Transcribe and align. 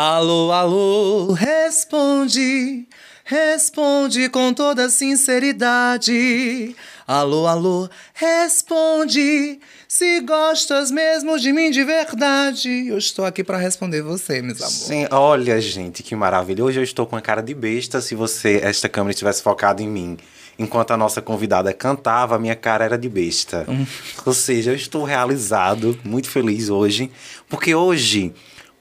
Alô, 0.00 0.52
alô, 0.52 1.32
responde, 1.32 2.86
responde 3.24 4.28
com 4.28 4.54
toda 4.54 4.88
sinceridade. 4.88 6.76
Alô, 7.04 7.48
alô, 7.48 7.90
responde, 8.14 9.58
se 9.88 10.20
gostas 10.20 10.92
mesmo 10.92 11.36
de 11.36 11.52
mim 11.52 11.72
de 11.72 11.82
verdade. 11.82 12.86
Eu 12.86 12.96
estou 12.96 13.24
aqui 13.24 13.42
para 13.42 13.58
responder 13.58 14.00
você, 14.00 14.40
meus 14.40 14.60
amores. 14.60 14.76
Sim, 14.76 15.08
olha, 15.10 15.60
gente, 15.60 16.04
que 16.04 16.14
maravilha. 16.14 16.64
Hoje 16.64 16.78
eu 16.78 16.84
estou 16.84 17.04
com 17.04 17.16
a 17.16 17.20
cara 17.20 17.42
de 17.42 17.52
besta. 17.52 18.00
Se 18.00 18.14
você, 18.14 18.60
esta 18.62 18.88
câmera 18.88 19.10
estivesse 19.10 19.42
focada 19.42 19.82
em 19.82 19.88
mim, 19.88 20.16
enquanto 20.56 20.92
a 20.92 20.96
nossa 20.96 21.20
convidada 21.20 21.72
cantava, 21.72 22.36
a 22.36 22.38
minha 22.38 22.54
cara 22.54 22.84
era 22.84 22.96
de 22.96 23.08
besta. 23.08 23.66
Hum. 23.68 23.84
Ou 24.24 24.32
seja, 24.32 24.70
eu 24.70 24.76
estou 24.76 25.02
realizado, 25.02 25.98
muito 26.04 26.30
feliz 26.30 26.68
hoje, 26.68 27.10
porque 27.48 27.74
hoje 27.74 28.32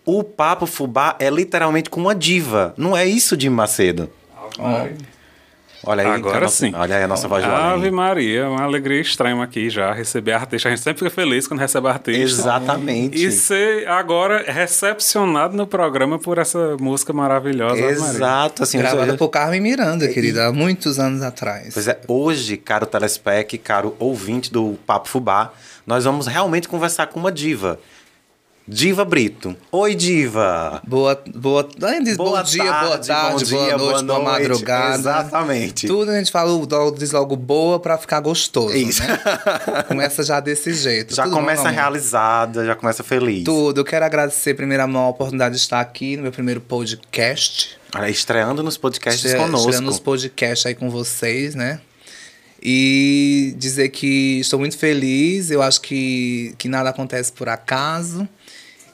o 0.08 0.24
Papo 0.24 0.66
Fubá 0.66 1.16
é 1.20 1.30
literalmente 1.30 1.90
com 1.90 2.00
uma 2.02 2.16
diva. 2.16 2.74
Não 2.78 2.98
é 2.98 3.06
isso, 3.06 3.40
Jim 3.40 3.50
Macedo? 3.50 4.10
Olha 5.84 6.04
aí, 6.04 6.08
Agora 6.10 6.38
a 6.38 6.42
nossa- 6.42 6.56
sim. 6.66 6.74
Olha 6.76 6.98
aí 6.98 7.04
a 7.04 7.08
nossa 7.08 7.28
voz 7.28 7.44
Ave. 7.46 7.92
Maria, 7.92 8.50
uma 8.50 8.64
alegria 8.64 9.00
extrema 9.00 9.44
aqui 9.44 9.70
já, 9.70 9.94
receber 9.94 10.34
artista. 10.34 10.68
A 10.68 10.72
gente 10.72 10.82
sempre 10.84 11.00
fica 11.00 11.12
feliz 11.12 11.48
quando 11.48 11.60
recebe 11.60 11.88
artista. 11.88 12.20
Exatamente. 12.22 13.24
E 13.24 13.32
ser 13.32 13.88
agora 13.88 14.44
recepcionado 14.52 15.56
no 15.56 15.68
programa 15.68 16.18
por 16.18 16.40
essa 16.40 16.76
música 16.78 17.14
maravilhosa. 17.14 17.76
Ave 17.76 18.00
Maria. 18.00 18.16
Exato, 18.16 18.64
assim, 18.64 18.80
Gravada 18.80 19.04
hoje- 19.12 19.18
por 19.18 19.30
Carmen 19.30 19.62
Miranda, 19.62 20.08
querida, 20.08 20.48
há 20.48 20.52
muitos 20.52 21.00
anos 21.00 21.22
atrás. 21.22 21.74
Pois 21.74 21.88
é, 21.88 22.00
hoje, 22.08 22.58
caro 22.58 22.86
telespec, 22.88 23.58
caro 23.60 23.96
ouvinte 24.00 24.52
do 24.52 24.78
Papo 24.86 25.08
Fubá, 25.08 25.54
nós 25.86 26.04
vamos 26.06 26.26
realmente 26.28 26.68
conversar 26.68 27.08
com 27.08 27.20
uma 27.20 27.32
diva. 27.32 27.80
Diva 28.70 29.06
Brito. 29.06 29.56
Oi, 29.72 29.96
diva! 29.96 30.82
Boa, 30.86 31.18
boa, 31.34 31.66
diz 32.04 32.18
Boa 32.18 32.40
bom 32.40 32.44
dia, 32.44 32.64
boa 32.66 32.98
tarde, 32.98 33.08
tarde, 33.08 33.46
bom 33.46 33.52
boa 33.52 33.66
dia, 33.66 33.78
noite, 33.78 33.78
boa 33.78 34.04
boa, 34.04 34.04
noite. 34.04 34.26
madrugada. 34.26 34.96
Exatamente. 35.00 35.88
Tudo 35.88 36.12
a 36.12 36.18
gente 36.18 36.30
fala, 36.32 36.52
logo- 36.52 36.92
diz 36.98 37.12
logo 37.14 37.38
boa 37.38 37.80
pra 37.80 37.98
ficar 37.98 38.20
gostoso. 38.20 38.76
Isso. 38.76 39.02
Né? 39.04 39.20
Começa 39.88 40.22
já 40.22 40.42
desse 40.42 40.74
jeito. 40.74 41.16
Já 41.16 41.24
Tudo 41.24 41.36
bom, 41.36 41.40
começa 41.40 41.62
amor? 41.62 41.74
realizada, 41.74 42.66
já 42.66 42.76
começa 42.76 43.06
feliz. 43.06 43.46
Tudo. 43.46 43.80
Eu 43.80 43.86
quero 43.86 44.04
agradecer 44.04 44.54
primeiro 44.54 44.84
a 44.84 44.88
maior 44.88 45.10
oportunidade 45.12 45.56
de 45.56 45.62
estar 45.62 45.80
aqui 45.80 46.18
no 46.18 46.24
meu 46.24 46.32
primeiro 46.34 46.60
podcast. 46.60 47.78
Olha, 47.96 48.10
estreando 48.10 48.62
nos 48.62 48.76
podcasts 48.76 49.24
Estre- 49.24 49.40
conosco. 49.40 49.70
Estreando 49.70 49.90
os 49.92 50.00
podcasts 50.00 50.66
aí 50.66 50.76
com 50.76 50.90
vocês, 50.90 51.56
né? 51.56 51.80
E 52.62 53.56
dizer 53.58 53.90
que 53.90 54.40
estou 54.42 54.60
muito 54.60 54.78
feliz. 54.78 55.52
Eu 55.52 55.62
acho 55.62 55.80
que, 55.80 56.54
que 56.58 56.68
nada 56.68 56.90
acontece 56.90 57.32
por 57.32 57.48
acaso. 57.48 58.28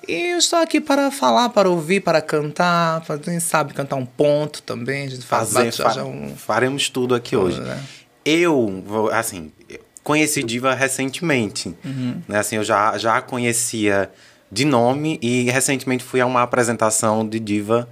E 0.08 0.32
eu 0.34 0.38
estou 0.38 0.60
aqui 0.60 0.82
para 0.82 1.10
falar, 1.12 1.50
para 1.50 1.70
ouvir, 1.70 2.02
para 2.02 2.22
cantar, 2.22 3.02
para 3.02 3.18
quem 3.18 3.40
sabe 3.40 3.74
cantar 3.74 3.96
um 3.96 4.06
ponto 4.06 4.62
também. 4.64 5.10
Fazer, 5.22 5.66
bate- 5.66 5.78
fa- 5.82 6.04
um- 6.04 6.36
Faremos 6.36 6.90
tudo 6.90 7.16
aqui 7.16 7.36
hoje. 7.36 7.62
né? 7.62 7.82
Eu, 8.26 8.84
vou- 8.86 9.10
assim, 9.12 9.52
conheci 10.04 10.44
Diva 10.44 10.74
recentemente. 10.74 11.76
Uhum. 11.86 12.22
Né? 12.28 12.40
Assim, 12.40 12.58
eu 12.58 12.64
já, 12.64 12.98
já 12.98 13.18
a 13.18 13.22
conhecia 13.22 14.10
de 14.52 14.66
nome 14.66 15.18
e 15.22 15.50
recentemente 15.50 16.04
fui 16.04 16.20
a 16.22 16.26
uma 16.26 16.42
apresentação 16.42 17.28
de 17.28 17.40
Diva 17.40 17.90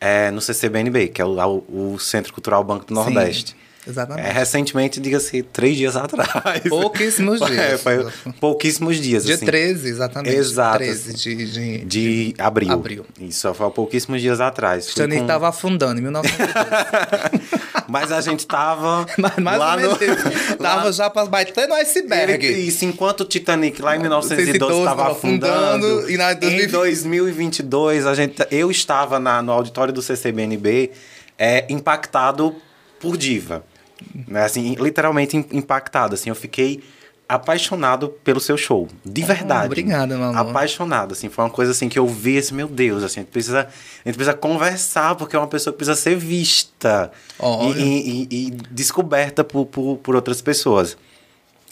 é, 0.00 0.30
no 0.30 0.40
CCBNB, 0.40 1.08
que 1.08 1.22
é 1.22 1.24
o, 1.24 1.64
o 1.68 1.98
Centro 1.98 2.32
Cultural 2.32 2.62
Banco 2.62 2.84
do 2.84 2.94
Nordeste. 2.94 3.56
Exatamente. 3.86 4.26
É, 4.26 4.32
recentemente, 4.32 4.98
diga-se, 5.00 5.42
três 5.42 5.76
dias 5.76 5.94
atrás. 5.96 6.62
Pouquíssimos 6.68 7.40
É, 7.42 7.46
dias. 7.46 7.82
foi 7.82 8.06
pouquíssimos 8.40 8.96
dias. 8.96 9.24
Dia 9.24 9.34
assim. 9.34 9.44
13, 9.46 9.88
exatamente. 9.88 10.34
Exato. 10.34 10.78
13 10.78 11.12
de, 11.14 11.52
de, 11.52 11.84
De 11.84 12.34
abril. 12.38 12.72
Abril. 12.72 13.06
Isso, 13.20 13.52
foi 13.54 13.70
pouquíssimos 13.70 14.20
dias 14.22 14.40
atrás. 14.40 14.84
Fui 14.86 14.92
Titanic 14.94 15.18
com- 15.18 15.24
estava 15.24 15.48
afundando 15.48 15.98
em 15.98 16.02
1982. 16.02 17.42
Mas 17.88 18.10
a 18.10 18.20
gente 18.20 18.46
tava 18.46 19.06
Mas 19.18 19.36
mais 19.38 19.58
lá 19.58 19.74
ou 19.74 19.80
menos 19.80 19.98
no... 19.98 20.56
Tava 20.56 20.92
já 20.92 21.10
pra- 21.10 21.26
batendo 21.26 21.72
o 21.72 21.74
iceberg. 21.74 22.44
Ele, 22.46 22.60
isso, 22.60 22.84
enquanto 22.84 23.20
o 23.20 23.24
Titanic 23.24 23.80
lá 23.82 23.96
em 23.96 24.00
1912 24.00 24.78
estava 24.78 24.96
tava 25.02 25.12
afundando, 25.12 25.86
afundando, 25.86 26.10
e 26.10 26.16
na 26.16 26.32
em 26.32 26.66
2020 26.68 27.64
2022 27.64 28.06
a 28.06 28.14
gente, 28.14 28.46
eu 28.50 28.70
estava 28.70 29.18
na, 29.20 29.42
no 29.42 29.52
auditório 29.52 29.92
do 29.92 30.00
CCBNB 30.02 30.90
é, 31.38 31.64
impactado 31.68 32.54
por 33.00 33.16
Diva. 33.16 33.64
Né? 34.28 34.44
Assim, 34.44 34.74
literalmente 34.78 35.36
im- 35.36 35.46
impactado. 35.52 36.14
Assim, 36.14 36.28
eu 36.30 36.34
fiquei 36.34 36.82
apaixonado 37.28 38.08
pelo 38.22 38.38
seu 38.38 38.56
show. 38.56 38.86
De 39.04 39.22
verdade. 39.22 39.66
obrigado, 39.66 40.10
meu 40.10 40.24
amor. 40.24 40.38
Apaixonado. 40.50 41.12
Assim, 41.12 41.28
foi 41.30 41.44
uma 41.44 41.50
coisa 41.50 41.70
assim 41.72 41.88
que 41.88 41.98
eu 41.98 42.06
vi 42.06 42.36
assim, 42.38 42.54
meu 42.54 42.68
Deus, 42.68 43.02
assim, 43.02 43.20
a 43.20 43.22
gente 43.22 43.32
precisa, 43.32 43.60
a 43.60 44.08
gente 44.08 44.16
precisa 44.16 44.34
conversar, 44.34 45.14
porque 45.14 45.34
é 45.34 45.38
uma 45.38 45.48
pessoa 45.48 45.72
que 45.72 45.78
precisa 45.78 45.96
ser 45.96 46.16
vista 46.16 47.10
e, 47.76 47.80
e- 47.80 48.28
e- 48.30 48.46
e 48.46 48.50
descoberta 48.70 49.42
por, 49.42 49.64
por, 49.66 49.96
por 49.98 50.14
outras 50.14 50.42
pessoas. 50.42 50.96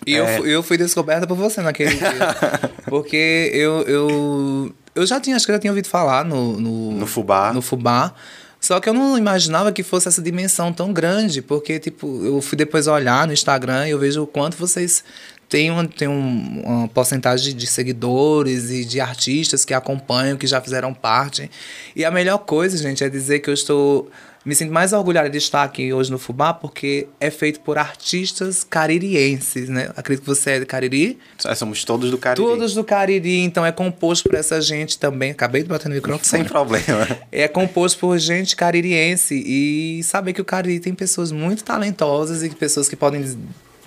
E 0.07 0.15
eu, 0.15 0.25
É. 0.25 0.37
fui- 0.39 0.51
eu 0.51 0.63
fui 0.63 0.77
descoberta 0.79 1.27
por 1.27 1.37
você 1.37 1.61
naquele 1.61 1.95
dia. 1.95 2.11
Porque 2.87 3.51
eu, 3.55 3.83
eu, 3.83 4.75
eu 4.97 5.07
já 5.07 5.21
tinha, 5.21 5.37
acho 5.37 5.45
que 5.47 5.53
eu 5.53 5.55
já 5.55 5.61
tinha 5.61 5.71
ouvido 5.71 5.87
falar 5.87 6.25
no, 6.25 6.59
no, 6.59 6.93
No 6.93 7.07
Fubá. 7.07 7.53
No 7.53 7.63
Fubá. 7.63 8.13
Só 8.63 8.79
que 8.79 8.89
eu 8.89 8.95
não 8.95 9.19
imaginava 9.19 9.73
que 9.73 9.83
fosse 9.83 10.07
essa 10.07 10.23
dimensão 10.23 10.73
tão 10.73 10.93
grande, 10.93 11.43
porque, 11.43 11.81
tipo, 11.81 12.25
eu 12.25 12.41
fui 12.41 12.57
depois 12.57 12.87
olhar 12.87 13.27
no 13.27 13.33
Instagram 13.33 13.89
e 13.89 13.91
eu 13.91 13.99
vejo 13.99 14.23
o 14.23 14.27
quanto 14.27 14.57
vocês 14.57 15.03
têm, 15.49 15.69
uma, 15.71 15.85
têm 15.87 16.07
um- 16.07 16.63
uma 16.65 16.89
porcentagem 16.89 17.57
de 17.57 17.67
seguidores 17.67 18.71
e 18.71 18.85
de 18.85 19.01
artistas 19.01 19.65
que 19.65 19.75
acompanham, 19.75 20.37
que 20.39 20.47
já 20.47 20.61
fizeram 20.61 20.95
parte. 20.95 21.51
E 21.97 22.05
a 22.05 22.11
melhor 22.11 22.39
coisa, 22.39 22.77
gente, 22.79 23.03
é 23.03 23.09
dizer 23.09 23.41
que 23.41 23.51
eu 23.51 23.55
estou. 23.55 24.09
Me 24.45 24.57
sinto 24.57 24.73
mais 24.73 24.93
orgulhada 24.93 25.31
de 25.31 25.39
estar 25.39 25.63
aqui 25.63 25.93
hoje 25.93 26.11
no 26.11 26.19
Fubá, 26.19 26.53
porque 26.53 27.07
é 27.21 27.31
feito 27.31 27.61
por 27.61 27.79
artistas 27.79 28.65
caririenses, 28.65 29.69
né? 29.69 29.91
Acredito 29.97 30.25
que 30.25 30.29
você 30.29 30.53
é 30.53 30.61
de 30.61 30.67
Cariri. 30.67 31.19
É, 31.45 31.55
Somos 31.55 31.85
todos 31.85 32.11
do 32.11 32.19
Cariri. 32.19 32.45
Todos 32.45 32.75
do 32.75 32.83
Cariri, 32.83 33.39
então 33.39 33.65
é 33.65 33.71
composto 33.71 34.29
por 34.29 34.37
essa 34.37 34.61
gente 34.61 34.99
também. 34.99 35.31
Acabei 35.31 35.63
de 35.63 35.69
bater 35.69 35.89
no 35.89 35.95
microfone. 35.95 36.27
Sem 36.27 36.45
problema. 36.45 37.07
É 37.31 37.47
composto 37.47 38.01
por 38.01 38.19
gente 38.19 38.57
caririense 38.57 39.35
e 39.35 40.03
saber 40.03 40.33
que 40.33 40.41
o 40.41 40.45
Cariri 40.45 40.81
tem 40.81 40.95
pessoas 40.95 41.31
muito 41.31 41.63
talentosas 41.63 42.43
e 42.43 42.51
pessoas 42.51 42.89
que 42.89 42.97
podem 42.97 43.25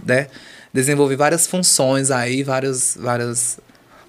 né, 0.06 0.28
desenvolver 0.74 1.16
várias 1.16 1.48
funções 1.48 2.12
aí, 2.12 2.44
várias, 2.44 2.98
várias, 3.00 3.60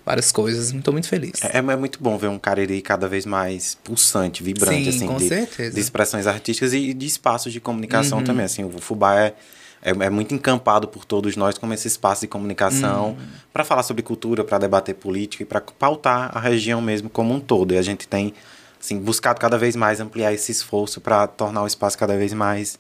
várias 0.07 0.31
coisas. 0.31 0.73
Estou 0.73 0.93
muito 0.93 1.09
feliz. 1.09 1.43
É, 1.43 1.59
é 1.59 1.77
muito 1.77 1.99
bom 2.01 2.17
ver 2.17 2.29
um 2.29 2.39
Cariri 2.39 2.81
cada 2.81 3.09
vez 3.09 3.27
mais 3.27 3.75
pulsante, 3.83 4.41
vibrante, 4.43 4.85
Sim, 4.85 4.97
assim, 4.97 5.07
com 5.09 5.17
de, 5.17 5.29
certeza. 5.29 5.71
Uhum. 5.71 5.75
de 5.75 5.81
expressões 5.81 6.27
artísticas 6.29 6.73
e 6.73 6.95
de 6.95 7.07
espaços 7.07 7.53
de 7.53 7.61
comunicação 7.61 8.23
também. 8.23 8.45
Assim, 8.45 8.63
o 8.63 8.71
Fubá 8.79 9.19
é, 9.21 9.35
é, 9.83 9.91
é 9.91 10.09
muito 10.09 10.33
encampado 10.33 10.87
por 10.87 11.05
todos 11.05 11.37
nós 11.37 11.59
como 11.59 11.75
esse 11.75 11.89
espaço 11.89 12.21
de 12.21 12.29
comunicação 12.29 13.09
Uhum. 13.11 13.17
para 13.53 13.65
falar 13.65 13.83
sobre 13.83 14.03
cultura, 14.05 14.45
para 14.45 14.59
debater 14.59 14.95
política 14.95 15.43
e 15.43 15.47
para 15.47 15.61
pautar 15.61 16.31
a 16.33 16.41
região 16.41 16.81
mesmo 16.81 17.11
como 17.11 17.35
um 17.35 17.41
todo. 17.41 17.75
E 17.75 17.77
a 17.79 17.83
gente 17.83 18.07
tem 18.07 18.33
assim, 18.81 19.01
buscado 19.01 19.41
cada 19.41 19.59
vez 19.59 19.75
mais 19.75 19.99
ampliar 19.99 20.33
esse 20.33 20.53
esforço 20.53 21.01
para 21.01 21.27
tornar 21.27 21.65
o 21.65 21.67
espaço 21.67 21.99
cada 21.99 22.17
vez 22.17 22.33
mais 22.33 22.79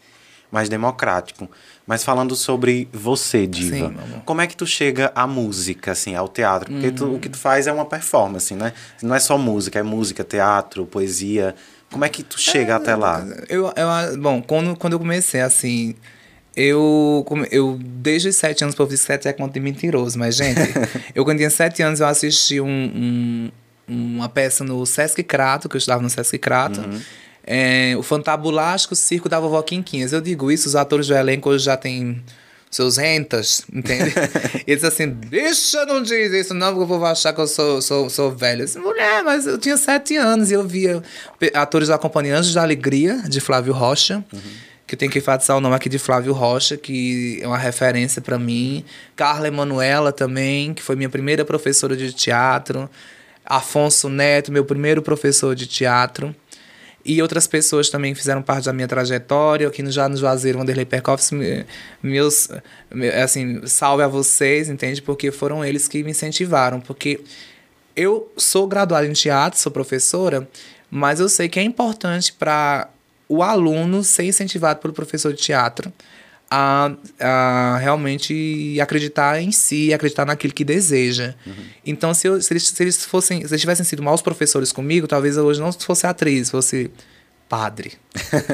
mais 0.51 0.69
democrático. 0.69 1.51
Mas 1.87 2.03
falando 2.05 2.35
sobre 2.37 2.89
você, 2.93 3.47
Diva, 3.47 3.89
Sim, 3.89 3.97
como 4.25 4.41
é 4.41 4.47
que 4.47 4.57
tu 4.57 4.67
chega 4.67 5.13
à 5.15 5.27
música, 5.27 5.93
assim, 5.93 6.15
ao 6.15 6.29
teatro? 6.29 6.73
Porque 6.73 6.91
tu- 6.91 7.07
Hum. 7.07 7.15
o 7.17 7.19
que 7.21 7.29
tu 7.29 7.37
faz 7.39 7.67
é 7.67 7.73
uma 7.73 7.85
performance, 7.85 8.55
né? 8.55 8.73
Não 9.03 9.15
é 9.15 9.19
só 9.21 9.37
música, 9.39 9.79
é 9.79 9.83
música, 9.83 10.25
teatro, 10.25 10.85
poesia. 10.87 11.55
Como 11.91 12.05
é 12.05 12.09
que 12.09 12.23
tu 12.23 12.39
chega 12.41 12.75
até 12.77 12.97
lá? 12.97 13.25
Eu, 13.49 13.67
eu, 13.77 14.19
bom, 14.21 14.43
quando, 14.43 14.77
quando 14.77 14.95
eu 14.95 14.99
comecei, 14.99 15.41
assim, 15.41 15.95
eu, 16.57 17.25
eu 17.51 17.79
desde 17.81 18.29
os 18.29 18.37
sete 18.37 18.65
anos, 18.65 18.75
o 18.75 18.77
povo 18.79 18.91
diz 18.91 19.01
que 19.01 19.07
sete 19.07 19.29
é 19.29 19.33
conta 19.33 19.53
de 19.55 19.61
mentiroso, 19.61 20.19
mas, 20.19 20.37
gente, 20.37 20.59
eu 21.15 21.25
quando 21.25 21.39
tinha 21.39 21.51
sete 21.51 21.83
anos, 21.83 22.01
eu 22.01 22.07
assisti 22.07 22.61
um, 22.61 22.67
um- 22.69 23.51
uma 23.89 24.29
peça 24.29 24.65
no 24.65 24.85
Sesc 24.85 25.23
Crato, 25.23 25.69
que 25.69 25.77
eu 25.77 25.79
estudava 25.79 26.03
no 26.03 26.11
Sesc 26.11 26.39
Crato, 26.39 26.81
é, 27.47 27.95
o 27.97 28.03
Fantabulástico 28.03 28.97
Circo 28.97 29.29
da 29.29 29.39
Vovó 29.39 29.63
Quinquinhas. 29.63 30.13
Eu 30.13 30.21
digo 30.21 30.51
isso, 30.51 30.67
os 30.67 30.75
atores 30.75 31.07
do 31.07 31.15
elenco 31.15 31.49
hoje 31.49 31.65
já 31.65 31.77
têm 31.77 32.23
seus 32.69 32.97
rentas, 32.97 33.63
entende? 33.73 34.13
e 34.67 34.71
eles 34.73 34.83
assim, 34.85 35.07
bicha, 35.07 35.87
não 35.87 36.03
diz 36.03 36.33
isso 36.33 36.53
não, 36.53 36.75
porque 36.75 36.87
povo 36.87 37.01
vai 37.01 37.13
achar 37.13 37.33
que 37.33 37.41
eu 37.41 37.47
sou, 37.47 37.81
sou, 37.81 38.11
sou 38.11 38.31
velho. 38.33 38.63
Eu 38.63 38.67
disse, 38.67 38.79
mulher, 38.79 39.23
mas 39.23 39.47
eu 39.47 39.57
tinha 39.57 39.77
sete 39.77 40.17
anos 40.17 40.51
e 40.51 40.55
eu 40.55 40.67
via 40.67 41.03
atores 41.55 41.89
acompanhando 41.89 42.41
Anjos 42.41 42.55
da 42.55 42.63
Alegria, 42.63 43.23
de 43.29 43.41
Flávio 43.41 43.73
Rocha, 43.73 44.25
que 44.87 44.95
eu 44.95 44.99
tenho 44.99 45.11
que 45.11 45.19
enfatizar 45.19 45.57
o 45.57 45.61
nome 45.61 45.75
aqui 45.75 45.89
de 45.89 45.99
Flávio 45.99 46.33
Rocha, 46.33 46.77
que 46.77 47.39
é 47.41 47.47
uma 47.47 47.59
referência 47.59 48.21
para 48.21 48.39
mim. 48.39 48.85
Carla 49.15 49.49
Emanuela 49.49 50.13
também, 50.13 50.75
que 50.75 50.83
foi 50.83 50.97
minha 50.97 51.09
primeira 51.09 51.45
professora 51.45 51.97
de 51.97 52.13
teatro. 52.13 52.91
Afonso 53.45 54.09
Neto, 54.09 54.51
meu 54.51 54.65
primeiro 54.65 55.01
professor 55.01 55.55
de 55.55 55.67
teatro. 55.67 56.35
E 57.07 57.23
outras 57.23 57.47
pessoas 57.47 57.89
também 57.89 58.15
fizeram 58.15 58.43
parte 58.43 58.65
da 58.65 58.73
minha 58.73 58.89
trajetória. 58.89 59.69
Aqui 59.69 59.83
no, 59.83 59.91
já 59.93 60.09
no 60.09 60.17
Juazeiro, 60.17 60.59
Vanderlei 60.59 60.85
Percoffs, 60.85 61.31
me- 61.31 61.65
meus, 62.03 62.49
me- 62.93 63.09
assim, 63.11 63.65
salve 63.67 64.03
a 64.03 64.09
vocês, 64.09 64.69
entende? 64.69 65.01
Porque 65.01 65.31
foram 65.31 65.65
eles 65.65 65.87
que 65.87 66.03
me 66.03 66.11
incentivaram. 66.11 66.81
Porque 66.81 67.21
eu 67.95 68.31
sou 68.37 68.67
graduada 68.67 69.07
em 69.07 69.13
teatro, 69.13 69.59
sou 69.59 69.71
professora, 69.73 70.49
Mas 70.91 71.19
eu 71.21 71.29
sei 71.29 71.49
que 71.49 71.59
é 71.59 71.63
importante 71.63 72.33
para 72.33 72.89
o 73.29 73.43
aluno 73.43 74.05
ser 74.05 74.23
incentivado 74.25 74.79
pelo 74.81 74.95
professor 74.95 75.33
de 75.33 75.43
teatro 75.43 75.93
a, 76.51 76.93
a 77.19 77.79
realmente 77.79 78.79
acreditar 78.81 79.41
em 79.41 79.51
si, 79.51 79.93
acreditar 79.93 80.25
naquilo 80.25 80.53
que 80.53 80.65
deseja. 80.65 81.35
Uhum. 81.47 81.55
Então, 81.85 82.15
se, 82.15 82.29
eu, 82.29 82.41
se, 82.41 82.53
eles, 82.53 82.69
se 82.69 82.83
eles 82.83 83.05
fossem, 83.05 83.41
se 83.41 83.53
eles 83.53 83.61
tivessem 83.61 83.85
sido 83.85 84.03
maus 84.03 84.23
professores 84.23 84.73
comigo, 84.73 85.07
talvez 85.07 85.37
eu 85.37 85.45
hoje 85.45 85.61
não 85.61 85.73
fosse 85.73 86.07
atriz, 86.07 86.51
fosse 86.51 86.91
padre. 87.49 87.93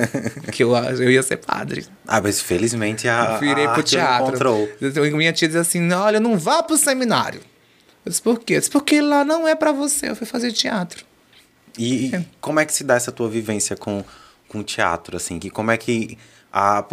que 0.53 0.63
eu, 0.63 0.75
eu 0.75 1.11
ia 1.11 1.23
ser 1.23 1.39
padre. 1.39 1.87
Ah, 2.07 2.21
mas 2.21 2.41
felizmente 2.41 3.09
a, 3.09 3.35
eu 3.35 3.41
virei 3.41 3.67
a 3.67 3.73
pro 3.73 3.83
teatro. 3.83 4.29
encontrou. 4.29 4.69
Minha 5.17 5.33
tia 5.33 5.49
diz 5.49 5.57
assim: 5.57 5.91
olha, 5.93 6.19
não 6.19 6.39
vá 6.39 6.63
pro 6.63 6.77
seminário. 6.77 7.41
Eu 8.05 8.11
disse, 8.11 8.23
por 8.23 8.41
quê? 8.41 8.55
Eu 8.55 8.59
disse, 8.59 8.71
porque 8.71 9.01
lá 9.01 9.25
não 9.25 9.47
é 9.47 9.55
para 9.55 9.73
você, 9.73 10.11
eu 10.11 10.17
fui 10.17 10.27
fazer 10.27 10.53
teatro. 10.53 11.05
E, 11.79 12.15
é. 12.15 12.25
como 12.41 12.61
é 12.61 12.65
que 12.65 12.75
se 12.75 12.85
dá 12.85 12.95
essa 12.95 13.13
tua 13.13 13.29
vivência 13.29 13.77
com, 13.77 14.05
com 14.49 14.63
teatro, 14.63 15.17
assim? 15.17 15.39
Que 15.39 15.51
como 15.51 15.71
é 15.71 15.77
que... 15.77 16.19
A, 16.53 16.85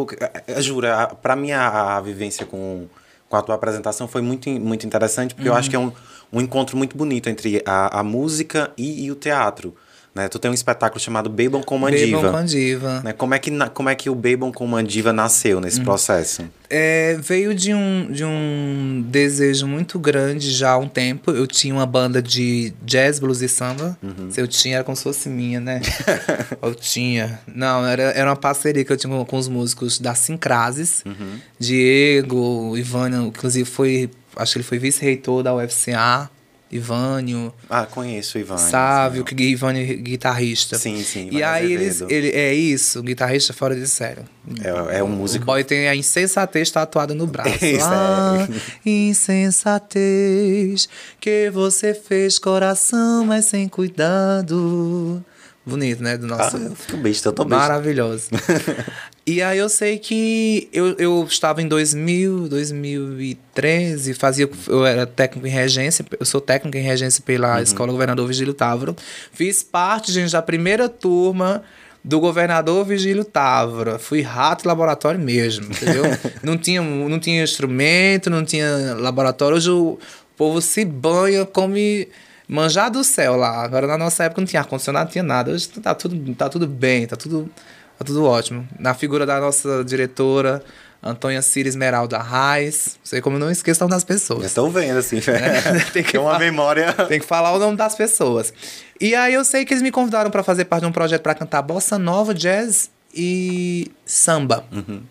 jura, 0.60 1.08
para 1.22 1.36
mim 1.36 1.52
a, 1.52 1.98
a, 1.98 2.02
vivência 2.02 2.46
com, 2.46 2.88
com 3.28 3.36
a 3.36 3.42
tua 3.42 3.56
apresentação 3.56 4.08
foi 4.08 4.22
muito, 4.22 4.50
muito 4.50 4.86
interessante, 4.86 5.36
porque 5.36 5.50
uhum. 5.50 5.56
eu 5.56 5.60
acho 5.60 5.70
que 5.70 5.76
é 5.76 5.80
um, 5.80 5.92
um 6.32 6.40
encontro 6.40 6.78
muito 6.78 6.96
bonito 6.96 7.28
entre 7.28 7.62
a, 7.66 8.00
a 8.00 8.04
música 8.04 8.72
e, 8.78 9.06
e 9.06 9.12
o 9.12 9.16
teatro. 9.16 9.76
Né? 10.14 10.28
Tu 10.28 10.40
tem 10.40 10.50
um 10.50 10.54
espetáculo 10.54 11.00
chamado 11.00 11.30
Bebam 11.30 11.62
com 11.62 11.78
Mandiva. 11.78 12.06
Bebam 12.06 12.22
com 12.22 12.32
Mandiva. 12.32 13.02
Né? 13.02 13.14
Como, 13.14 13.34
é 13.34 13.40
que, 13.40 13.52
como 13.74 13.90
é 13.90 13.96
que 13.96 14.10
o 14.10 14.16
Bebam 14.16 14.52
com 14.52 14.66
Mandiva 14.66 15.14
nasceu 15.14 15.62
nesse 15.62 15.80
uhum. 15.80 15.86
processo? 15.86 16.44
É, 16.70 17.18
veio 17.22 17.54
de 17.54 17.74
um, 17.74 18.12
de 18.12 18.24
um 18.24 19.04
desejo 19.08 19.68
muito 19.68 20.00
grande 20.00 20.52
já 20.52 20.72
há 20.72 20.78
um 20.78 20.88
tempo. 20.88 21.32
Eu 21.32 21.46
tinha 21.46 21.74
uma 21.74 21.86
banda 21.86 22.22
de 22.22 22.74
jazz, 22.84 23.20
blues 23.20 23.42
e 23.42 23.48
samba. 23.48 23.98
Uhum. 24.02 24.32
Se 24.32 24.42
eu 24.42 24.48
tinha, 24.48 24.76
era 24.76 24.84
como 24.84 24.96
se 24.96 25.04
fosse 25.04 25.30
minha, 25.30 25.60
né? 25.60 25.82
eu 26.62 26.74
tinha. 26.74 27.40
Não, 27.48 27.86
era, 27.86 28.04
era 28.04 28.30
uma 28.30 28.36
parceria 28.36 28.84
que 28.84 28.92
eu 28.92 28.98
tinha 28.98 29.12
com, 29.12 29.26
com 29.26 29.38
os 29.38 29.48
músicos 29.48 30.00
da 30.00 30.16
Sincrases. 30.16 31.04
Uhum. 31.06 31.40
Diego, 31.60 32.78
Ivana, 32.78 33.24
inclusive 33.24 33.70
foi... 33.70 34.10
Acho 34.36 34.54
que 34.54 34.58
ele 34.60 34.66
foi 34.66 34.80
vice-reitor 34.80 35.44
da 35.44 35.54
UFCA. 35.54 36.30
Ivânio. 36.72 37.52
Ah, 37.70 37.86
conheço 37.86 38.38
o 38.38 38.42
Ivânio. 38.42 38.70
Sávio, 38.70 39.24
que 39.24 39.36
Ivânio 39.44 39.82
é 39.82 39.96
guitarrista. 39.96 40.78
Sim, 40.78 41.04
sim. 41.04 41.30
E 41.32 41.42
aí 41.42 41.74
eles, 41.74 42.02
ele 42.02 42.30
é 42.30 42.54
isso, 42.54 43.02
guitarrista 43.02 43.54
fora 43.54 43.76
de 43.76 43.88
sério. 43.88 44.24
É, 44.64 45.00
é 45.00 45.04
um 45.04 45.08
músico. 45.08 45.44
O 45.44 45.46
boy 45.48 45.64
tem 45.64 45.88
a 45.88 45.96
insensatez 45.96 46.70
tatuada 46.70 47.14
no 47.16 47.26
braço. 47.26 47.50
É, 47.62 47.78
ah, 47.82 48.48
insensatez 48.86 50.00
que 51.20 51.50
você 51.50 51.94
fez 51.94 52.40
coração, 52.40 53.26
mas 53.26 53.46
sem 53.46 53.68
cuidado. 53.68 55.24
Bonito, 55.70 56.04
né? 56.04 56.18
Do 56.18 56.28
nosso. 56.28 56.58
Ah, 56.58 56.60
eu 56.60 56.76
fico 56.76 56.98
besta, 56.98 57.30
eu 57.30 57.34
besta. 57.34 57.56
Maravilhoso. 57.56 58.30
e 59.26 59.42
aí 59.42 59.58
eu 59.58 59.70
sei 59.70 59.98
que 59.98 60.68
eu, 60.74 60.96
eu 60.98 61.24
estava 61.24 61.62
em 61.62 61.68
2000, 61.68 62.50
2013, 62.50 64.14
fazia, 64.14 64.50
eu 64.68 64.86
era 64.86 65.06
técnico 65.06 65.48
em 65.48 65.52
regência, 65.52 66.06
eu 66.20 66.26
sou 66.26 66.42
técnico 66.42 66.78
em 66.78 66.82
regência 66.82 67.24
pela 67.26 67.56
uhum. 67.56 67.64
Escola 67.64 67.92
Governador 67.92 68.28
Vigílio 68.28 68.54
Távora. 68.54 68.96
Fiz 69.32 69.64
parte, 69.64 70.12
gente, 70.12 70.32
da 70.32 70.42
primeira 70.42 70.90
turma 70.90 71.64
do 72.04 72.20
governador 72.20 72.86
Vigílio 72.86 73.26
Távora. 73.26 74.00
Fui 74.00 74.22
rato 74.22 74.68
laboratório 74.68 75.20
mesmo, 75.20 75.66
entendeu? 75.66 76.04
não, 76.42 76.58
tinha, 76.58 76.82
não 76.82 77.20
tinha 77.20 77.44
instrumento, 77.44 78.30
não 78.30 78.44
tinha 78.44 78.96
laboratório. 78.98 79.58
Hoje 79.58 79.70
o 79.70 80.00
povo 80.36 80.62
se 80.62 80.86
banha, 80.86 81.46
come 81.46 82.08
manjar 82.50 82.90
do 82.90 83.04
céu 83.04 83.36
lá. 83.36 83.64
Agora 83.64 83.86
na 83.86 83.98
nossa 83.98 84.24
época 84.24 84.42
não 84.42 84.48
tinha 84.48 84.62
ar-condicionado, 84.62 85.06
não 85.06 85.12
tinha 85.12 85.24
nada. 85.24 85.52
Hoje 85.52 85.70
tá 85.70 85.94
tudo, 85.94 86.36
tá 86.36 86.50
tudo 86.50 86.68
bem, 86.68 87.06
tá 87.06 87.16
tudo, 87.16 87.48
tá 87.98 88.04
tudo 88.04 88.26
ótimo. 88.26 88.68
Na 88.80 88.96
figura 88.96 89.26
da 89.26 89.40
nossa 89.40 89.84
diretora, 89.84 90.64
Antônia 91.02 91.44
Cira 91.44 91.70
Esmeralda 91.70 92.18
Reis. 92.18 92.98
Sei 93.04 93.22
como 93.22 93.36
eu 93.36 93.40
não 93.40 93.52
esqueço 93.52 93.82
o 93.82 93.84
nome 93.84 93.96
das 93.96 94.04
pessoas. 94.04 94.46
Estou 94.46 94.70
vendo, 94.72 94.98
assim. 94.98 95.18
É, 95.18 95.80
tem 95.94 96.04
que 96.04 96.18
uma 96.18 96.40
memória. 96.40 96.92
Tem 97.08 97.20
que 97.20 97.26
falar 97.26 97.54
o 97.54 97.60
nome 97.60 97.78
das 97.78 97.96
pessoas. 97.96 98.52
E 99.00 99.14
aí 99.14 99.36
eu 99.36 99.46
sei 99.46 99.64
que 99.64 99.74
eles 99.74 99.84
me 99.84 99.92
convidaram 99.92 100.32
para 100.32 100.42
fazer 100.42 100.66
parte 100.66 100.82
de 100.82 100.90
um 100.90 100.92
projeto 100.92 101.22
para 101.22 101.36
cantar 101.36 101.62
bossa 101.62 102.00
nova, 102.00 102.34
jazz 102.34 102.90
e 103.14 103.92
samba. 104.06 104.66
Uhum. 104.72 105.04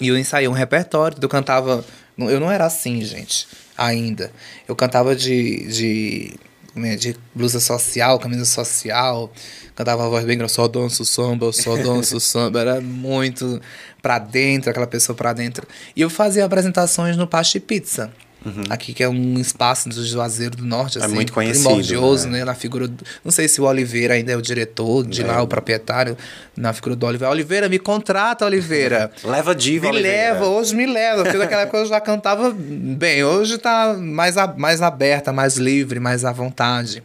E 0.00 0.08
eu 0.08 0.16
ensaiei 0.16 0.48
um 0.48 0.52
repertório. 0.52 1.18
Eu 1.20 1.28
cantava. 1.28 1.84
Eu 2.16 2.38
não 2.38 2.50
era 2.50 2.64
assim, 2.64 3.02
gente, 3.02 3.48
ainda. 3.76 4.30
Eu 4.68 4.76
cantava 4.76 5.16
de, 5.16 5.66
de 5.66 6.34
né, 6.34 6.53
de 6.98 7.16
blusa 7.34 7.60
social, 7.60 8.18
camisa 8.18 8.44
social, 8.44 9.32
cantava 9.74 10.04
a 10.04 10.08
voz 10.08 10.24
bem 10.24 10.36
grossa, 10.36 10.54
só 10.56 10.68
danço 10.68 11.04
samba, 11.04 11.52
só 11.52 11.76
danço 11.76 12.18
samba, 12.20 12.60
era 12.60 12.80
muito 12.80 13.60
pra 14.02 14.18
dentro, 14.18 14.70
aquela 14.70 14.86
pessoa 14.86 15.16
pra 15.16 15.32
dentro. 15.32 15.66
E 15.94 16.00
eu 16.00 16.10
fazia 16.10 16.44
apresentações 16.44 17.16
no 17.16 17.26
Paste 17.26 17.60
Pizza. 17.60 18.12
Uhum. 18.44 18.64
Aqui, 18.68 18.92
que 18.92 19.02
é 19.02 19.08
um 19.08 19.38
espaço 19.38 19.88
do 19.88 20.04
Juazeiro 20.04 20.56
do 20.56 20.66
Norte, 20.66 20.98
é 20.98 21.02
assim, 21.02 21.12
é 21.12 21.14
muito 21.14 21.32
conhecido, 21.32 21.64
primordioso, 21.64 22.28
né? 22.28 22.40
né? 22.40 22.44
Na 22.44 22.54
figura. 22.54 22.86
Do, 22.86 23.04
não 23.24 23.32
sei 23.32 23.48
se 23.48 23.60
o 23.60 23.64
Oliveira 23.64 24.14
ainda 24.14 24.32
é 24.32 24.36
o 24.36 24.42
diretor 24.42 25.06
de 25.06 25.22
é. 25.22 25.26
lá, 25.26 25.40
o 25.40 25.46
proprietário, 25.46 26.16
na 26.54 26.72
figura 26.74 26.94
do 26.94 27.06
Oliveira. 27.06 27.32
Oliveira, 27.32 27.68
me 27.68 27.78
contrata, 27.78 28.44
Oliveira. 28.44 29.10
leva 29.24 29.54
diva, 29.54 29.86
Me 29.86 29.92
Oliveira. 29.92 30.32
leva, 30.32 30.46
hoje 30.46 30.74
me 30.74 30.86
leva. 30.86 31.22
Porque 31.22 31.38
naquela 31.38 31.66
coisa 31.66 31.86
eu 31.86 31.88
já 31.90 32.00
cantava 32.00 32.54
bem. 32.54 33.24
Hoje 33.24 33.56
tá 33.56 33.94
mais, 33.98 34.36
a, 34.36 34.46
mais 34.46 34.82
aberta, 34.82 35.32
mais 35.32 35.56
livre, 35.56 35.98
mais 35.98 36.24
à 36.24 36.32
vontade. 36.32 37.02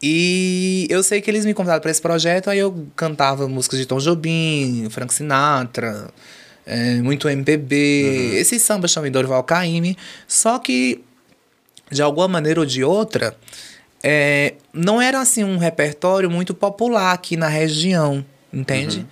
E 0.00 0.86
eu 0.90 1.02
sei 1.02 1.20
que 1.20 1.30
eles 1.30 1.44
me 1.44 1.54
convidaram 1.54 1.80
para 1.80 1.90
esse 1.90 2.02
projeto, 2.02 2.50
aí 2.50 2.58
eu 2.58 2.86
cantava 2.96 3.48
músicas 3.48 3.78
de 3.78 3.86
Tom 3.86 3.98
Jobim, 3.98 4.88
Frank 4.90 5.14
Sinatra 5.14 6.08
é, 6.66 6.94
muito 6.96 7.28
MPB, 7.28 7.74
uhum. 7.74 8.36
esses 8.36 8.62
sambas 8.62 8.92
também, 8.92 9.10
Dorival 9.10 9.42
Caymmi. 9.44 9.96
Só 10.26 10.58
que, 10.58 11.02
de 11.90 12.02
alguma 12.02 12.28
maneira 12.28 12.60
ou 12.60 12.66
de 12.66 12.84
outra, 12.84 13.36
é, 14.02 14.54
não 14.72 15.00
era 15.00 15.20
assim 15.20 15.44
um 15.44 15.58
repertório 15.58 16.30
muito 16.30 16.54
popular 16.54 17.12
aqui 17.12 17.36
na 17.36 17.48
região, 17.48 18.24
entende? 18.52 18.98
Uhum. 18.98 19.06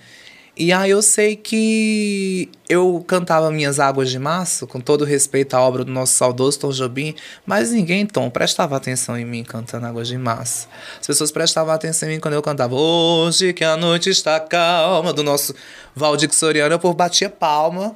E 0.55 0.73
aí 0.73 0.91
eu 0.91 1.01
sei 1.01 1.37
que 1.37 2.49
eu 2.67 3.03
cantava 3.07 3.49
Minhas 3.49 3.79
Águas 3.79 4.09
de 4.09 4.19
Março, 4.19 4.67
com 4.67 4.81
todo 4.81 5.05
respeito 5.05 5.55
à 5.55 5.61
obra 5.61 5.85
do 5.85 5.91
nosso 5.91 6.13
saudoso 6.13 6.59
Tom 6.59 6.71
Jobim, 6.71 7.15
mas 7.45 7.71
ninguém, 7.71 8.05
Tom, 8.05 8.29
prestava 8.29 8.75
atenção 8.75 9.17
em 9.17 9.25
mim 9.25 9.43
cantando 9.43 9.87
Águas 9.87 10.09
de 10.09 10.17
Março. 10.17 10.67
As 10.99 11.07
pessoas 11.07 11.31
prestavam 11.31 11.73
atenção 11.73 12.09
em 12.09 12.13
mim 12.13 12.19
quando 12.19 12.33
eu 12.33 12.41
cantava 12.41 12.75
Hoje 12.75 13.53
que 13.53 13.63
a 13.63 13.77
noite 13.77 14.09
está 14.09 14.39
calma, 14.41 15.13
do 15.13 15.23
nosso 15.23 15.55
Valdir 15.95 16.33
Soriano, 16.33 16.75
eu 16.75 16.79
por 16.79 16.93
batia 16.93 17.29
palma. 17.29 17.95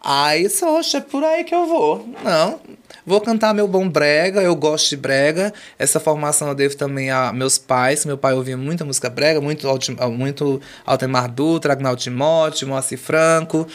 Aí, 0.00 0.46
oxe, 0.46 0.98
é 0.98 1.00
por 1.00 1.24
aí 1.24 1.44
que 1.44 1.54
eu 1.54 1.66
vou. 1.66 2.06
Não, 2.22 2.60
Vou 3.06 3.20
cantar 3.20 3.52
meu 3.52 3.68
bom 3.68 3.86
brega, 3.86 4.40
eu 4.42 4.56
gosto 4.56 4.88
de 4.90 4.96
brega. 4.96 5.52
Essa 5.78 6.00
formação 6.00 6.48
eu 6.48 6.54
devo 6.54 6.74
também 6.74 7.10
a 7.10 7.32
meus 7.32 7.58
pais. 7.58 8.06
Meu 8.06 8.16
pai 8.16 8.32
ouvia 8.32 8.56
muita 8.56 8.84
música 8.84 9.10
brega, 9.10 9.40
muito, 9.42 9.66
muito 10.16 10.60
Altemar 10.86 11.30
Dutra, 11.30 11.74
Agnaldo 11.74 12.00
Timóteo, 12.00 12.66
Moacir 12.66 12.98
Franco. 12.98 13.66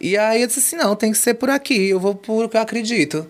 E 0.00 0.16
aí 0.16 0.40
eu 0.40 0.46
disse 0.46 0.60
assim, 0.60 0.76
não, 0.76 0.96
tem 0.96 1.12
que 1.12 1.18
ser 1.18 1.34
por 1.34 1.50
aqui, 1.50 1.90
eu 1.90 2.00
vou 2.00 2.14
por 2.14 2.46
o 2.46 2.48
que 2.48 2.56
eu 2.56 2.60
acredito. 2.60 3.26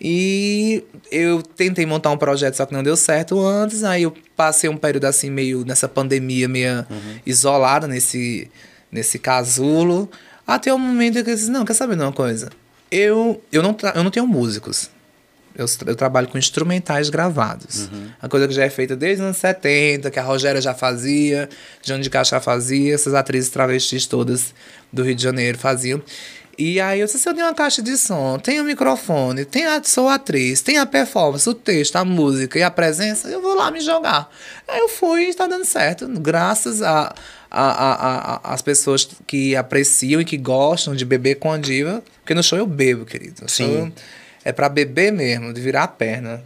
E 0.00 0.82
eu 1.10 1.42
tentei 1.42 1.84
montar 1.84 2.10
um 2.10 2.16
projeto, 2.16 2.54
só 2.54 2.64
que 2.64 2.72
não 2.72 2.82
deu 2.82 2.96
certo 2.96 3.38
antes. 3.38 3.84
Aí 3.84 4.04
eu 4.04 4.14
passei 4.34 4.70
um 4.70 4.76
período 4.76 5.04
assim, 5.04 5.30
meio 5.30 5.62
nessa 5.64 5.88
pandemia, 5.88 6.48
meio 6.48 6.86
uhum. 6.88 7.20
isolada 7.26 7.86
nesse, 7.86 8.50
nesse 8.92 9.18
casulo. 9.18 10.08
Até 10.46 10.72
o 10.72 10.78
momento 10.78 11.14
que 11.14 11.30
eu 11.30 11.34
disse, 11.34 11.50
não, 11.50 11.64
quer 11.64 11.74
saber 11.74 11.96
de 11.96 12.02
uma 12.02 12.12
coisa? 12.12 12.50
Eu, 12.90 13.42
eu, 13.50 13.62
não, 13.62 13.74
eu 13.94 14.04
não 14.04 14.10
tenho 14.10 14.26
músicos. 14.26 14.90
Eu, 15.54 15.66
eu, 15.86 15.94
trabalho 15.94 16.28
com 16.28 16.38
instrumentais 16.38 17.10
gravados. 17.10 17.88
Uhum. 17.92 18.08
A 18.20 18.28
coisa 18.28 18.48
que 18.48 18.54
já 18.54 18.64
é 18.64 18.70
feita 18.70 18.96
desde 18.96 19.22
os 19.22 19.26
anos 19.26 19.36
70, 19.38 20.10
que 20.10 20.18
a 20.18 20.22
Rogéria 20.22 20.60
já 20.60 20.74
fazia, 20.74 21.48
João 21.82 22.00
de 22.00 22.08
Caixa 22.08 22.40
fazia, 22.40 22.94
essas 22.94 23.12
atrizes 23.12 23.50
travestis 23.50 24.06
todas 24.06 24.54
do 24.92 25.02
Rio 25.02 25.14
de 25.14 25.22
Janeiro 25.22 25.58
faziam. 25.58 26.02
E 26.58 26.80
aí 26.80 27.00
eu 27.00 27.06
disse, 27.06 27.26
eu 27.26 27.34
tenho 27.34 27.46
uma 27.46 27.54
caixa 27.54 27.82
de 27.82 27.96
som, 27.96 28.38
tenho 28.38 28.62
um 28.62 28.66
microfone, 28.66 29.44
tenho 29.44 29.70
a, 29.70 29.82
sou 29.82 30.08
atriz, 30.08 30.60
tenho 30.60 30.82
a 30.82 30.86
performance, 30.86 31.48
o 31.48 31.54
texto, 31.54 31.96
a 31.96 32.04
música 32.04 32.58
e 32.58 32.62
a 32.62 32.70
presença, 32.70 33.28
eu 33.28 33.40
vou 33.40 33.54
lá 33.54 33.70
me 33.70 33.80
jogar. 33.80 34.30
Aí 34.68 34.78
eu 34.78 34.88
fui 34.88 35.24
e 35.24 35.28
está 35.30 35.46
dando 35.46 35.64
certo, 35.64 36.06
graças 36.08 36.82
a, 36.82 37.14
a, 37.52 37.70
a, 37.70 38.34
a, 38.34 38.54
as 38.54 38.62
pessoas 38.62 39.06
que 39.26 39.54
apreciam 39.54 40.20
e 40.20 40.24
que 40.24 40.38
gostam 40.38 40.94
de 40.94 41.04
beber 41.04 41.34
com 41.34 41.52
a 41.52 41.58
diva, 41.58 42.02
porque 42.20 42.34
no 42.34 42.42
show 42.42 42.58
eu 42.58 42.66
bebo, 42.66 43.04
querido. 43.04 43.42
Sim. 43.46 43.92
É 44.44 44.50
para 44.50 44.68
beber 44.68 45.12
mesmo, 45.12 45.52
de 45.52 45.60
virar 45.60 45.84
a 45.84 45.88
perna. 45.88 46.42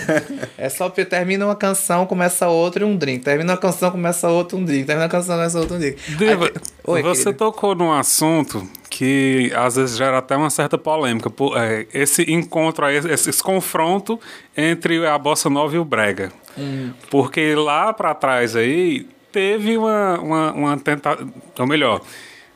é 0.56 0.68
só 0.70 0.88
porque 0.88 1.04
termina 1.04 1.44
uma 1.44 1.56
canção, 1.56 2.06
começa 2.06 2.48
outra 2.48 2.84
e 2.84 2.86
um 2.86 2.96
drink. 2.96 3.22
Termina 3.22 3.52
uma 3.52 3.58
canção, 3.58 3.90
começa 3.90 4.30
outra 4.30 4.56
um 4.56 4.64
drink. 4.64 4.86
Termina 4.86 5.04
uma 5.04 5.10
canção, 5.10 5.36
começa 5.36 5.58
outro 5.58 5.76
um 5.76 5.78
drink. 5.78 6.16
Diva, 6.16 6.50
Oi, 6.84 7.02
você 7.02 7.24
querida. 7.24 7.38
tocou 7.38 7.74
num 7.74 7.92
assunto 7.92 8.66
que 8.88 9.52
às 9.54 9.76
vezes 9.76 9.98
gera 9.98 10.18
até 10.18 10.34
uma 10.36 10.48
certa 10.48 10.78
polêmica. 10.78 11.30
É, 11.56 11.86
esse 11.92 12.22
encontro, 12.32 12.88
esse, 12.88 13.28
esse 13.28 13.42
confronto 13.42 14.18
entre 14.56 15.04
a 15.06 15.18
bossa 15.18 15.50
nova 15.50 15.74
e 15.74 15.78
o 15.78 15.84
brega. 15.84 16.32
Hum. 16.56 16.92
Porque 17.10 17.54
lá 17.54 17.92
para 17.92 18.14
trás 18.14 18.56
aí 18.56 19.06
teve 19.34 19.76
uma, 19.76 20.20
uma, 20.20 20.52
uma 20.52 20.78
tentativa. 20.78 21.28
Ou 21.58 21.66
melhor, 21.66 22.00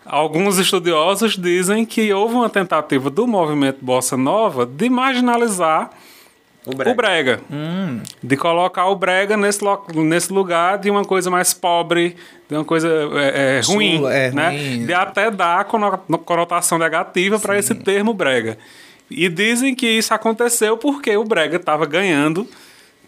alguns 0.07 0.59
estudiosos 0.59 1.37
dizem 1.37 1.85
que 1.85 2.13
houve 2.13 2.37
uma 2.37 2.49
tentativa 2.49 3.11
do 3.11 3.27
movimento 3.27 3.79
Bossa 3.83 4.17
Nova 4.17 4.65
de 4.65 4.89
marginalizar 4.89 5.91
o 6.65 6.75
brega. 6.75 6.91
O 6.91 6.95
brega. 6.95 7.41
Hum. 7.51 8.01
De 8.23 8.37
colocar 8.37 8.87
o 8.87 8.95
brega 8.95 9.37
nesse, 9.37 9.61
nesse 9.95 10.33
lugar 10.33 10.79
de 10.79 10.89
uma 10.89 11.05
coisa 11.05 11.31
mais 11.31 11.53
pobre, 11.53 12.15
de 12.49 12.55
uma 12.55 12.65
coisa 12.65 12.89
é, 13.15 13.59
é, 13.59 13.61
ruim, 13.65 14.05
é, 14.07 14.31
né? 14.31 14.51
Ruim. 14.51 14.87
De 14.87 14.95
até 14.95 15.31
dar 15.33 15.65
conotação 15.65 16.79
negativa 16.79 17.41
para 17.41 17.59
esse 17.59 17.75
termo 17.75 18.15
brega. 18.15 18.57
E 19.11 19.29
dizem 19.29 19.75
que 19.75 19.87
isso 19.87 20.15
aconteceu 20.15 20.77
porque 20.77 21.17
o 21.17 21.25
brega 21.25 21.57
estava 21.57 21.87
ganhando 21.87 22.47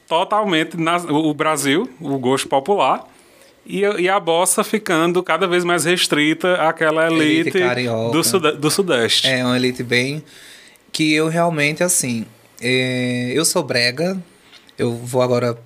totalmente 0.08 0.76
na, 0.76 0.96
o 0.96 1.32
Brasil, 1.32 1.88
o 2.00 2.18
gosto 2.18 2.48
popular, 2.48 3.06
e, 3.66 3.80
e, 3.80 4.08
a 4.08 4.18
bossa 4.18 4.64
ficando 4.64 5.22
cada 5.22 5.46
vez 5.46 5.64
mais 5.64 5.84
restrita 5.84 6.54
àquela 6.54 7.06
elite, 7.06 7.56
elite 7.56 7.88
do, 8.12 8.24
sude, 8.24 8.52
do 8.52 8.70
Sudeste. 8.70 9.28
É, 9.28 9.44
uma 9.44 9.56
elite 9.56 9.82
bem... 9.82 10.24
Que 10.92 11.14
eu 11.14 11.28
realmente, 11.28 11.84
assim... 11.84 12.26
É, 12.60 13.32
eu 13.32 13.44
sou 13.44 13.62
brega. 13.62 14.20
Eu 14.76 14.92
vou 14.92 15.22
agora 15.22 15.56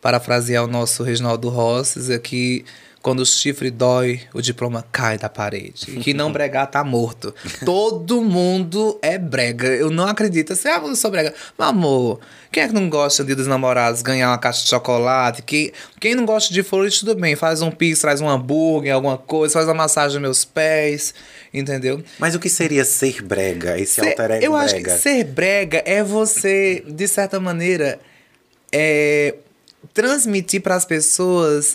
parafrasear 0.00 0.64
o 0.64 0.68
nosso 0.68 1.02
Reginaldo 1.02 1.48
Rosses 1.48 2.10
aqui. 2.10 2.64
Quando 3.08 3.20
o 3.20 3.24
chifre 3.24 3.70
dói, 3.70 4.20
o 4.34 4.42
diploma 4.42 4.84
cai 4.92 5.16
da 5.16 5.30
parede. 5.30 5.86
E 5.88 6.00
que 6.00 6.12
não 6.12 6.30
bregar 6.30 6.70
tá 6.70 6.84
morto. 6.84 7.34
Todo 7.64 8.20
mundo 8.20 8.98
é 9.00 9.16
brega. 9.16 9.66
Eu 9.68 9.88
não 9.88 10.06
acredito. 10.06 10.52
Assim, 10.52 10.68
ah, 10.68 10.78
eu 10.84 10.94
sou 10.94 11.10
brega. 11.10 11.32
Meu 11.58 11.68
amor, 11.68 12.20
quem 12.52 12.64
é 12.64 12.68
que 12.68 12.74
não 12.74 12.90
gosta 12.90 13.24
de 13.24 13.34
dos 13.34 13.46
namorados 13.46 14.02
ganhar 14.02 14.28
uma 14.28 14.36
caixa 14.36 14.62
de 14.62 14.68
chocolate? 14.68 15.40
Quem, 15.40 15.72
quem 15.98 16.14
não 16.14 16.26
gosta 16.26 16.52
de 16.52 16.62
flores, 16.62 16.98
tudo 16.98 17.14
bem. 17.14 17.34
Faz 17.34 17.62
um 17.62 17.70
pix, 17.70 17.98
traz 17.98 18.20
um 18.20 18.28
hambúrguer, 18.28 18.92
alguma 18.92 19.16
coisa, 19.16 19.54
faz 19.54 19.66
uma 19.66 19.72
massagem 19.72 20.16
nos 20.16 20.20
meus 20.20 20.44
pés, 20.44 21.14
entendeu? 21.54 22.04
Mas 22.18 22.34
o 22.34 22.38
que 22.38 22.50
seria 22.50 22.84
ser 22.84 23.22
brega? 23.22 23.80
Esse 23.80 24.02
ser, 24.02 24.08
alter 24.08 24.32
ego 24.32 24.44
Eu 24.44 24.52
brega? 24.52 24.64
acho 24.66 24.74
que 24.82 24.90
ser 24.90 25.24
brega 25.24 25.82
é 25.86 26.04
você, 26.04 26.84
de 26.86 27.08
certa 27.08 27.40
maneira, 27.40 27.98
é, 28.70 29.34
transmitir 29.94 30.60
para 30.60 30.74
as 30.74 30.84
pessoas 30.84 31.74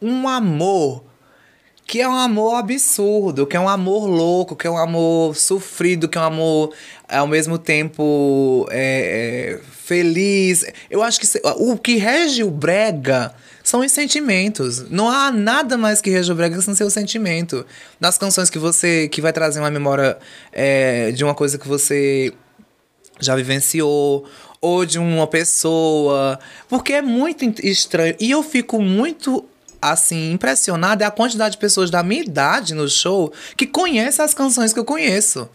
um 0.00 0.28
amor 0.28 1.04
que 1.90 2.00
é 2.00 2.08
um 2.08 2.14
amor 2.14 2.54
absurdo, 2.54 3.44
que 3.44 3.56
é 3.56 3.60
um 3.60 3.68
amor 3.68 4.06
louco, 4.06 4.54
que 4.54 4.64
é 4.64 4.70
um 4.70 4.78
amor 4.78 5.34
sofrido, 5.34 6.08
que 6.08 6.16
é 6.16 6.20
um 6.20 6.24
amor 6.24 6.72
ao 7.08 7.26
mesmo 7.26 7.58
tempo 7.58 8.64
é, 8.70 9.58
é, 9.58 9.60
feliz. 9.82 10.64
Eu 10.88 11.02
acho 11.02 11.18
que 11.18 11.26
o 11.56 11.76
que 11.76 11.96
rege 11.96 12.44
o 12.44 12.50
brega 12.50 13.34
são 13.64 13.80
os 13.80 13.90
sentimentos. 13.90 14.88
Não 14.88 15.10
há 15.10 15.32
nada 15.32 15.76
mais 15.76 16.00
que 16.00 16.10
rege 16.10 16.30
o 16.30 16.34
brega 16.36 16.62
sem 16.62 16.76
ser 16.76 16.84
o 16.84 16.90
sentimento. 16.90 17.66
Nas 17.98 18.16
canções 18.16 18.48
que 18.48 18.58
você 18.58 19.08
que 19.08 19.20
vai 19.20 19.32
trazer 19.32 19.58
uma 19.58 19.68
memória 19.68 20.16
é, 20.52 21.10
de 21.10 21.24
uma 21.24 21.34
coisa 21.34 21.58
que 21.58 21.66
você 21.66 22.32
já 23.18 23.34
vivenciou 23.34 24.24
ou 24.60 24.86
de 24.86 25.00
uma 25.00 25.26
pessoa, 25.26 26.38
porque 26.68 26.92
é 26.92 27.02
muito 27.02 27.44
estranho. 27.66 28.14
E 28.20 28.30
eu 28.30 28.44
fico 28.44 28.80
muito 28.80 29.44
assim, 29.80 30.32
impressionada 30.32 31.04
é 31.04 31.06
a 31.06 31.10
quantidade 31.10 31.52
de 31.52 31.58
pessoas 31.58 31.90
da 31.90 32.02
minha 32.02 32.22
idade 32.22 32.74
no 32.74 32.88
show 32.88 33.32
que 33.56 33.66
conhecem 33.66 34.24
as 34.24 34.34
canções 34.34 34.72
que 34.72 34.78
eu 34.78 34.84
conheço. 34.84 35.48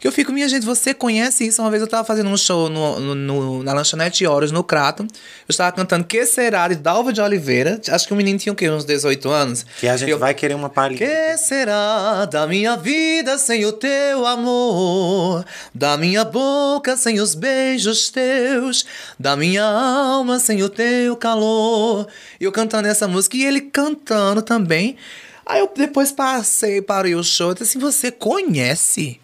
Que 0.00 0.06
eu 0.06 0.12
fico, 0.12 0.30
minha 0.30 0.48
gente, 0.48 0.64
você 0.64 0.94
conhece 0.94 1.44
isso? 1.44 1.60
Uma 1.60 1.70
vez 1.70 1.82
eu 1.82 1.88
tava 1.88 2.04
fazendo 2.04 2.30
um 2.30 2.36
show 2.36 2.68
no, 2.68 3.00
no, 3.00 3.14
no 3.16 3.62
na 3.64 3.72
lanchonete 3.72 4.24
Horas, 4.24 4.52
no 4.52 4.62
Crato. 4.62 5.02
Eu 5.02 5.08
estava 5.48 5.72
cantando 5.72 6.04
Que 6.04 6.24
Será 6.24 6.68
de 6.68 6.76
Dalva 6.76 7.12
de 7.12 7.20
Oliveira. 7.20 7.80
Acho 7.88 8.06
que 8.06 8.12
o 8.12 8.16
menino 8.16 8.38
tinha 8.38 8.52
o 8.52 8.56
quê? 8.56 8.70
Uns 8.70 8.84
18 8.84 9.28
anos. 9.28 9.66
Que 9.80 9.88
a 9.88 9.96
gente 9.96 10.10
eu, 10.10 10.18
vai 10.18 10.34
querer 10.34 10.54
uma 10.54 10.68
palhinha. 10.68 10.98
Que 10.98 11.36
será 11.36 12.26
da 12.26 12.46
minha 12.46 12.76
vida 12.76 13.38
sem 13.38 13.66
o 13.66 13.72
teu 13.72 14.24
amor? 14.24 15.44
Da 15.74 15.96
minha 15.96 16.24
boca 16.24 16.96
sem 16.96 17.20
os 17.20 17.34
beijos 17.34 18.08
teus? 18.08 18.86
Da 19.18 19.34
minha 19.34 19.64
alma 19.64 20.38
sem 20.38 20.62
o 20.62 20.68
teu 20.68 21.16
calor? 21.16 22.06
E 22.40 22.44
eu 22.44 22.52
cantando 22.52 22.86
essa 22.86 23.08
música 23.08 23.36
e 23.36 23.44
ele 23.44 23.62
cantando 23.62 24.42
também. 24.42 24.96
Aí 25.44 25.58
eu 25.58 25.72
depois 25.74 26.12
passei 26.12 26.80
para 26.80 27.08
o 27.08 27.24
show 27.24 27.50
e 27.50 27.54
disse 27.54 27.64
assim: 27.64 27.78
Você 27.80 28.12
conhece? 28.12 29.18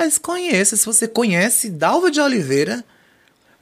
Mas 0.00 0.16
conheça, 0.16 0.76
se 0.76 0.86
você 0.86 1.06
conhece 1.06 1.68
Dalva 1.68 2.10
de 2.10 2.18
Oliveira, 2.22 2.82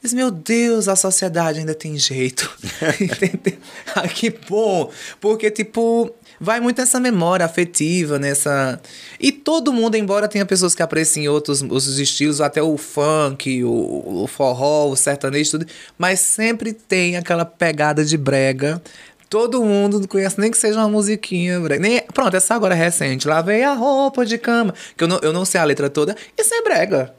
mas, 0.00 0.12
meu 0.12 0.30
Deus, 0.30 0.86
a 0.86 0.94
sociedade 0.94 1.58
ainda 1.58 1.74
tem 1.74 1.98
jeito. 1.98 2.48
Entendeu? 3.00 3.58
Ah, 3.92 4.06
que 4.06 4.30
bom. 4.30 4.88
Porque, 5.20 5.50
tipo, 5.50 6.14
vai 6.40 6.60
muito 6.60 6.80
essa 6.80 7.00
memória 7.00 7.44
afetiva, 7.44 8.20
nessa. 8.20 8.80
E 9.18 9.32
todo 9.32 9.72
mundo, 9.72 9.96
embora 9.96 10.28
tenha 10.28 10.46
pessoas 10.46 10.76
que 10.76 10.82
apreciem 10.84 11.28
outros, 11.28 11.60
outros 11.62 11.98
estilos, 11.98 12.40
até 12.40 12.62
o 12.62 12.78
funk, 12.78 13.64
o, 13.64 14.22
o 14.22 14.26
forró, 14.28 14.88
o 14.88 14.94
sertanejo, 14.94 15.50
tudo, 15.50 15.66
mas 15.98 16.20
sempre 16.20 16.72
tem 16.72 17.16
aquela 17.16 17.44
pegada 17.44 18.04
de 18.04 18.16
brega 18.16 18.80
Todo 19.28 19.62
mundo 19.62 20.06
conhece, 20.08 20.40
nem 20.40 20.50
que 20.50 20.56
seja 20.56 20.78
uma 20.78 20.88
musiquinha. 20.88 21.60
Nem, 21.78 22.02
pronto, 22.14 22.34
essa 22.36 22.54
agora 22.54 22.74
é 22.74 22.78
recente. 22.78 23.28
Lavei 23.28 23.62
a 23.62 23.74
roupa 23.74 24.24
de 24.24 24.38
cama. 24.38 24.74
Que 24.96 25.04
eu 25.04 25.08
não, 25.08 25.18
eu 25.22 25.32
não 25.32 25.44
sei 25.44 25.60
a 25.60 25.64
letra 25.64 25.90
toda. 25.90 26.16
Isso 26.36 26.54
é 26.54 26.62
brega. 26.62 27.14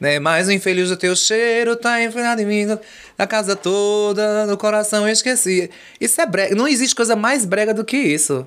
Né? 0.00 0.18
Mas 0.20 0.46
o 0.46 0.52
infeliz 0.52 0.88
do 0.88 0.96
teu 0.96 1.16
cheiro 1.16 1.74
tá 1.74 2.02
enfrenado 2.02 2.40
em 2.42 2.46
mim. 2.46 2.78
Na 3.18 3.26
casa 3.26 3.56
toda, 3.56 4.46
no 4.46 4.56
coração 4.56 5.06
eu 5.06 5.12
esqueci. 5.12 5.68
Isso 6.00 6.20
é 6.20 6.26
brega. 6.26 6.54
Não 6.54 6.68
existe 6.68 6.94
coisa 6.94 7.16
mais 7.16 7.44
brega 7.44 7.74
do 7.74 7.84
que 7.84 7.96
isso. 7.96 8.46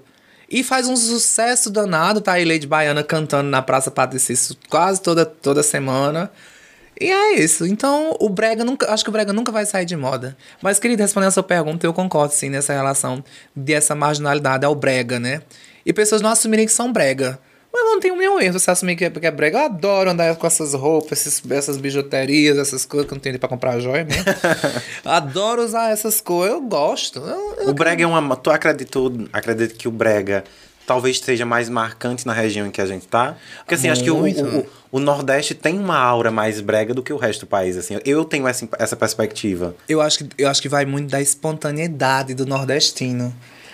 E 0.49 0.63
faz 0.63 0.87
um 0.87 0.95
sucesso 0.95 1.69
danado. 1.69 2.21
Tá 2.21 2.33
aí 2.33 2.45
Lady 2.45 2.65
Baiana 2.65 3.03
cantando 3.03 3.49
na 3.49 3.61
Praça 3.61 3.91
Patricício 3.91 4.55
quase 4.69 5.01
toda, 5.01 5.25
toda 5.25 5.61
semana. 5.61 6.31
E 6.99 7.09
é 7.09 7.39
isso. 7.39 7.65
Então, 7.65 8.15
o 8.19 8.27
brega 8.27 8.63
nunca, 8.63 8.91
acho 8.91 9.03
que 9.03 9.09
o 9.09 9.13
brega 9.13 9.31
nunca 9.31 9.51
vai 9.51 9.65
sair 9.65 9.85
de 9.85 9.95
moda. 9.95 10.35
Mas 10.61 10.79
queria 10.79 10.97
responder 10.97 11.27
a 11.27 11.31
sua 11.31 11.43
pergunta, 11.43 11.87
eu 11.87 11.93
concordo 11.93 12.33
sim 12.33 12.49
nessa 12.49 12.73
relação 12.73 13.23
dessa 13.55 13.95
marginalidade 13.95 14.65
ao 14.65 14.75
brega, 14.75 15.19
né? 15.19 15.41
E 15.85 15.93
pessoas 15.93 16.21
não 16.21 16.29
assumirem 16.29 16.65
que 16.65 16.71
são 16.71 16.91
brega. 16.91 17.39
Mas 17.71 17.83
não 17.83 17.99
tem 17.99 18.15
nenhum 18.17 18.41
erro 18.41 18.59
você 18.59 18.71
assumir 18.71 18.95
que 18.95 19.05
é, 19.05 19.09
que 19.09 19.25
é 19.25 19.31
brega. 19.31 19.59
Eu 19.59 19.65
adoro 19.65 20.09
andar 20.09 20.35
com 20.35 20.47
essas 20.47 20.73
roupas, 20.73 21.25
esses, 21.25 21.51
essas 21.51 21.77
bijuterias, 21.77 22.57
essas 22.57 22.83
coisas 22.83 23.07
que 23.07 23.13
eu 23.13 23.15
não 23.15 23.21
tenho 23.21 23.39
pra 23.39 23.47
comprar 23.47 23.79
joia 23.79 24.03
mesmo. 24.03 24.23
adoro 25.05 25.63
usar 25.63 25.91
essas 25.91 26.19
coisas, 26.19 26.55
eu 26.55 26.61
gosto. 26.61 27.19
Eu, 27.19 27.55
eu 27.59 27.69
o 27.69 27.73
brega 27.73 28.03
é 28.03 28.07
uma. 28.07 28.35
Tu 28.35 28.49
acredita, 28.49 28.99
acredita 29.31 29.75
que 29.75 29.87
o 29.87 29.91
brega 29.91 30.43
talvez 30.89 31.19
seja 31.19 31.45
mais 31.45 31.69
marcante 31.69 32.25
na 32.25 32.33
região 32.33 32.65
em 32.65 32.71
que 32.71 32.81
a 32.81 32.85
gente 32.87 33.07
tá. 33.07 33.37
Porque 33.59 33.75
assim, 33.75 33.89
Muito. 33.89 33.99
acho 33.99 34.03
que 34.03 34.09
o, 34.09 34.59
o, 34.61 34.67
o, 34.93 34.99
Nordeste 34.99 35.53
tem 35.53 35.77
uma 35.77 35.95
aura 35.95 36.31
mais 36.31 36.59
brega 36.61 36.95
do 36.95 37.03
que 37.03 37.13
o 37.13 37.17
resto 37.17 37.41
do 37.41 37.47
país, 37.47 37.77
assim. 37.77 37.99
Eu 38.03 38.25
tenho 38.25 38.47
essa, 38.47 38.67
essa 38.79 38.95
perspectiva. 38.95 39.75
Eu 39.87 40.01
acho, 40.01 40.17
que, 40.17 40.29
eu 40.35 40.49
acho 40.49 40.59
que 40.59 40.67
vai 40.67 40.85
muito 40.85 41.11
da 41.11 41.21
espontaneidade 41.21 42.33
do 42.33 42.43
nordestino. 42.43 43.31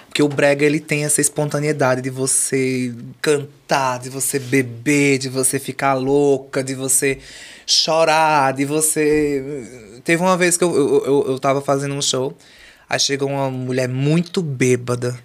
Porque 0.07 0.21
o 0.21 0.27
brega, 0.27 0.65
ele 0.65 0.81
tem 0.81 1.05
essa 1.05 1.21
espontaneidade 1.21 2.01
de 2.01 2.09
você 2.09 2.93
cantar, 3.21 3.99
de 3.99 4.09
você 4.09 4.37
beber, 4.37 5.17
de 5.17 5.29
você 5.29 5.57
ficar 5.57 5.93
louca, 5.93 6.61
de 6.61 6.75
você 6.75 7.19
chorar, 7.65 8.51
de 8.51 8.65
você... 8.65 10.01
Teve 10.03 10.21
uma 10.21 10.35
vez 10.35 10.57
que 10.57 10.65
eu, 10.65 10.75
eu, 10.75 11.05
eu, 11.05 11.25
eu 11.29 11.39
tava 11.39 11.61
fazendo 11.61 11.95
um 11.95 12.01
show, 12.01 12.35
aí 12.89 12.99
chegou 12.99 13.29
uma 13.29 13.49
mulher 13.49 13.87
muito 13.87 14.41
bêbada, 14.41 15.17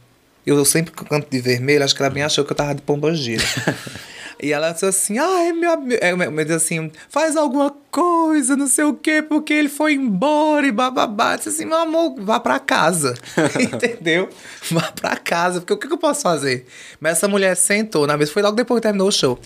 eu 0.58 0.64
sempre 0.64 0.92
canto 0.92 1.28
de 1.30 1.40
vermelho, 1.40 1.84
acho 1.84 1.94
que 1.94 2.02
ela 2.02 2.10
bem 2.10 2.22
achou 2.22 2.44
que 2.44 2.52
eu 2.52 2.56
tava 2.56 2.74
de 2.74 2.82
pombogira. 2.82 3.42
e 4.42 4.52
ela 4.52 4.72
disse 4.72 4.86
assim, 4.86 5.18
ai, 5.18 5.52
meu 5.52 5.72
amigo, 5.72 5.98
é, 6.02 6.14
me 6.14 6.42
assim, 6.52 6.90
faz 7.08 7.36
alguma 7.36 7.70
coisa, 7.90 8.56
não 8.56 8.66
sei 8.66 8.84
o 8.84 8.94
quê, 8.94 9.22
porque 9.22 9.52
ele 9.52 9.68
foi 9.68 9.94
embora 9.94 10.66
e 10.66 10.72
bababá. 10.72 11.36
Disse 11.36 11.50
assim, 11.50 11.64
meu 11.64 11.78
amor, 11.78 12.14
vá 12.18 12.40
pra 12.40 12.58
casa. 12.58 13.14
Entendeu? 13.58 14.28
Vá 14.70 14.92
pra 14.92 15.16
casa, 15.16 15.60
porque 15.60 15.72
o 15.72 15.76
que, 15.76 15.86
que 15.86 15.94
eu 15.94 15.98
posso 15.98 16.22
fazer? 16.22 16.66
Mas 16.98 17.18
essa 17.18 17.28
mulher 17.28 17.56
sentou 17.56 18.06
na 18.06 18.16
mesa, 18.16 18.32
foi 18.32 18.42
logo 18.42 18.56
depois 18.56 18.80
que 18.80 18.82
terminou 18.82 19.08
o 19.08 19.12
show. 19.12 19.38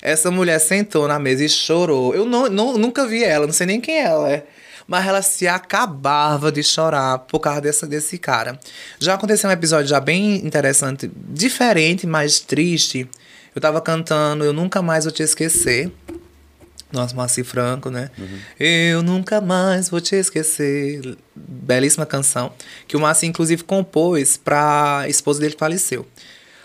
Essa 0.00 0.30
mulher 0.30 0.58
sentou 0.58 1.08
na 1.08 1.18
mesa 1.18 1.44
e 1.44 1.48
chorou. 1.48 2.14
Eu 2.14 2.24
não, 2.24 2.48
não, 2.48 2.78
nunca 2.78 3.06
vi 3.06 3.24
ela, 3.24 3.46
não 3.46 3.52
sei 3.52 3.66
nem 3.66 3.80
quem 3.80 3.98
ela 3.98 4.30
é 4.30 4.44
mas 4.86 5.06
ela 5.06 5.22
se 5.22 5.46
acabava 5.46 6.50
de 6.50 6.62
chorar 6.62 7.18
por 7.20 7.40
causa 7.40 7.60
dessa, 7.60 7.86
desse 7.86 8.18
cara. 8.18 8.58
Já 8.98 9.14
aconteceu 9.14 9.48
um 9.48 9.52
episódio 9.52 9.88
já 9.88 10.00
bem 10.00 10.36
interessante, 10.44 11.10
diferente, 11.14 12.06
mas 12.06 12.40
triste. 12.40 13.08
Eu 13.54 13.60
tava 13.60 13.80
cantando 13.80 14.44
Eu 14.44 14.52
Nunca 14.52 14.80
Mais 14.80 15.04
Vou 15.04 15.12
Te 15.12 15.22
Esquecer. 15.22 15.92
Nossa, 16.92 17.16
Marci 17.16 17.42
Franco, 17.42 17.88
né? 17.88 18.10
Uhum. 18.18 18.38
Eu 18.60 19.02
nunca 19.02 19.40
mais 19.40 19.88
vou 19.88 20.00
te 20.00 20.14
esquecer. 20.14 21.16
Belíssima 21.34 22.04
canção. 22.04 22.52
Que 22.86 22.96
o 22.96 23.00
Marci, 23.00 23.26
inclusive, 23.26 23.64
compôs 23.64 24.36
pra 24.36 25.06
esposa 25.08 25.40
dele 25.40 25.54
que 25.54 25.58
faleceu. 25.58 26.06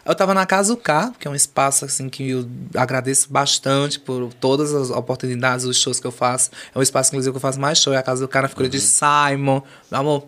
Eu 0.08 0.14
estava 0.14 0.34
na 0.34 0.46
Casa 0.46 0.74
K, 0.78 1.12
que 1.20 1.28
é 1.28 1.32
um 1.32 1.36
espaço 1.36 1.84
assim 1.84 2.08
que 2.08 2.30
eu 2.30 2.48
agradeço 2.74 3.30
bastante 3.30 4.00
por 4.00 4.34
todas 4.34 4.74
as 4.74 4.90
oportunidades, 4.90 5.66
os 5.66 5.78
shows 5.78 6.00
que 6.00 6.08
eu 6.08 6.14
faço. 6.14 6.50
É 6.74 6.80
um 6.80 6.82
espaço, 6.82 7.10
inclusive, 7.10 7.34
que 7.34 7.36
eu 7.36 7.42
faço 7.42 7.60
mais 7.60 7.78
show. 7.78 7.94
É 7.94 7.98
a 7.98 8.02
Casa 8.02 8.22
do 8.22 8.28
K 8.30 8.44
na 8.44 8.48
figura 8.48 8.68
uhum. 8.68 8.72
de 8.72 8.80
Simon. 8.80 9.62
Meu 9.92 10.00
amor, 10.00 10.24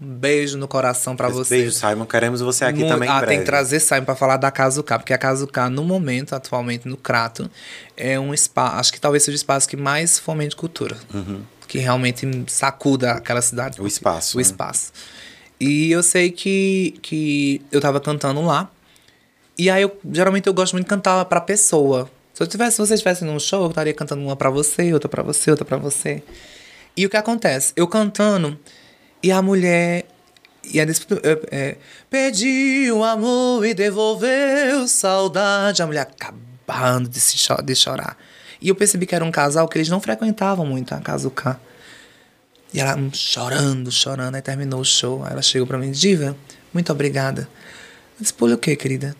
Um 0.00 0.06
beijo 0.06 0.56
no 0.56 0.68
coração 0.68 1.16
para 1.16 1.28
você. 1.28 1.56
Beijo, 1.56 1.72
Simon. 1.72 2.06
Queremos 2.06 2.40
você 2.40 2.66
aqui 2.66 2.78
Muito, 2.78 2.92
também. 2.92 3.08
Ah, 3.08 3.26
tem 3.26 3.40
que 3.40 3.44
trazer 3.44 3.80
Simon 3.80 4.04
para 4.04 4.14
falar 4.14 4.36
da 4.36 4.50
Casa 4.52 4.80
K, 4.80 4.96
porque 5.00 5.12
a 5.12 5.18
Casa 5.18 5.44
K, 5.44 5.70
no 5.70 5.82
momento, 5.82 6.32
atualmente, 6.32 6.86
no 6.86 6.96
Crato, 6.96 7.50
é 7.96 8.20
um 8.20 8.32
espaço. 8.32 8.76
Acho 8.76 8.92
que 8.92 9.00
talvez 9.00 9.24
seja 9.24 9.34
o 9.34 9.40
espaço 9.40 9.68
que 9.68 9.76
mais 9.76 10.20
fomente 10.20 10.54
cultura. 10.54 10.96
Uhum. 11.12 11.40
Que 11.66 11.78
realmente 11.78 12.44
sacuda 12.46 13.10
aquela 13.10 13.42
cidade. 13.42 13.82
O 13.82 13.88
espaço. 13.88 14.36
O 14.36 14.38
né? 14.38 14.42
espaço. 14.42 14.92
E 15.58 15.90
eu 15.90 16.02
sei 16.02 16.30
que, 16.30 16.94
que 17.02 17.60
eu 17.72 17.80
tava 17.80 18.00
cantando 18.00 18.40
lá. 18.40 18.70
E 19.58 19.70
aí, 19.70 19.82
eu, 19.82 19.98
geralmente, 20.12 20.46
eu 20.46 20.54
gosto 20.54 20.74
muito 20.74 20.84
de 20.84 20.90
cantar 20.90 21.24
pra 21.24 21.40
pessoa. 21.40 22.10
Se, 22.34 22.42
eu 22.42 22.46
tivesse, 22.46 22.76
se 22.76 22.78
você 22.78 22.94
estivesse 22.94 23.24
num 23.24 23.40
show, 23.40 23.62
eu 23.62 23.70
estaria 23.70 23.94
cantando 23.94 24.22
uma 24.22 24.36
pra 24.36 24.50
você, 24.50 24.92
outra 24.92 25.08
pra 25.08 25.22
você, 25.22 25.50
outra 25.50 25.64
pra 25.64 25.78
você. 25.78 26.22
E 26.94 27.06
o 27.06 27.10
que 27.10 27.16
acontece? 27.16 27.72
Eu 27.74 27.88
cantando, 27.88 28.58
e 29.22 29.32
a 29.32 29.40
mulher. 29.40 30.06
E 30.62 30.80
a 30.80 30.84
é, 30.84 30.86
é, 31.50 31.76
pediu 32.10 33.04
amor 33.04 33.64
e 33.64 33.72
devolveu 33.72 34.86
saudade. 34.88 35.82
A 35.82 35.86
mulher 35.86 36.02
acabando 36.02 37.08
de, 37.08 37.20
se 37.20 37.38
cho 37.38 37.54
de 37.62 37.74
chorar. 37.74 38.18
E 38.60 38.68
eu 38.68 38.74
percebi 38.74 39.06
que 39.06 39.14
era 39.14 39.24
um 39.24 39.30
casal 39.30 39.68
que 39.68 39.78
eles 39.78 39.88
não 39.88 40.00
frequentavam 40.00 40.66
muito 40.66 40.92
a 40.94 41.00
casa 41.00 41.24
do 41.24 41.30
K. 41.30 41.58
E 42.74 42.80
ela 42.80 42.96
hum, 42.96 43.10
chorando, 43.12 43.90
chorando. 43.90 44.34
Aí 44.34 44.42
terminou 44.42 44.80
o 44.80 44.84
show. 44.84 45.24
Aí 45.24 45.32
ela 45.32 45.42
chegou 45.42 45.66
pra 45.66 45.78
mim: 45.78 45.90
Diva, 45.90 46.36
muito 46.74 46.92
obrigada. 46.92 47.48
Eu 48.18 48.22
disse: 48.22 48.34
o 48.38 48.58
quê, 48.58 48.76
querida? 48.76 49.16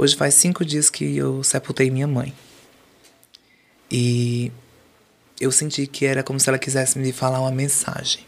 Hoje 0.00 0.14
faz 0.14 0.34
cinco 0.34 0.64
dias 0.64 0.88
que 0.88 1.16
eu 1.16 1.42
sepultei 1.42 1.90
minha 1.90 2.06
mãe. 2.06 2.32
E 3.90 4.52
eu 5.40 5.50
senti 5.50 5.88
que 5.88 6.06
era 6.06 6.22
como 6.22 6.38
se 6.38 6.48
ela 6.48 6.56
quisesse 6.56 7.00
me 7.00 7.12
falar 7.12 7.40
uma 7.40 7.50
mensagem. 7.50 8.24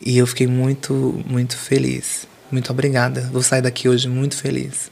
E 0.00 0.16
eu 0.16 0.26
fiquei 0.26 0.46
muito, 0.46 1.22
muito 1.26 1.54
feliz. 1.54 2.26
Muito 2.50 2.72
obrigada. 2.72 3.28
Vou 3.30 3.42
sair 3.42 3.60
daqui 3.60 3.90
hoje 3.90 4.08
muito 4.08 4.38
feliz. 4.38 4.90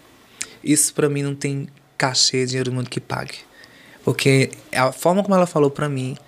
Isso 0.63 0.93
para 0.93 1.09
mim 1.09 1.23
não 1.23 1.35
tem 1.35 1.69
cachê, 1.97 2.45
dinheiro 2.45 2.71
do 2.71 2.75
mundo 2.77 2.91
que 2.91 3.01
pague. 3.01 3.39
Porque 4.05 4.51
a 4.71 4.93
forma 4.93 5.23
como 5.23 5.35
ela 5.35 5.47
falou 5.47 5.71
para 5.71 5.89
mim 5.89 6.19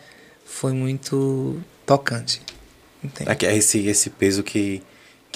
foi 0.47 0.73
muito 0.73 1.61
tocante. 1.85 2.41
Entende? 3.05 3.45
É 3.45 3.55
esse, 3.55 3.87
esse 3.87 4.09
peso 4.09 4.43
que, 4.43 4.83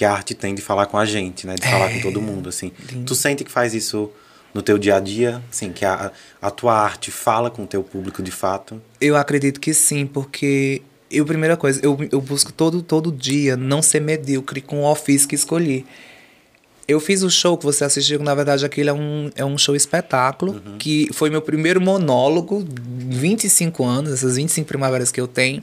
que 0.03 0.05
a 0.05 0.13
arte 0.13 0.35
tem 0.35 0.53
de 0.53 0.61
falar 0.61 0.87
com 0.87 0.99
a 0.99 1.05
gente, 1.05 1.47
né? 1.47 1.55
De 1.55 1.65
é, 1.65 1.71
falar 1.71 1.93
com 1.93 2.01
todo 2.01 2.21
mundo, 2.21 2.49
assim. 2.49 2.73
Lindo. 2.91 3.05
Tu 3.05 3.15
sente 3.15 3.45
que 3.45 3.51
faz 3.53 3.73
isso 3.73 4.11
no 4.53 4.61
teu 4.61 4.77
dia 4.77 4.97
a 4.97 5.01
dia? 5.01 5.41
Assim, 5.49 5.71
que 5.71 5.85
a, 5.85 6.11
a 6.41 6.51
tua 6.51 6.75
arte 6.75 7.13
fala 7.13 7.49
com 7.49 7.63
o 7.63 7.67
teu 7.69 7.85
público 7.85 8.21
de 8.21 8.33
fato? 8.33 8.83
Eu 9.01 9.17
acredito 9.17 9.61
que 9.61 9.73
sim, 9.73 10.05
porque 10.05 10.83
eu, 11.09 11.25
primeira 11.25 11.57
coisa, 11.57 11.79
eu, 11.85 11.97
eu 12.11 12.21
busco 12.21 12.53
todo, 12.53 12.83
todo 12.83 13.13
dia 13.13 13.57
não 13.57 13.81
ser 13.81 14.01
medíocre 14.01 14.61
com 14.61 14.83
o 14.83 14.91
ofício 14.91 15.29
que 15.29 15.37
escolhi. 15.37 15.87
Eu 16.89 16.99
fiz 16.99 17.23
o 17.23 17.31
show 17.31 17.57
que 17.57 17.65
você 17.65 17.85
assistiu, 17.85 18.19
na 18.25 18.35
verdade 18.35 18.67
aquele 18.67 18.91
é 18.91 18.93
um, 18.93 19.31
é 19.37 19.45
um 19.45 19.57
show 19.57 19.77
espetáculo, 19.77 20.55
uhum. 20.55 20.79
que 20.79 21.11
foi 21.13 21.31
meu 21.31 21.41
primeiro 21.41 21.81
monólogo, 21.81 22.67
25 22.69 23.85
anos, 23.85 24.13
essas 24.13 24.35
25 24.35 24.67
primaveras 24.67 25.13
que 25.13 25.21
eu 25.21 25.29
tenho. 25.29 25.63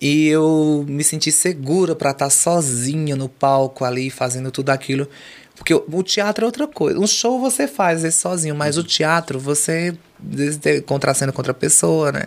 E 0.00 0.28
eu 0.28 0.84
me 0.88 1.02
senti 1.02 1.32
segura 1.32 1.94
para 1.94 2.10
estar 2.10 2.30
sozinha 2.30 3.16
no 3.16 3.28
palco 3.28 3.84
ali, 3.84 4.10
fazendo 4.10 4.50
tudo 4.50 4.70
aquilo. 4.70 5.08
Porque 5.56 5.74
o 5.74 6.02
teatro 6.04 6.44
é 6.44 6.46
outra 6.46 6.68
coisa. 6.68 6.98
Um 7.00 7.06
show 7.06 7.40
você 7.40 7.66
faz 7.66 8.02
vezes 8.02 8.20
sozinho, 8.20 8.54
mas 8.54 8.76
uhum. 8.76 8.84
o 8.84 8.86
teatro 8.86 9.40
você 9.40 9.96
contracena 10.86 11.32
com 11.32 11.40
outra 11.40 11.54
pessoa, 11.54 12.12
né? 12.12 12.24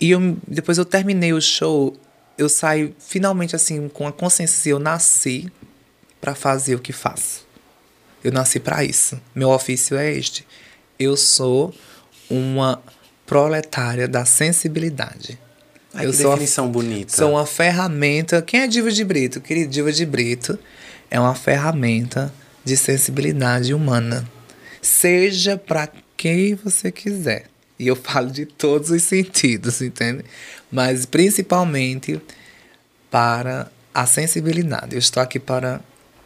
E 0.00 0.10
eu, 0.10 0.36
depois 0.46 0.76
eu 0.76 0.84
terminei 0.84 1.32
o 1.32 1.40
show, 1.40 1.96
eu 2.36 2.48
saio 2.48 2.94
finalmente 2.98 3.54
assim 3.54 3.88
com 3.88 4.06
a 4.08 4.12
consciência 4.12 4.70
eu 4.70 4.80
nasci 4.80 5.50
para 6.20 6.34
fazer 6.34 6.74
o 6.74 6.80
que 6.80 6.92
faço. 6.92 7.46
Eu 8.22 8.32
nasci 8.32 8.58
para 8.58 8.82
isso. 8.82 9.20
Meu 9.34 9.50
ofício 9.50 9.96
é 9.96 10.12
este. 10.12 10.44
Eu 10.98 11.16
sou 11.16 11.72
uma 12.28 12.82
proletária 13.26 14.08
da 14.08 14.24
sensibilidade. 14.24 15.38
Ai, 15.94 16.06
eu 16.06 16.10
que 16.10 16.16
sou 16.16 16.30
definição 16.32 16.64
uma, 16.66 16.72
bonita. 16.72 17.16
Sou 17.16 17.30
uma 17.30 17.46
ferramenta. 17.46 18.42
Quem 18.42 18.60
é 18.60 18.66
Diva 18.66 18.90
de 18.90 19.04
Brito? 19.04 19.40
Querido, 19.40 19.70
Diva 19.70 19.92
de 19.92 20.04
Brito 20.04 20.58
é 21.10 21.20
uma 21.20 21.34
ferramenta 21.34 22.34
de 22.64 22.76
sensibilidade 22.76 23.72
humana. 23.72 24.28
Seja 24.82 25.56
para 25.56 25.88
quem 26.16 26.54
você 26.54 26.90
quiser. 26.90 27.44
E 27.78 27.86
eu 27.86 27.96
falo 27.96 28.30
de 28.30 28.44
todos 28.44 28.90
os 28.90 29.02
sentidos, 29.02 29.80
entende? 29.80 30.24
Mas 30.70 31.06
principalmente 31.06 32.20
para 33.10 33.70
a 33.92 34.06
sensibilidade. 34.06 34.94
Eu 34.94 34.98
estou 34.98 35.22
aqui 35.22 35.38
para 35.38 35.80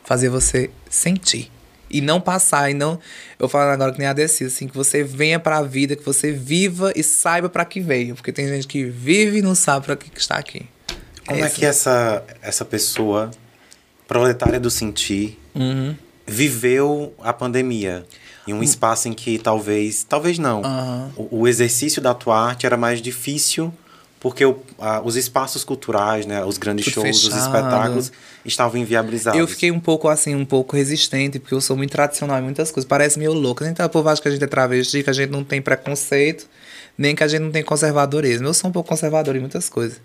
fazer 0.05 0.31
você 0.31 0.71
sentir. 0.89 1.51
E 1.91 2.01
não 2.01 2.21
passar, 2.21 2.71
e 2.71 2.75
não. 2.75 2.99
Eu 3.39 3.49
falo 3.49 3.71
agora 3.71 3.93
que 3.93 3.99
nem 3.99 4.09
a 4.09 4.13
Desi, 4.13 4.45
assim, 4.45 4.69
que 4.69 4.77
você 4.77 5.03
venha 5.03 5.41
para 5.41 5.59
a 5.59 5.63
vida, 5.63 5.97
que 5.97 6.05
você 6.05 6.33
viva 6.33 6.93
e 6.95 7.03
saiba 7.03 7.49
para 7.49 7.65
que 7.65 7.81
veio. 7.81 8.15
Porque 8.15 8.33
tem 8.33 8.47
gente 8.49 8.67
que 8.67 8.85
vive 8.85 9.39
e 9.39 9.43
não 9.43 9.55
sabe 9.55 9.87
para 9.87 9.97
que 9.97 10.11
está 10.17 10.37
aqui. 10.37 10.67
Como 11.27 11.45
é 11.45 11.51
que 11.51 11.65
essa, 11.65 12.25
essa 12.41 12.65
pessoa 12.65 13.31
proletária 14.07 14.59
do 14.59 14.71
sentir 14.71 15.39
uhum. 15.55 15.95
viveu 16.27 17.15
a 17.21 17.33
pandemia? 17.33 18.07
Em 18.47 18.55
um 18.55 18.61
hum. 18.61 18.63
espaço 18.63 19.09
em 19.09 19.13
que 19.13 19.39
talvez. 19.39 20.05
Talvez 20.05 20.39
não. 20.39 20.63
Uhum. 20.63 21.11
O, 21.17 21.41
o, 21.41 21.49
exercício 21.49 22.01
da 22.01 22.15
tua 22.15 22.49
arte 22.49 22.65
era 22.65 22.79
mais 22.79 23.03
difícil 23.03 23.71
porque 24.21 24.45
o, 24.45 24.61
a, 24.79 25.01
os 25.01 25.17
espaços 25.17 25.63
culturais, 25.63 26.27
né, 26.27 26.45
os 26.45 26.59
grandes 26.59 26.85
Tudo 26.87 26.95
shows, 26.95 27.23
fechado. 27.23 27.39
os 27.39 27.47
espetáculos 27.47 28.13
estavam 28.45 28.81
inviabilizados. 28.81 29.39
Eu 29.39 29.47
fiquei 29.47 29.71
um 29.71 29.79
pouco 29.79 30.09
assim, 30.09 30.35
um 30.35 30.45
pouco 30.45 30.77
resistente, 30.77 31.39
porque 31.39 31.55
eu 31.55 31.61
sou 31.61 31.77
muito 31.77 31.93
tradicional 31.93 32.39
em 32.39 32.43
muitas 32.43 32.71
coisas. 32.73 32.89
Parece 32.89 33.19
meio 33.19 33.33
louco. 33.33 33.65
Então, 33.65 33.87
o 33.87 33.89
povo 33.89 34.09
acha 34.09 34.21
que 34.21 34.29
a 34.29 34.31
gente 34.31 34.43
é 34.43 34.47
travesti, 34.47 35.03
que 35.03 35.11
a 35.11 35.13
gente 35.13 35.31
não 35.31 35.45
tem 35.45 35.63
preconceito, 35.63 36.49
nem 36.97 37.15
que 37.15 37.23
a 37.23 37.29
gente 37.29 37.43
não 37.43 37.53
tem 37.53 37.63
conservadorismo. 37.63 38.47
Eu 38.49 38.55
sou 38.55 38.71
um 38.71 38.73
pouco 38.73 38.89
conservador 38.89 39.37
em 39.37 39.41
muitas 39.41 39.69
coisas. 39.69 40.01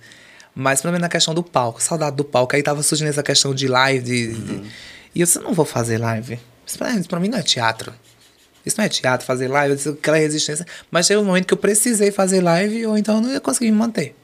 Mas, 0.55 0.81
pelo 0.81 0.91
menos 0.91 1.01
na 1.01 1.09
questão 1.09 1.33
do 1.33 1.41
palco, 1.41 1.81
saudade 1.81 2.15
do 2.15 2.23
palco. 2.23 2.55
Aí 2.55 2.61
tava 2.61 2.83
surgindo 2.83 3.07
essa 3.07 3.23
questão 3.23 3.55
de 3.55 3.67
live. 3.67 4.05
De, 4.05 4.27
uhum. 4.27 4.61
de, 4.61 4.71
e 5.15 5.21
eu 5.21 5.25
disse, 5.25 5.39
não 5.39 5.53
vou 5.53 5.65
fazer 5.65 5.97
live. 5.97 6.39
Isso 6.65 6.77
pra, 6.77 6.91
isso 6.91 7.09
pra 7.09 7.19
mim 7.19 7.29
não 7.29 7.39
é 7.39 7.41
teatro. 7.41 7.91
Isso 8.65 8.77
não 8.77 8.85
é 8.85 8.89
teatro, 8.89 9.25
fazer 9.25 9.47
live, 9.47 9.75
disse, 9.75 9.89
aquela 9.89 10.17
resistência. 10.17 10.65
Mas 10.89 11.05
chegou 11.05 11.23
um 11.23 11.27
momento 11.27 11.45
que 11.45 11.53
eu 11.53 11.57
precisei 11.57 12.11
fazer 12.11 12.41
live 12.41 12.85
ou 12.85 12.97
então 12.97 13.15
eu 13.15 13.21
não 13.21 13.31
ia 13.31 13.41
conseguir 13.41 13.71
me 13.71 13.77
manter. 13.77 14.15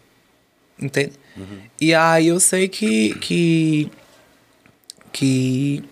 Entende? 0.79 1.13
Uhum. 1.35 1.59
E 1.79 1.93
aí 1.93 2.27
eu 2.27 2.39
sei 2.39 2.67
que. 2.69 3.15
que. 3.15 3.91
que. 5.11 5.83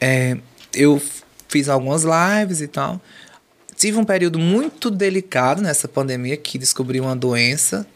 É, 0.00 0.36
eu 0.74 1.00
fiz 1.48 1.68
algumas 1.68 2.02
lives 2.02 2.60
e 2.60 2.66
tal. 2.66 3.00
Tive 3.76 3.98
um 3.98 4.04
período 4.04 4.38
muito 4.38 4.90
delicado 4.90 5.62
nessa 5.62 5.86
pandemia 5.86 6.36
que 6.36 6.58
descobri 6.58 7.00
uma 7.00 7.16
doença, 7.16 7.86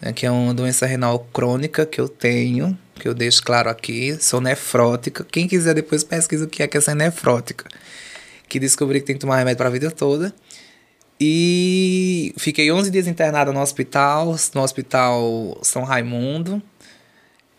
né, 0.00 0.12
que 0.12 0.24
é 0.24 0.30
uma 0.30 0.54
doença 0.54 0.86
renal 0.86 1.18
crônica 1.32 1.84
que 1.84 2.00
eu 2.00 2.08
tenho, 2.08 2.78
que 2.94 3.06
eu 3.08 3.12
deixo 3.12 3.42
claro 3.42 3.68
aqui. 3.68 4.16
Sou 4.20 4.40
nefrótica. 4.40 5.24
Quem 5.24 5.48
quiser 5.48 5.74
depois 5.74 6.04
pesquisa 6.04 6.44
o 6.44 6.48
que 6.48 6.62
é 6.62 6.68
que 6.68 6.76
é 6.76 6.78
essa 6.78 6.94
nefrótica 6.94 7.66
que 8.50 8.58
descobri 8.58 9.00
que 9.00 9.06
tem 9.06 9.14
que 9.14 9.20
tomar 9.20 9.38
remédio 9.38 9.58
para 9.58 9.68
a 9.68 9.70
vida 9.70 9.90
toda. 9.90 10.34
E 11.18 12.34
fiquei 12.36 12.72
11 12.72 12.90
dias 12.90 13.06
internada 13.06 13.52
no 13.52 13.60
hospital, 13.60 14.36
no 14.54 14.62
hospital 14.62 15.58
São 15.62 15.84
Raimundo. 15.84 16.60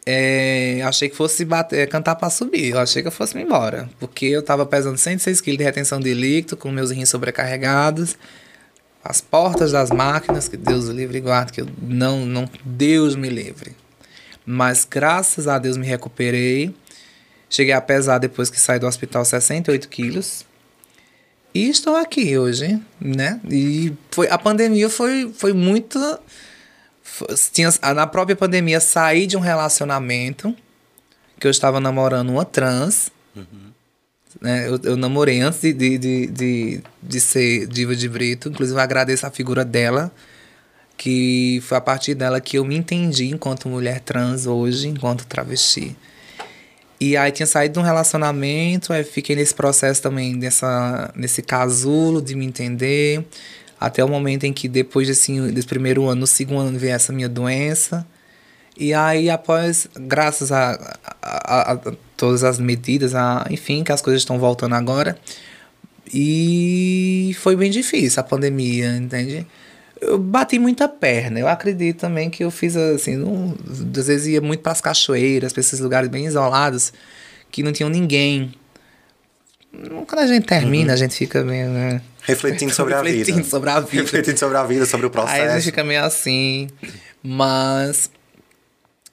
É, 0.05 0.81
achei 0.83 1.07
que 1.07 1.15
fosse 1.15 1.45
bater, 1.45 1.87
cantar 1.87 2.15
para 2.15 2.29
subir. 2.29 2.71
Eu 2.71 2.79
achei 2.79 3.01
que 3.01 3.07
eu 3.07 3.11
fosse 3.11 3.35
me 3.37 3.43
embora. 3.43 3.89
Porque 3.99 4.25
eu 4.25 4.43
tava 4.43 4.65
pesando 4.65 4.97
106 4.97 5.39
kg 5.39 5.57
de 5.57 5.63
retenção 5.63 5.99
de 5.99 6.13
líquido, 6.13 6.57
com 6.57 6.69
meus 6.71 6.91
rins 6.91 7.07
sobrecarregados. 7.07 8.17
As 9.03 9.21
portas 9.21 9.71
das 9.71 9.91
máquinas, 9.91 10.47
que 10.47 10.57
Deus 10.57 10.87
livre 10.87 11.19
e 11.19 11.21
guarde, 11.21 11.53
que 11.53 11.61
eu 11.61 11.67
não, 11.81 12.25
não, 12.25 12.49
Deus 12.65 13.15
me 13.15 13.29
livre. 13.29 13.75
Mas 14.45 14.85
graças 14.89 15.47
a 15.47 15.57
Deus 15.57 15.77
me 15.77 15.85
recuperei. 15.85 16.75
Cheguei 17.49 17.73
a 17.73 17.81
pesar 17.81 18.17
depois 18.17 18.49
que 18.49 18.59
saí 18.59 18.79
do 18.79 18.87
hospital 18.87 19.23
68 19.23 19.87
quilos. 19.87 20.45
E 21.53 21.69
estou 21.69 21.95
aqui 21.95 22.37
hoje, 22.37 22.81
né? 22.99 23.39
E 23.49 23.93
foi, 24.09 24.29
a 24.29 24.37
pandemia 24.37 24.89
foi, 24.89 25.31
foi 25.33 25.51
muito. 25.51 25.99
Foi, 27.03 27.27
tinha, 27.51 27.69
na 27.93 28.07
própria 28.07 28.35
pandemia, 28.35 28.79
saí 28.79 29.27
de 29.27 29.35
um 29.35 29.41
relacionamento 29.41 30.55
que 31.39 31.47
eu 31.47 31.51
estava 31.51 31.79
namorando 31.79 32.29
uma 32.29 32.45
trans. 32.45 33.09
Uhum. 33.35 33.71
Né? 34.39 34.67
Eu, 34.67 34.79
eu 34.83 34.95
namorei 34.95 35.41
antes 35.41 35.59
de, 35.59 35.73
de, 35.73 35.97
de, 35.97 36.27
de, 36.27 36.83
de 37.03 37.19
ser 37.19 37.67
Diva 37.67 37.95
de 37.95 38.07
Brito. 38.07 38.47
Inclusive, 38.47 38.77
eu 38.77 38.81
agradeço 38.81 39.27
a 39.27 39.31
figura 39.31 39.65
dela, 39.65 40.09
que 40.95 41.61
foi 41.63 41.77
a 41.77 41.81
partir 41.81 42.15
dela 42.15 42.39
que 42.39 42.57
eu 42.57 42.63
me 42.63 42.77
entendi 42.77 43.25
enquanto 43.25 43.67
mulher 43.67 43.99
trans 43.99 44.45
hoje, 44.45 44.87
enquanto 44.87 45.25
travesti. 45.25 45.97
E 47.01 47.17
aí 47.17 47.31
tinha 47.31 47.47
saído 47.47 47.73
de 47.73 47.79
um 47.79 47.81
relacionamento, 47.81 48.93
aí 48.93 49.03
fiquei 49.03 49.35
nesse 49.35 49.55
processo 49.55 49.99
também, 49.99 50.37
dessa, 50.37 51.11
nesse 51.15 51.41
casulo 51.41 52.21
de 52.21 52.35
me 52.35 52.45
entender. 52.45 53.25
Até 53.79 54.05
o 54.05 54.07
momento 54.07 54.43
em 54.43 54.53
que 54.53 54.67
depois 54.67 55.07
desse, 55.07 55.51
desse 55.51 55.67
primeiro 55.67 56.07
ano, 56.07 56.21
no 56.21 56.27
segundo 56.27 56.59
ano 56.59 56.77
veio 56.77 56.93
essa 56.93 57.11
minha 57.11 57.27
doença. 57.27 58.05
E 58.77 58.93
aí, 58.93 59.31
após, 59.31 59.87
graças 59.95 60.51
a, 60.51 60.73
a, 61.23 61.71
a, 61.71 61.73
a 61.73 61.93
todas 62.15 62.43
as 62.43 62.59
medidas, 62.59 63.15
a, 63.15 63.47
enfim, 63.49 63.83
que 63.83 63.91
as 63.91 63.99
coisas 63.99 64.21
estão 64.21 64.37
voltando 64.37 64.75
agora, 64.75 65.17
e 66.13 67.35
foi 67.39 67.55
bem 67.55 67.71
difícil 67.71 68.19
a 68.19 68.23
pandemia, 68.23 68.95
entende? 68.95 69.47
Eu 70.01 70.17
bati 70.17 70.57
muita 70.57 70.87
perna. 70.89 71.39
Eu 71.39 71.47
acredito 71.47 71.99
também 71.99 72.29
que 72.29 72.43
eu 72.43 72.49
fiz 72.51 72.75
assim, 72.75 73.15
não, 73.15 73.55
às 73.97 74.07
vezes 74.07 74.27
ia 74.27 74.41
muito 74.41 74.61
para 74.61 74.71
as 74.71 74.81
cachoeiras, 74.81 75.53
para 75.53 75.59
esses 75.59 75.79
lugares 75.79 76.09
bem 76.09 76.25
isolados, 76.25 76.91
que 77.51 77.61
não 77.61 77.71
tinham 77.71 77.89
ninguém. 77.89 78.53
Quando 80.07 80.19
a 80.19 80.27
gente 80.27 80.45
termina, 80.45 80.89
uhum. 80.89 80.93
a 80.93 80.97
gente 80.97 81.15
fica 81.15 81.43
meio, 81.43 81.69
né? 81.69 82.01
Refletindo 82.23 82.73
sobre 82.75 82.93
a 82.93 83.01
vida. 83.01 83.17
Refletindo 83.17 83.47
sobre 83.47 83.69
a 83.69 83.79
vida. 83.79 84.03
Refletindo 84.03 84.39
sobre 84.39 84.57
a 84.57 84.63
vida, 84.63 84.85
sobre 84.85 85.05
o 85.05 85.09
processo. 85.09 85.41
Aí 85.41 85.47
a 85.47 85.55
gente 85.55 85.65
fica 85.65 85.83
meio 85.83 86.03
assim. 86.03 86.67
Mas 87.23 88.09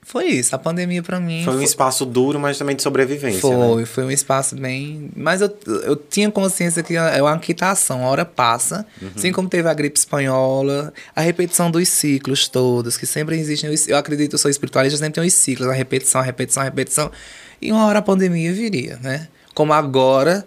foi 0.08 0.24
isso, 0.24 0.56
a 0.56 0.58
pandemia 0.58 1.02
para 1.02 1.20
mim. 1.20 1.44
Foi 1.44 1.54
um 1.54 1.60
espaço 1.60 2.06
duro, 2.06 2.40
mas 2.40 2.56
também 2.56 2.74
de 2.74 2.82
sobrevivência. 2.82 3.42
Foi, 3.42 3.80
né? 3.80 3.84
foi 3.84 4.04
um 4.04 4.10
espaço 4.10 4.56
bem. 4.56 5.10
Mas 5.14 5.42
eu, 5.42 5.54
eu 5.84 5.96
tinha 5.96 6.30
consciência 6.30 6.82
que 6.82 6.96
é 6.96 7.22
uma 7.22 7.38
quitação, 7.38 8.02
a 8.02 8.08
hora 8.08 8.24
passa. 8.24 8.86
Uhum. 9.02 9.10
Assim 9.14 9.30
como 9.32 9.50
teve 9.50 9.68
a 9.68 9.74
gripe 9.74 9.98
espanhola, 9.98 10.94
a 11.14 11.20
repetição 11.20 11.70
dos 11.70 11.90
ciclos 11.90 12.48
todos, 12.48 12.96
que 12.96 13.04
sempre 13.04 13.38
existem. 13.38 13.70
Eu 13.86 13.98
acredito, 13.98 14.32
eu 14.32 14.38
sou 14.38 14.50
espiritualista, 14.50 14.98
sempre 14.98 15.20
tem 15.20 15.28
os 15.28 15.34
ciclos, 15.34 15.68
a 15.68 15.74
repetição, 15.74 16.22
a 16.22 16.24
repetição, 16.24 16.62
a 16.62 16.64
repetição. 16.64 17.12
E 17.60 17.70
uma 17.70 17.84
hora 17.84 17.98
a 17.98 18.02
pandemia 18.02 18.50
viria, 18.50 18.98
né? 19.02 19.28
Como 19.52 19.74
agora, 19.74 20.42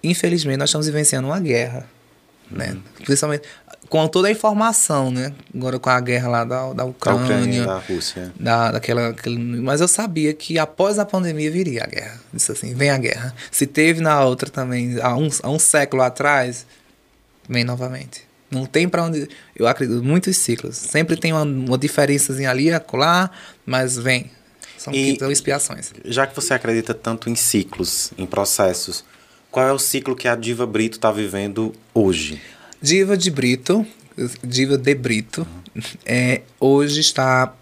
infelizmente, 0.00 0.58
nós 0.58 0.68
estamos 0.68 0.86
vivenciando 0.86 1.26
uma 1.26 1.40
guerra. 1.40 1.88
Né? 2.48 2.74
Uhum. 2.74 2.82
Principalmente 3.04 3.42
com 3.88 4.06
toda 4.08 4.28
a 4.28 4.30
informação, 4.30 5.10
né? 5.10 5.32
Agora 5.54 5.78
com 5.78 5.90
a 5.90 6.00
guerra 6.00 6.28
lá 6.28 6.44
da, 6.44 6.72
da 6.72 6.84
Ucrânia. 6.84 7.18
Da 7.18 7.24
Ucrânia, 7.24 7.64
da 7.66 7.78
Rússia. 7.78 8.32
Da, 8.38 8.72
daquela, 8.72 9.08
aquele, 9.08 9.38
mas 9.38 9.80
eu 9.80 9.88
sabia 9.88 10.32
que 10.32 10.58
após 10.58 10.98
a 10.98 11.04
pandemia 11.04 11.50
viria 11.50 11.84
a 11.84 11.86
guerra. 11.86 12.20
Isso 12.34 12.52
assim, 12.52 12.74
vem 12.74 12.90
a 12.90 12.98
guerra. 12.98 13.34
Se 13.50 13.66
teve 13.66 14.00
na 14.00 14.24
outra 14.24 14.50
também, 14.50 15.00
há 15.00 15.16
um, 15.16 15.28
há 15.42 15.50
um 15.50 15.58
século 15.58 16.02
atrás, 16.02 16.66
vem 17.48 17.64
novamente. 17.64 18.26
Não 18.50 18.64
tem 18.64 18.88
para 18.88 19.02
onde. 19.02 19.28
Eu 19.54 19.66
acredito, 19.66 20.02
muitos 20.02 20.36
ciclos. 20.36 20.76
Sempre 20.76 21.16
tem 21.16 21.32
uma, 21.32 21.42
uma 21.42 21.78
diferençazinha 21.78 22.50
ali, 22.50 22.72
acolá, 22.72 23.30
mas 23.64 23.96
vem. 23.96 24.30
São, 24.78 24.94
e, 24.94 25.18
são 25.18 25.30
expiações. 25.30 25.92
Já 26.04 26.26
que 26.26 26.36
você 26.36 26.54
acredita 26.54 26.94
tanto 26.94 27.28
em 27.28 27.34
ciclos, 27.34 28.12
em 28.16 28.24
processos, 28.24 29.04
qual 29.50 29.66
é 29.66 29.72
o 29.72 29.78
ciclo 29.78 30.14
que 30.14 30.28
a 30.28 30.36
Diva 30.36 30.66
Brito 30.66 30.98
está 30.98 31.10
vivendo 31.10 31.74
hoje? 31.92 32.40
Diva 32.80 33.16
de 33.16 33.30
Brito, 33.30 33.86
Diva 34.42 34.76
de 34.76 34.94
Brito, 34.94 35.46
é, 36.04 36.42
hoje 36.60 37.00
está 37.00 37.54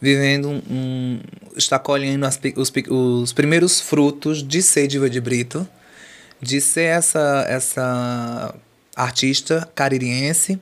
vivendo 0.00 0.48
um, 0.48 1.20
está 1.56 1.78
colhendo 1.78 2.26
as, 2.26 2.38
os, 2.56 2.72
os 2.88 3.32
primeiros 3.32 3.80
frutos 3.80 4.46
de 4.46 4.62
ser 4.62 4.86
Diva 4.86 5.08
de 5.08 5.20
Brito, 5.20 5.66
de 6.40 6.60
ser 6.60 6.84
essa 6.84 7.44
essa 7.48 8.54
artista 8.94 9.68
caririense, 9.74 10.60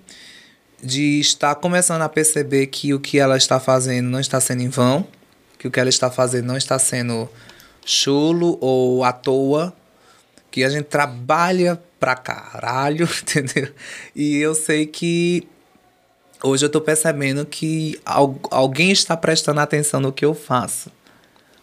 de 0.82 1.20
estar 1.20 1.54
começando 1.56 2.02
a 2.02 2.08
perceber 2.08 2.66
que 2.68 2.94
o 2.94 3.00
que 3.00 3.18
ela 3.18 3.36
está 3.36 3.58
fazendo 3.58 4.08
não 4.08 4.20
está 4.20 4.40
sendo 4.40 4.62
em 4.62 4.68
vão, 4.68 5.06
que 5.58 5.66
o 5.66 5.70
que 5.70 5.80
ela 5.80 5.88
está 5.88 6.10
fazendo 6.10 6.46
não 6.46 6.56
está 6.56 6.78
sendo 6.78 7.28
chulo 7.84 8.58
ou 8.60 9.04
à 9.04 9.12
toa, 9.12 9.74
que 10.56 10.64
a 10.64 10.70
gente 10.70 10.86
trabalha 10.86 11.78
pra 12.00 12.16
caralho, 12.16 13.06
entendeu? 13.20 13.68
E 14.14 14.38
eu 14.38 14.54
sei 14.54 14.86
que 14.86 15.46
hoje 16.42 16.64
eu 16.64 16.70
tô 16.70 16.80
percebendo 16.80 17.44
que 17.44 18.00
alguém 18.50 18.90
está 18.90 19.14
prestando 19.14 19.60
atenção 19.60 20.00
no 20.00 20.10
que 20.10 20.24
eu 20.24 20.32
faço. 20.32 20.90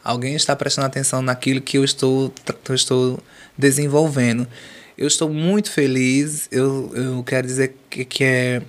Alguém 0.04 0.36
está 0.36 0.56
prestando 0.56 0.86
atenção 0.86 1.24
naquilo 1.24 1.60
que 1.60 1.76
eu 1.76 1.84
estou, 1.84 2.32
eu 2.70 2.76
estou 2.76 3.20
desenvolvendo. 3.58 4.48
Eu 4.96 5.08
estou 5.08 5.28
muito 5.28 5.72
feliz. 5.72 6.48
Eu, 6.52 6.92
eu 6.94 7.24
quero 7.24 7.48
dizer 7.48 7.76
que, 7.90 8.06
que 8.06 8.24
é, 8.24 8.62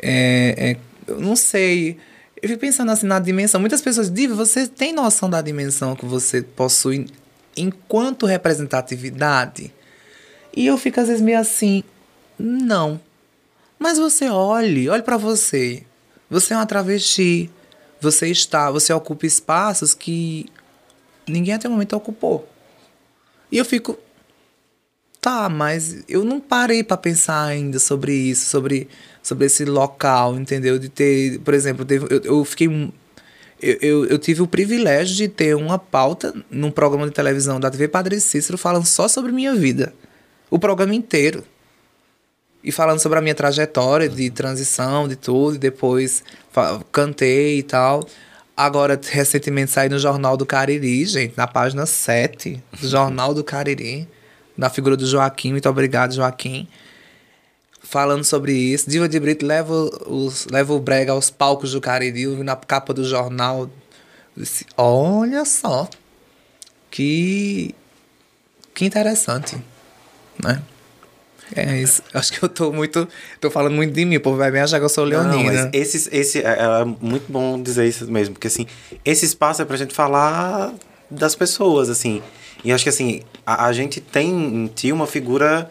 é, 0.00 0.70
é. 0.70 0.76
Eu 1.06 1.20
não 1.20 1.36
sei. 1.36 1.98
Eu 2.40 2.48
fico 2.48 2.60
pensando 2.62 2.90
assim 2.90 3.06
na 3.06 3.18
dimensão. 3.18 3.60
Muitas 3.60 3.82
pessoas 3.82 4.10
dizem: 4.10 4.34
você 4.34 4.66
tem 4.66 4.94
noção 4.94 5.28
da 5.28 5.42
dimensão 5.42 5.94
que 5.94 6.06
você 6.06 6.40
possui 6.40 7.04
enquanto 7.56 8.26
representatividade? 8.26 9.72
E 10.56 10.66
eu 10.66 10.76
fico 10.78 11.00
às 11.00 11.08
vezes 11.08 11.22
meio 11.22 11.38
assim, 11.38 11.84
não. 12.38 13.00
Mas 13.78 13.98
você 13.98 14.28
olhe, 14.28 14.88
olhe 14.88 15.02
para 15.02 15.16
você. 15.16 15.84
Você 16.30 16.52
é 16.52 16.56
uma 16.56 16.66
travesti. 16.66 17.50
Você 18.00 18.28
está, 18.28 18.70
você 18.70 18.92
ocupa 18.92 19.26
espaços 19.26 19.94
que 19.94 20.46
ninguém 21.26 21.54
até 21.54 21.68
o 21.68 21.70
momento 21.70 21.96
ocupou. 21.96 22.48
E 23.50 23.58
eu 23.58 23.64
fico, 23.64 23.98
tá, 25.20 25.48
mas 25.48 26.04
eu 26.08 26.24
não 26.24 26.40
parei 26.40 26.82
para 26.82 26.96
pensar 26.96 27.44
ainda 27.44 27.78
sobre 27.78 28.12
isso, 28.12 28.46
sobre, 28.46 28.88
sobre 29.22 29.46
esse 29.46 29.64
local, 29.64 30.36
entendeu? 30.36 30.78
De 30.78 30.88
ter, 30.88 31.40
por 31.40 31.54
exemplo, 31.54 31.86
eu, 31.88 32.20
eu 32.22 32.44
fiquei. 32.44 32.68
Eu, 33.60 33.78
eu, 33.80 34.04
eu, 34.06 34.18
tive 34.18 34.40
o 34.42 34.46
privilégio 34.46 35.16
de 35.16 35.28
ter 35.28 35.56
uma 35.56 35.78
pauta 35.78 36.32
num 36.50 36.70
programa 36.70 37.06
de 37.06 37.12
televisão 37.12 37.58
da 37.58 37.70
TV 37.70 37.88
Padre 37.88 38.20
Cícero 38.20 38.56
falando 38.56 38.86
só 38.86 39.08
sobre 39.08 39.32
minha 39.32 39.54
vida 39.54 39.92
o 40.50 40.58
programa 40.58 40.94
inteiro. 40.94 41.44
E 42.62 42.72
falando 42.72 42.98
sobre 42.98 43.18
a 43.18 43.22
minha 43.22 43.34
trajetória 43.34 44.08
de 44.08 44.30
transição, 44.30 45.06
de 45.06 45.14
tudo, 45.14 45.54
e 45.56 45.58
depois 45.58 46.24
cantei 46.90 47.58
e 47.58 47.62
tal. 47.62 48.04
Agora, 48.56 49.00
recentemente 49.10 49.70
saí 49.70 49.88
no 49.88 49.98
Jornal 49.98 50.36
do 50.36 50.44
Cariri, 50.44 51.04
gente, 51.04 51.34
na 51.36 51.46
página 51.46 51.86
7 51.86 52.60
do 52.80 52.88
Jornal 52.88 53.32
do 53.32 53.44
Cariri, 53.44 54.08
na 54.56 54.68
figura 54.68 54.96
do 54.96 55.06
Joaquim. 55.06 55.52
Muito 55.52 55.68
obrigado, 55.68 56.12
Joaquim. 56.12 56.66
Falando 57.90 58.24
sobre 58.24 58.52
isso. 58.52 58.88
Diva 58.88 59.08
de 59.08 59.18
Brito 59.18 59.46
leva, 59.46 59.72
os, 60.06 60.46
leva 60.46 60.74
o 60.74 60.80
brega 60.80 61.12
aos 61.12 61.30
palcos 61.30 61.72
do 61.72 61.80
Cariri, 61.80 62.26
na 62.42 62.54
capa 62.54 62.92
do 62.92 63.02
jornal. 63.02 63.70
Disse, 64.36 64.66
Olha 64.76 65.44
só, 65.44 65.88
que, 66.90 67.74
que 68.74 68.84
interessante 68.84 69.56
né? 70.42 70.62
É 71.54 71.80
isso. 71.80 72.02
Acho 72.12 72.32
que 72.32 72.42
eu 72.42 72.48
tô 72.48 72.72
muito. 72.72 73.08
tô 73.40 73.50
falando 73.50 73.74
muito 73.74 73.92
de 73.92 74.04
mim, 74.04 74.16
o 74.16 74.20
povo 74.20 74.36
vai 74.36 74.50
me 74.50 74.60
achar 74.60 74.78
que 74.78 74.84
eu 74.84 74.88
sou 74.88 75.04
leonina. 75.04 75.34
Não, 75.34 75.44
mas 75.44 75.70
esse, 75.72 76.08
esse 76.14 76.38
é, 76.40 76.58
é, 76.58 76.84
muito 76.84 77.30
bom 77.30 77.60
dizer 77.60 77.86
isso 77.86 78.10
mesmo, 78.10 78.34
porque 78.34 78.48
assim, 78.48 78.66
esse 79.04 79.24
espaço 79.24 79.62
é 79.62 79.64
pra 79.64 79.76
gente 79.76 79.94
falar 79.94 80.72
das 81.10 81.34
pessoas, 81.34 81.88
assim. 81.88 82.22
E 82.64 82.72
acho 82.72 82.84
que 82.84 82.90
assim, 82.90 83.22
a, 83.46 83.66
a 83.66 83.72
gente 83.72 84.00
tem 84.00 84.30
em 84.30 84.66
ti 84.66 84.92
uma 84.92 85.06
figura 85.06 85.70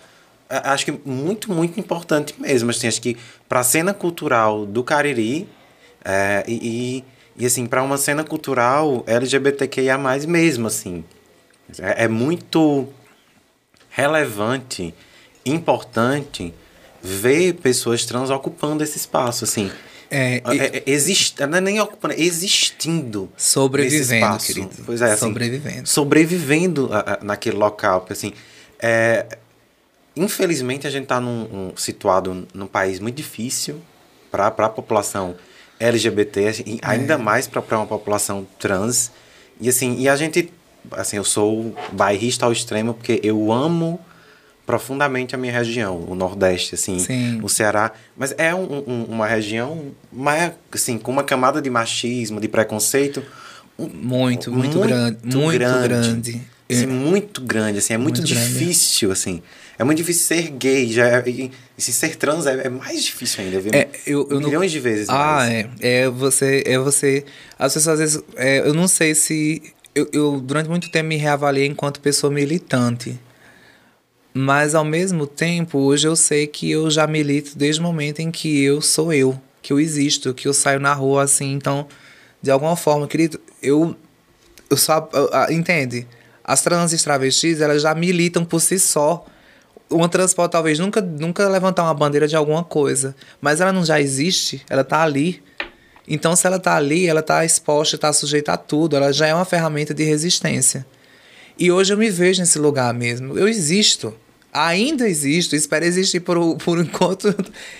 acho 0.49 0.85
que 0.85 0.91
muito, 1.05 1.51
muito 1.51 1.79
importante 1.79 2.35
mesmo. 2.39 2.69
Assim, 2.69 2.87
acho 2.87 3.01
que 3.01 3.17
para 3.47 3.59
a 3.59 3.63
cena 3.63 3.93
cultural 3.93 4.65
do 4.65 4.83
Cariri 4.83 5.47
é, 6.03 6.43
e, 6.47 7.03
e, 7.37 7.45
assim, 7.45 7.65
para 7.65 7.83
uma 7.83 7.97
cena 7.97 8.23
cultural 8.23 9.03
LGBTQIA+, 9.05 9.97
mesmo, 10.27 10.67
assim. 10.67 11.03
É, 11.79 12.05
é 12.05 12.07
muito 12.07 12.87
relevante, 13.89 14.93
importante 15.45 16.53
ver 17.01 17.53
pessoas 17.55 18.05
trans 18.05 18.29
ocupando 18.29 18.83
esse 18.83 18.97
espaço, 18.97 19.43
assim. 19.43 19.71
É, 20.09 20.41
e, 20.53 20.59
é, 20.59 20.77
é 20.77 20.83
exist, 20.85 21.39
não 21.41 21.57
é 21.57 21.61
nem 21.61 21.79
ocupando, 21.81 22.13
é 22.13 22.21
existindo. 22.21 23.29
Sobrevivendo, 23.35 24.37
querido. 24.37 24.69
Pois 24.85 25.01
é, 25.01 25.11
assim, 25.11 25.27
sobrevivendo. 25.27 25.89
Sobrevivendo 25.89 26.89
a, 26.93 26.99
a, 26.99 27.23
naquele 27.23 27.57
local. 27.57 28.01
Porque, 28.01 28.13
assim, 28.13 28.33
é, 28.79 29.25
infelizmente 30.17 30.87
a 30.87 30.89
gente 30.89 31.03
está 31.03 31.19
num, 31.19 31.43
um, 31.43 31.71
situado 31.77 32.47
num 32.53 32.67
país 32.67 32.99
muito 32.99 33.15
difícil 33.15 33.81
para 34.31 34.47
a 34.47 34.69
população 34.69 35.35
LGBT, 35.79 36.47
assim, 36.47 36.79
ainda 36.81 37.13
é. 37.13 37.17
mais 37.17 37.47
para 37.47 37.61
uma 37.77 37.85
população 37.85 38.47
trans. 38.59 39.11
E 39.59 39.69
assim, 39.69 39.95
e 39.99 40.09
a 40.09 40.15
gente 40.15 40.51
assim, 40.91 41.17
eu 41.17 41.23
sou 41.23 41.75
bairrista 41.91 42.45
ao 42.45 42.51
extremo 42.51 42.93
porque 42.93 43.19
eu 43.23 43.51
amo 43.51 43.99
profundamente 44.65 45.33
a 45.33 45.37
minha 45.37 45.53
região, 45.53 46.03
o 46.09 46.13
Nordeste, 46.13 46.75
assim, 46.75 46.99
Sim. 46.99 47.39
o 47.41 47.47
Ceará. 47.47 47.93
Mas 48.17 48.35
é 48.37 48.53
um, 48.53 48.83
um, 48.85 49.03
uma 49.05 49.25
região, 49.25 49.93
mais, 50.11 50.51
assim, 50.73 50.97
com 50.97 51.09
uma 51.09 51.23
camada 51.23 51.61
de 51.61 51.69
machismo, 51.69 52.41
de 52.41 52.49
preconceito. 52.49 53.23
Muito, 53.77 54.51
muito, 54.51 54.51
muito 54.51 54.79
grande. 54.81 55.17
Muito 55.23 55.57
grande. 55.57 55.87
grande. 55.87 56.41
Assim, 56.69 56.83
é. 56.83 56.85
Muito 56.85 57.41
grande, 57.41 57.79
assim, 57.79 57.93
é 57.93 57.97
muito, 57.97 58.17
muito 58.17 58.27
difícil, 58.27 59.07
grande. 59.07 59.21
assim. 59.21 59.43
É 59.79 59.83
muito 59.83 59.97
difícil 59.99 60.23
ser 60.23 60.49
gay, 60.51 60.91
já 60.91 61.07
é, 61.07 61.29
e, 61.29 61.51
se 61.77 61.93
ser 61.93 62.15
trans 62.15 62.47
é, 62.47 62.65
é, 62.65 62.69
mais 62.69 63.03
difícil 63.03 63.43
ainda, 63.43 63.59
viu? 63.59 63.71
É, 63.73 63.87
eu, 64.07 64.27
eu 64.29 64.39
Milhões 64.39 64.53
não... 64.53 64.67
de 64.67 64.79
vezes. 64.79 65.09
Ah, 65.09 65.37
mais. 65.37 65.51
é. 65.51 65.69
É 65.81 66.09
você, 66.09 66.63
é 66.65 66.77
você. 66.79 67.25
As 67.59 67.73
pessoas 67.73 67.93
às 67.93 67.99
vezes. 67.99 68.23
É, 68.35 68.59
eu 68.59 68.73
não 68.73 68.87
sei 68.87 69.13
se 69.13 69.61
eu, 69.93 70.09
eu 70.11 70.41
durante 70.41 70.69
muito 70.69 70.89
tempo 70.89 71.09
me 71.09 71.15
reavaliei 71.15 71.67
enquanto 71.67 71.99
pessoa 71.99 72.31
militante. 72.31 73.19
Mas 74.33 74.75
ao 74.75 74.85
mesmo 74.85 75.25
tempo, 75.25 75.79
hoje 75.79 76.07
eu 76.07 76.15
sei 76.15 76.45
que 76.45 76.69
eu 76.69 76.89
já 76.91 77.07
milito 77.07 77.57
desde 77.57 77.81
o 77.81 77.83
momento 77.83 78.19
em 78.19 78.29
que 78.29 78.61
eu 78.63 78.81
sou 78.81 79.11
eu, 79.11 79.39
que 79.63 79.73
eu 79.73 79.79
existo, 79.79 80.33
que 80.33 80.47
eu 80.47 80.53
saio 80.53 80.79
na 80.79 80.93
rua 80.93 81.23
assim, 81.23 81.53
então 81.53 81.87
de 82.41 82.51
alguma 82.51 82.75
forma, 82.75 83.07
querido, 83.07 83.39
eu, 83.61 83.95
eu 84.69 84.77
só. 84.77 85.09
entende? 85.49 86.07
As 86.43 86.61
trans 86.61 86.93
e 86.93 87.03
travestis, 87.03 87.61
elas 87.61 87.81
já 87.81 87.93
militam 87.95 88.45
por 88.45 88.61
si 88.61 88.79
só. 88.79 89.25
Uma 89.89 90.09
transporte 90.09 90.51
talvez 90.51 90.79
nunca, 90.79 91.01
nunca 91.01 91.47
levantar 91.47 91.83
uma 91.83 91.93
bandeira 91.93 92.27
de 92.27 92.35
alguma 92.35 92.63
coisa, 92.63 93.15
mas 93.39 93.61
ela 93.61 93.71
não 93.71 93.85
já 93.85 94.01
existe, 94.01 94.61
ela 94.69 94.83
tá 94.83 95.01
ali. 95.01 95.41
Então, 96.07 96.35
se 96.35 96.45
ela 96.47 96.59
tá 96.59 96.75
ali, 96.75 97.07
ela 97.07 97.21
tá 97.21 97.43
exposta, 97.43 97.97
tá 97.97 98.11
sujeita 98.11 98.53
a 98.53 98.57
tudo, 98.57 98.95
ela 98.95 99.11
já 99.11 99.27
é 99.27 99.33
uma 99.33 99.45
ferramenta 99.45 99.93
de 99.93 100.03
resistência. 100.03 100.85
E 101.59 101.71
hoje 101.71 101.93
eu 101.93 101.97
me 101.97 102.09
vejo 102.09 102.39
nesse 102.39 102.59
lugar 102.59 102.93
mesmo. 102.93 103.37
Eu 103.37 103.47
existo. 103.47 104.13
Ainda 104.53 105.07
existo, 105.07 105.55
espero 105.55 105.85
existir 105.85 106.19
por, 106.19 106.37
por 106.57 106.79
enquanto, 106.79 107.33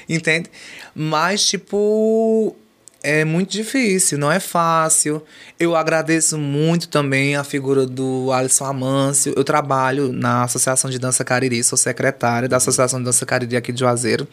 entende? 0.07 0.49
Mas, 0.93 1.45
tipo, 1.45 2.55
é 3.03 3.23
muito 3.23 3.51
difícil, 3.51 4.17
não 4.17 4.31
é 4.31 4.39
fácil. 4.39 5.21
Eu 5.59 5.75
agradeço 5.75 6.37
muito 6.37 6.87
também 6.87 7.35
a 7.35 7.43
figura 7.43 7.85
do 7.85 8.31
Alisson 8.31 8.65
Amâncio. 8.65 9.33
Eu 9.35 9.43
trabalho 9.43 10.11
na 10.11 10.43
Associação 10.43 10.89
de 10.89 10.99
Dança 10.99 11.23
Cariri, 11.23 11.63
sou 11.63 11.77
secretária 11.77 12.47
da 12.47 12.57
Associação 12.57 12.99
de 12.99 13.05
Dança 13.05 13.25
Cariri 13.25 13.55
aqui 13.55 13.71
de 13.71 13.79
Juazeiro, 13.79 14.27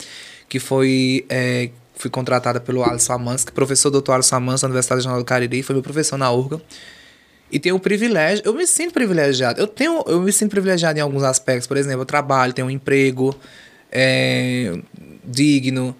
que 0.48 0.59
foi. 0.59 1.24
É, 1.29 1.70
fui 1.96 2.11
contratada 2.11 2.61
pelo 2.61 2.83
Alisson 2.83 3.12
Amâncio, 3.12 3.46
que 3.46 3.53
é 3.53 3.55
professor 3.55 3.90
doutor 3.90 4.14
Alisson 4.14 4.37
Amâncio 4.37 4.66
da 4.66 4.70
Universidade 4.70 5.00
Regional 5.00 5.18
do 5.18 5.24
Cariri, 5.24 5.62
foi 5.62 5.74
meu 5.74 5.83
professor 5.83 6.16
na 6.16 6.31
URGA. 6.31 6.61
E 7.53 7.61
tenho 7.61 7.77
o 7.77 7.81
privilégio, 7.81 8.42
eu 8.44 8.55
me 8.55 8.66
sinto 8.66 8.92
privilegiado. 8.92 9.61
Eu 9.61 9.66
tenho, 9.66 10.03
eu 10.09 10.20
me 10.20 10.33
sinto 10.33 10.50
privilegiado 10.50 10.98
em 10.98 11.03
alguns 11.03 11.22
aspectos. 11.22 11.66
Por 11.66 11.77
exemplo, 11.77 12.00
eu 12.00 12.07
trabalho, 12.07 12.53
tenho 12.53 12.66
um 12.66 12.70
emprego 12.70 13.37
é, 13.92 14.77
digno 15.24 15.94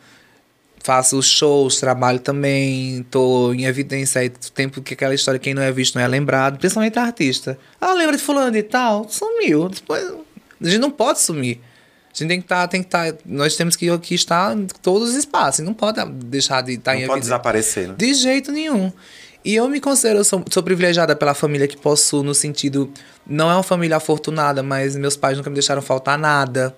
faço 0.85 1.21
shows, 1.23 1.81
trabalho 1.81 2.21
também, 2.21 3.05
tô 3.11 3.55
em 3.55 3.65
evidência 3.65 4.21
aí 4.21 4.29
do 4.29 4.51
tempo 4.53 4.83
que 4.83 4.93
aquela 4.93 5.15
história, 5.15 5.41
quem 5.41 5.55
não 5.55 5.63
é 5.63 5.73
visto 5.73 5.95
não 5.95 6.03
é 6.03 6.07
lembrado, 6.07 6.59
principalmente 6.59 6.99
artista. 6.99 7.59
Ah, 7.81 7.95
lembra 7.95 8.19
de 8.19 8.23
fulano 8.23 8.55
e 8.55 8.63
tal? 8.63 9.09
Sumiu. 9.09 9.71
Depois, 9.71 10.05
a 10.05 10.69
gente 10.69 10.79
não 10.79 10.91
pode 10.91 11.21
sumir. 11.21 11.59
A 12.15 12.19
gente 12.19 12.29
tem 12.29 12.39
que 12.39 12.45
estar, 12.45 12.61
tá, 12.61 12.69
tem 12.69 12.83
que 12.83 12.87
estar, 12.87 13.13
tá, 13.13 13.19
nós 13.25 13.57
temos 13.57 13.77
que, 13.77 13.99
que 13.99 14.15
estar 14.15 14.55
em 14.55 14.67
todos 14.83 15.09
os 15.09 15.15
espaços, 15.17 15.65
não 15.65 15.73
pode 15.73 16.05
deixar 16.05 16.61
de 16.61 16.73
estar 16.73 16.93
tá 16.93 16.97
não 16.97 17.03
em 17.03 17.07
pode 17.07 17.21
evidência. 17.21 17.31
desaparecer, 17.31 17.89
né? 17.89 17.95
De 17.97 18.13
jeito 18.13 18.53
nenhum. 18.53 18.93
E 19.43 19.55
eu 19.55 19.69
me 19.71 19.81
considero, 19.81 20.19
eu 20.19 20.25
sou, 20.25 20.45
sou 20.51 20.63
privilegiada 20.63 21.17
pela 21.17 21.33
família 21.33 21.67
que 21.67 21.79
possuo, 21.79 22.23
no 22.23 22.35
sentido, 22.35 22.93
não 23.27 23.51
é 23.51 23.55
uma 23.55 23.63
família 23.63 23.97
afortunada, 23.97 24.63
mas 24.63 24.97
meus 24.97 25.17
pais 25.17 25.37
nunca 25.37 25.49
me 25.49 25.55
deixaram 25.55 25.81
faltar 25.81 26.19
nada. 26.19 26.77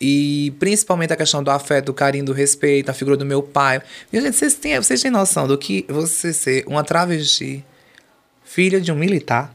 E 0.00 0.54
principalmente 0.58 1.12
a 1.12 1.16
questão 1.16 1.42
do 1.42 1.50
afeto, 1.50 1.86
do 1.86 1.94
carinho, 1.94 2.24
do 2.24 2.32
respeito, 2.32 2.90
a 2.90 2.94
figura 2.94 3.16
do 3.16 3.24
meu 3.24 3.42
pai. 3.42 3.80
Minha 4.12 4.22
gente, 4.22 4.36
vocês 4.36 4.54
têm, 4.54 4.76
vocês 4.76 5.00
têm 5.00 5.10
noção 5.10 5.46
do 5.46 5.56
que 5.56 5.86
você 5.88 6.32
ser 6.32 6.64
uma 6.66 6.84
travesti, 6.84 7.64
filha 8.44 8.80
de 8.80 8.92
um 8.92 8.96
militar? 8.96 9.54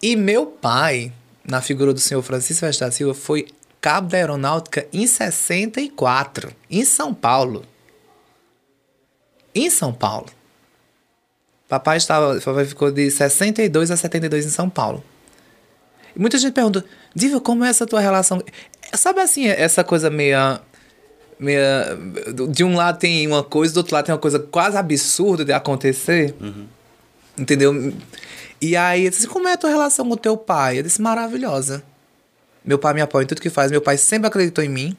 E 0.00 0.14
meu 0.14 0.46
pai, 0.46 1.12
na 1.44 1.60
figura 1.60 1.92
do 1.92 1.98
senhor 1.98 2.22
Francisco 2.22 2.64
Vesta 2.64 2.86
da 2.86 2.92
Silva, 2.92 3.14
foi 3.14 3.48
cabo 3.80 4.08
da 4.08 4.18
aeronáutica 4.18 4.86
em 4.92 5.06
64, 5.06 6.52
em 6.70 6.84
São 6.84 7.12
Paulo. 7.12 7.64
Em 9.54 9.68
São 9.70 9.92
Paulo. 9.92 10.26
Papai 11.68 11.96
estava, 11.96 12.40
ficou 12.64 12.90
de 12.90 13.10
62 13.10 13.90
a 13.90 13.96
72 13.96 14.46
em 14.46 14.50
São 14.50 14.70
Paulo. 14.70 15.02
Muita 16.18 16.36
gente 16.36 16.52
pergunta, 16.52 16.84
Diva, 17.14 17.40
como 17.40 17.64
é 17.64 17.68
essa 17.68 17.86
tua 17.86 18.00
relação? 18.00 18.42
Sabe 18.92 19.20
assim, 19.20 19.46
essa 19.46 19.84
coisa 19.84 20.10
meia. 20.10 20.60
meia 21.38 21.96
de 22.50 22.64
um 22.64 22.74
lado 22.74 22.98
tem 22.98 23.24
uma 23.24 23.44
coisa, 23.44 23.72
do 23.72 23.76
outro 23.76 23.94
lado 23.94 24.06
tem 24.06 24.12
uma 24.12 24.20
coisa 24.20 24.40
quase 24.40 24.76
absurda 24.76 25.44
de 25.44 25.52
acontecer. 25.52 26.34
Uhum. 26.40 26.66
Entendeu? 27.38 27.94
E 28.60 28.76
aí, 28.76 29.04
eu 29.04 29.10
disse, 29.10 29.28
como 29.28 29.46
é 29.46 29.52
a 29.52 29.56
tua 29.56 29.70
relação 29.70 30.08
com 30.08 30.14
o 30.14 30.16
teu 30.16 30.36
pai? 30.36 30.80
Eu 30.80 30.82
disse, 30.82 31.00
maravilhosa. 31.00 31.84
Meu 32.64 32.80
pai 32.80 32.94
me 32.94 33.00
apoia 33.00 33.22
em 33.22 33.26
tudo 33.26 33.40
que 33.40 33.48
faz. 33.48 33.70
Meu 33.70 33.80
pai 33.80 33.96
sempre 33.96 34.26
acreditou 34.26 34.64
em 34.64 34.68
mim. 34.68 34.96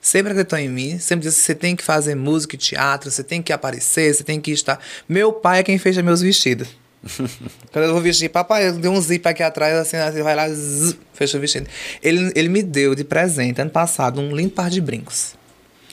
Sempre 0.00 0.32
acreditou 0.32 0.58
em 0.58 0.70
mim. 0.70 0.98
Sempre 0.98 1.28
disse, 1.28 1.42
você 1.42 1.54
tem 1.54 1.76
que 1.76 1.82
fazer 1.84 2.14
música 2.14 2.54
e 2.54 2.58
teatro, 2.58 3.10
você 3.10 3.22
tem 3.22 3.42
que 3.42 3.52
aparecer, 3.52 4.14
você 4.14 4.24
tem 4.24 4.40
que 4.40 4.50
estar. 4.50 4.80
Meu 5.06 5.30
pai 5.30 5.58
é 5.58 5.62
quem 5.62 5.76
fecha 5.76 6.02
meus 6.02 6.22
vestidos. 6.22 6.68
Quando 7.72 7.84
eu 7.84 7.92
vou 7.92 8.00
vestir, 8.00 8.28
papai, 8.28 8.72
deu 8.72 8.92
um 8.92 9.00
zip 9.00 9.26
aqui 9.28 9.42
atrás, 9.42 9.76
assim, 9.76 9.96
assim 9.96 10.22
vai 10.22 10.34
lá, 10.34 10.48
zzz, 10.48 10.96
fecha 11.12 11.38
o 11.38 11.40
vestido. 11.40 11.68
Ele, 12.02 12.32
ele 12.34 12.48
me 12.48 12.62
deu 12.62 12.94
de 12.94 13.04
presente, 13.04 13.60
ano 13.60 13.70
passado, 13.70 14.20
um 14.20 14.34
lindo 14.34 14.50
par 14.50 14.70
de 14.70 14.80
brincos. 14.80 15.34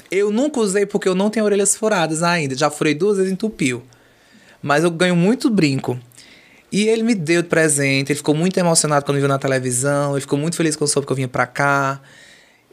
Eu 0.10 0.32
nunca 0.32 0.60
usei 0.60 0.86
porque 0.86 1.08
eu 1.08 1.16
não 1.16 1.30
tenho 1.30 1.46
orelhas 1.46 1.76
furadas 1.76 2.22
ainda. 2.22 2.56
Já 2.56 2.70
furei 2.70 2.94
duas 2.94 3.18
vezes, 3.18 3.32
entupiu. 3.32 3.84
Mas 4.62 4.84
eu 4.84 4.92
ganho 4.92 5.16
muito 5.16 5.50
brinco. 5.50 6.00
E 6.72 6.88
ele 6.88 7.04
me 7.04 7.14
deu 7.14 7.42
de 7.42 7.50
presente, 7.50 8.12
ele 8.12 8.18
ficou 8.18 8.34
muito 8.34 8.58
emocionado 8.58 9.06
quando 9.06 9.16
me 9.16 9.22
viu 9.22 9.30
na 9.30 9.38
televisão, 9.38 10.14
ele 10.14 10.22
ficou 10.22 10.40
muito 10.40 10.56
feliz 10.56 10.76
quando 10.76 10.90
soube 10.90 11.06
que 11.06 11.12
eu 11.12 11.16
vinha 11.16 11.28
pra 11.28 11.46
cá. 11.46 12.02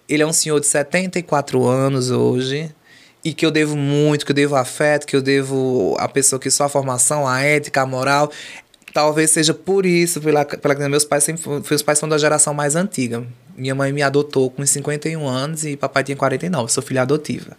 Ele 0.09 0.22
é 0.22 0.26
um 0.26 0.33
senhor 0.33 0.59
de 0.59 0.66
74 0.66 1.66
anos 1.66 2.11
hoje 2.11 2.74
e 3.24 3.35
que 3.35 3.44
eu 3.44 3.50
devo 3.50 3.76
muito, 3.76 4.24
que 4.24 4.33
eu 4.33 4.37
devo 4.37 4.56
afeto, 4.56 5.06
que 5.06 5.14
eu 5.14 5.22
devo 5.22 5.96
a 5.98 6.09
pessoa 6.09 6.40
que 6.40 6.50
só 6.50 6.64
a 6.64 6.68
formação, 6.68 7.26
a 7.26 7.40
ética, 7.40 7.83
a 7.83 7.87
moral. 7.87 8.30
Talvez 8.92 9.30
seja 9.30 9.54
por 9.54 9.87
isso, 9.87 10.20
pela, 10.20 10.44
pela 10.44 10.88
meus 10.88 11.04
pais 11.04 11.22
sempre 11.22 11.48
meus 11.48 11.83
pais 11.83 11.98
são 11.98 12.09
da 12.09 12.18
geração 12.18 12.52
mais 12.54 12.74
antiga. 12.74 13.24
Minha 13.56 13.74
mãe 13.74 13.92
me 13.92 14.02
adotou 14.02 14.50
com 14.50 14.64
51 14.64 15.26
anos 15.26 15.64
e 15.64 15.76
papai 15.76 16.02
tinha 16.02 16.16
49, 16.16 16.72
sou 16.72 16.83
filha 16.83 17.02
adotiva. 17.02 17.56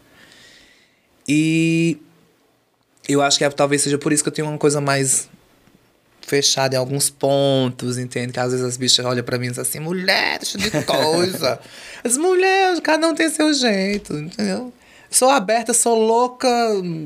E 1.28 1.98
eu 3.08 3.22
acho 3.22 3.38
que 3.38 3.46
é, 3.46 3.50
talvez 3.50 3.84
seja 3.84 3.98
por 3.98 4.12
isso 4.12 4.24
que 4.24 4.30
eu 4.30 4.34
tenho 4.34 4.48
uma 4.48 4.58
coisa 4.58 4.82
mais 4.82 5.30
fechada 6.22 6.76
em 6.76 6.78
alguns 6.78 7.10
pontos, 7.10 7.98
entende? 7.98 8.34
Que 8.34 8.40
às 8.40 8.52
vezes 8.52 8.66
as 8.66 8.78
bichas 8.78 9.06
olham 9.06 9.24
para 9.24 9.38
mim 9.38 9.48
e 9.48 9.50
dizem 9.50 9.62
assim, 9.62 9.80
mulher, 9.80 10.40
deixa 10.40 10.58
de 10.58 10.70
coisa. 10.86 11.60
As 12.04 12.18
mulheres, 12.18 12.80
cada 12.80 13.08
um 13.08 13.14
tem 13.14 13.30
seu 13.30 13.54
jeito, 13.54 14.14
entendeu? 14.16 14.74
Sou 15.12 15.30
aberta, 15.30 15.74
sou 15.74 15.96
louca 15.96 16.48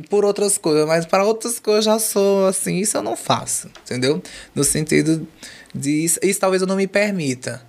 por 0.09 0.23
outras 0.23 0.57
coisas, 0.57 0.87
mas 0.87 1.05
para 1.05 1.25
outras 1.25 1.59
coisas 1.59 1.83
já 1.83 1.99
sou 1.99 2.45
assim, 2.45 2.77
isso 2.77 2.95
eu 2.95 3.01
não 3.01 3.17
faço, 3.17 3.69
entendeu? 3.83 4.21
No 4.53 4.63
sentido 4.63 5.27
de 5.73 6.05
isso, 6.05 6.19
isso 6.21 6.39
talvez 6.39 6.61
eu 6.61 6.67
não 6.67 6.75
me 6.75 6.87
permita. 6.87 7.61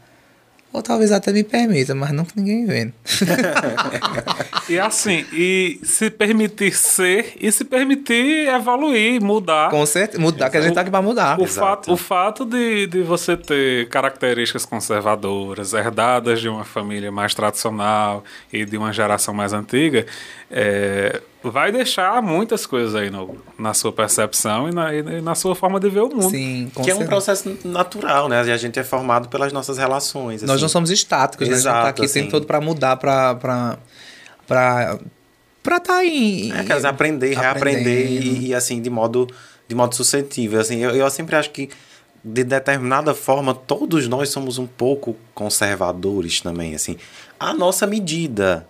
Ou 0.77 0.83
talvez 0.83 1.11
até 1.11 1.33
me 1.33 1.43
permita, 1.43 1.95
mas 1.95 2.13
nunca 2.13 2.33
ninguém 2.37 2.67
vendo. 2.67 2.93
e 4.69 4.79
assim, 4.79 5.25
e 5.33 5.81
se 5.83 6.11
permitir 6.11 6.77
ser 6.77 7.33
e 7.41 7.51
se 7.51 7.65
permitir 7.65 8.47
evoluir, 8.47 9.19
mudar. 9.23 9.71
Com 9.71 9.87
certeza, 9.87 10.21
mudar, 10.21 10.51
que 10.51 10.59
a 10.59 10.61
gente 10.61 10.75
tá 10.75 10.83
aqui 10.83 10.91
para 10.91 11.01
mudar. 11.01 11.41
O 11.41 11.47
fato, 11.47 11.91
o 11.91 11.97
fato 11.97 12.45
de, 12.45 12.87
de 12.89 13.03
você 13.03 13.39
ter 13.39 13.89
características 13.89 14.67
conservadoras, 14.67 15.73
herdadas 15.73 16.43
de 16.43 16.49
uma 16.51 16.63
família 16.63 17.11
mais 17.11 17.33
tradicional 17.33 18.23
e 18.53 18.67
de 18.67 18.77
uma 18.77 18.93
geração 18.93 19.33
mais 19.33 19.55
antiga, 19.55 20.05
é, 20.51 21.23
vai 21.51 21.73
deixar 21.73 22.23
muitas 22.23 22.67
coisas 22.67 22.95
aí 22.95 23.11
no, 23.11 23.37
na 23.59 23.75
sua 23.75 23.93
percepção 23.93 24.69
e 24.69 24.73
na, 24.73 24.95
e 24.95 25.21
na 25.21 25.35
sua 25.35 25.55
forma 25.55 25.81
de 25.81 25.89
ver 25.89 26.01
o 26.01 26.09
mundo. 26.09 26.31
Sim, 26.31 26.71
que 26.83 26.91
é 26.91 26.95
um 26.95 27.07
processo 27.07 27.57
natural, 27.65 28.29
né? 28.29 28.41
A 28.41 28.57
gente 28.57 28.79
é 28.79 28.85
formado 28.85 29.29
pelas 29.29 29.53
nossas 29.53 29.79
relações. 29.79 30.43
Nós 30.43 30.53
assim. 30.53 30.63
não 30.63 30.69
somos 30.69 30.91
estáticos, 30.91 31.49
Exato, 31.49 31.65
né? 31.65 31.71
A 31.71 31.75
gente 31.75 31.85
tá 31.85 31.89
aqui 31.91 32.05
assim. 32.05 32.21
tem 32.21 32.31
todo 32.31 32.47
para 32.47 32.61
mudar, 32.61 32.97
para 32.97 33.35
para 33.35 33.79
para 34.47 34.99
para 35.63 35.77
estar 35.79 35.95
tá 35.95 36.05
em, 36.05 36.53
é, 36.53 36.63
quer 36.63 36.77
dizer, 36.77 36.87
aprender, 36.87 37.35
reaprender 37.35 38.11
e, 38.11 38.47
e, 38.49 38.55
assim 38.55 38.81
de 38.81 38.89
modo 38.89 39.27
de 39.69 39.75
modo 39.75 39.95
suscetível, 39.95 40.61
assim. 40.61 40.79
Eu, 40.79 40.91
eu 40.91 41.11
sempre 41.11 41.35
acho 41.35 41.51
que 41.51 41.69
de 42.25 42.43
determinada 42.43 43.15
forma 43.15 43.55
todos 43.55 44.09
nós 44.09 44.31
somos 44.31 44.59
um 44.59 44.67
pouco 44.67 45.17
conservadores 45.35 46.41
também, 46.41 46.75
assim. 46.75 46.97
A 47.39 47.55
nossa 47.55 47.87
medida, 47.87 48.67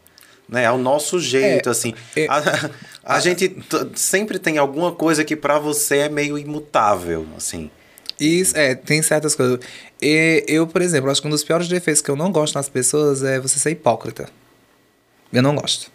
né? 0.49 0.67
Ao 0.67 0.79
nosso 0.79 1.19
jeito, 1.21 1.69
é, 1.69 1.73
assim. 1.73 1.95
É, 2.15 2.27
a, 2.29 2.37
a, 2.37 2.71
a, 3.17 3.21
gente 3.21 3.57
sempre 3.95 4.39
tem 4.39 4.59
alguma 4.59 4.93
coisa 4.93 5.25
que 5.25 5.37
para 5.37 5.59
você 5.59 5.99
é 5.99 6.09
meio 6.09 6.39
imutável, 6.39 7.27
assim. 7.37 7.71
Isso, 8.19 8.57
é, 8.57 8.75
tem 8.75 9.03
certas 9.03 9.35
coisas. 9.35 9.61
E, 10.01 10.45
eu, 10.49 10.67
por 10.67 10.81
exemplo, 10.81 11.11
acho 11.11 11.21
que 11.21 11.27
um 11.27 11.31
dos 11.31 11.45
piores 11.45 11.69
defeitos 11.69 12.01
que 12.01 12.11
eu 12.11 12.17
não 12.17 12.33
gosto 12.33 12.55
nas 12.55 12.69
pessoas 12.69 13.23
é 13.23 13.39
você 13.39 13.59
ser 13.59 13.71
hipócrita. 13.71 14.29
Eu 15.33 15.43
não 15.43 15.55
gosto. 15.55 15.91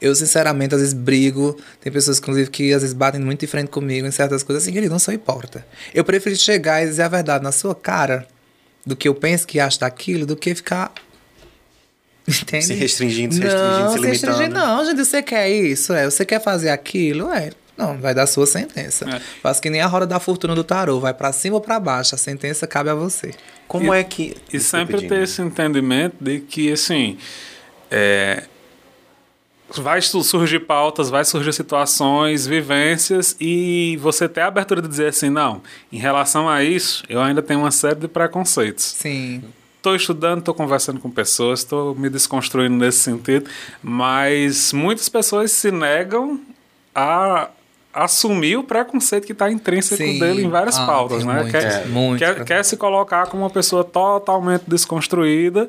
Eu, 0.00 0.14
sinceramente, 0.14 0.74
às 0.74 0.80
vezes 0.80 0.94
brigo. 0.94 1.56
Tem 1.80 1.92
pessoas, 1.92 2.18
inclusive, 2.18 2.50
que 2.50 2.72
às 2.72 2.82
vezes 2.82 2.94
batem 2.94 3.20
muito 3.20 3.40
de 3.40 3.46
frente 3.46 3.68
comigo 3.68 4.06
em 4.06 4.10
certas 4.10 4.42
coisas. 4.42 4.64
Assim, 4.64 4.72
querido, 4.72 4.92
não 4.92 4.98
sou 4.98 5.12
hipócrita. 5.12 5.64
Eu 5.94 6.04
prefiro 6.04 6.34
chegar 6.36 6.82
e 6.82 6.86
dizer 6.86 7.02
a 7.02 7.08
verdade 7.08 7.44
na 7.44 7.52
sua 7.52 7.74
cara 7.74 8.26
do 8.84 8.96
que 8.96 9.06
eu 9.06 9.14
penso 9.14 9.46
que 9.46 9.60
acho 9.60 9.78
daquilo, 9.78 10.26
do 10.26 10.36
que 10.36 10.54
ficar 10.54 10.92
Entende? 12.26 12.64
Se 12.66 12.74
restringindo, 12.74 13.34
se 13.34 13.40
restringindo, 13.40 13.78
não, 13.78 13.88
se 13.88 13.98
limitando. 13.98 14.06
Restringir, 14.06 14.50
não, 14.50 14.84
gente, 14.84 15.04
você 15.04 15.22
quer 15.22 15.50
isso, 15.50 15.92
é. 15.92 16.04
Você 16.04 16.24
quer 16.24 16.40
fazer 16.40 16.70
aquilo, 16.70 17.32
é. 17.32 17.50
Não, 17.76 17.98
vai 17.98 18.14
dar 18.14 18.26
sua 18.26 18.46
sentença. 18.46 19.08
É. 19.08 19.20
Faz 19.42 19.58
que 19.58 19.68
nem 19.68 19.80
a 19.80 19.86
roda 19.86 20.06
da 20.06 20.20
fortuna 20.20 20.54
do 20.54 20.62
tarô, 20.62 21.00
vai 21.00 21.12
para 21.12 21.32
cima 21.32 21.56
ou 21.56 21.60
para 21.60 21.80
baixo, 21.80 22.14
a 22.14 22.18
sentença 22.18 22.66
cabe 22.66 22.90
a 22.90 22.94
você. 22.94 23.32
Como 23.66 23.92
e, 23.92 23.98
é 23.98 24.04
que. 24.04 24.36
E 24.52 24.60
sempre 24.60 25.06
ter 25.08 25.22
esse 25.22 25.42
entendimento 25.42 26.16
de 26.20 26.40
que, 26.40 26.70
assim. 26.70 27.18
É, 27.90 28.44
vai 29.80 30.00
surgir 30.02 30.60
pautas, 30.60 31.08
vai 31.08 31.24
surgir 31.24 31.52
situações, 31.52 32.46
vivências 32.46 33.36
e 33.40 33.98
você 34.00 34.28
ter 34.28 34.42
a 34.42 34.46
abertura 34.46 34.82
de 34.82 34.88
dizer 34.88 35.08
assim, 35.08 35.30
não, 35.30 35.62
em 35.90 35.98
relação 35.98 36.48
a 36.48 36.62
isso, 36.62 37.04
eu 37.08 37.20
ainda 37.20 37.42
tenho 37.42 37.60
uma 37.60 37.70
série 37.70 38.00
de 38.00 38.08
preconceitos. 38.08 38.84
Sim. 38.84 39.42
Estou 39.82 39.96
estudando, 39.96 40.38
estou 40.38 40.54
conversando 40.54 41.00
com 41.00 41.10
pessoas, 41.10 41.58
estou 41.58 41.92
me 41.92 42.08
desconstruindo 42.08 42.76
nesse 42.76 42.98
sentido, 43.00 43.50
mas 43.82 44.72
muitas 44.72 45.08
pessoas 45.08 45.50
se 45.50 45.72
negam 45.72 46.38
a 46.94 47.48
assumir 47.92 48.56
o 48.56 48.62
preconceito 48.62 49.26
que 49.26 49.32
está 49.32 49.50
intrínseco 49.50 50.00
Sim. 50.00 50.20
dele 50.20 50.44
em 50.44 50.48
várias 50.48 50.78
ah, 50.78 50.86
pautas, 50.86 51.24
né? 51.24 51.34
Muito, 51.34 51.50
quer, 51.50 51.64
é, 51.64 51.84
muito 51.86 52.18
quer, 52.20 52.44
quer, 52.44 52.64
se 52.64 52.76
colocar 52.76 53.26
como 53.26 53.42
uma 53.42 53.50
pessoa 53.50 53.82
totalmente 53.82 54.62
desconstruída 54.68 55.68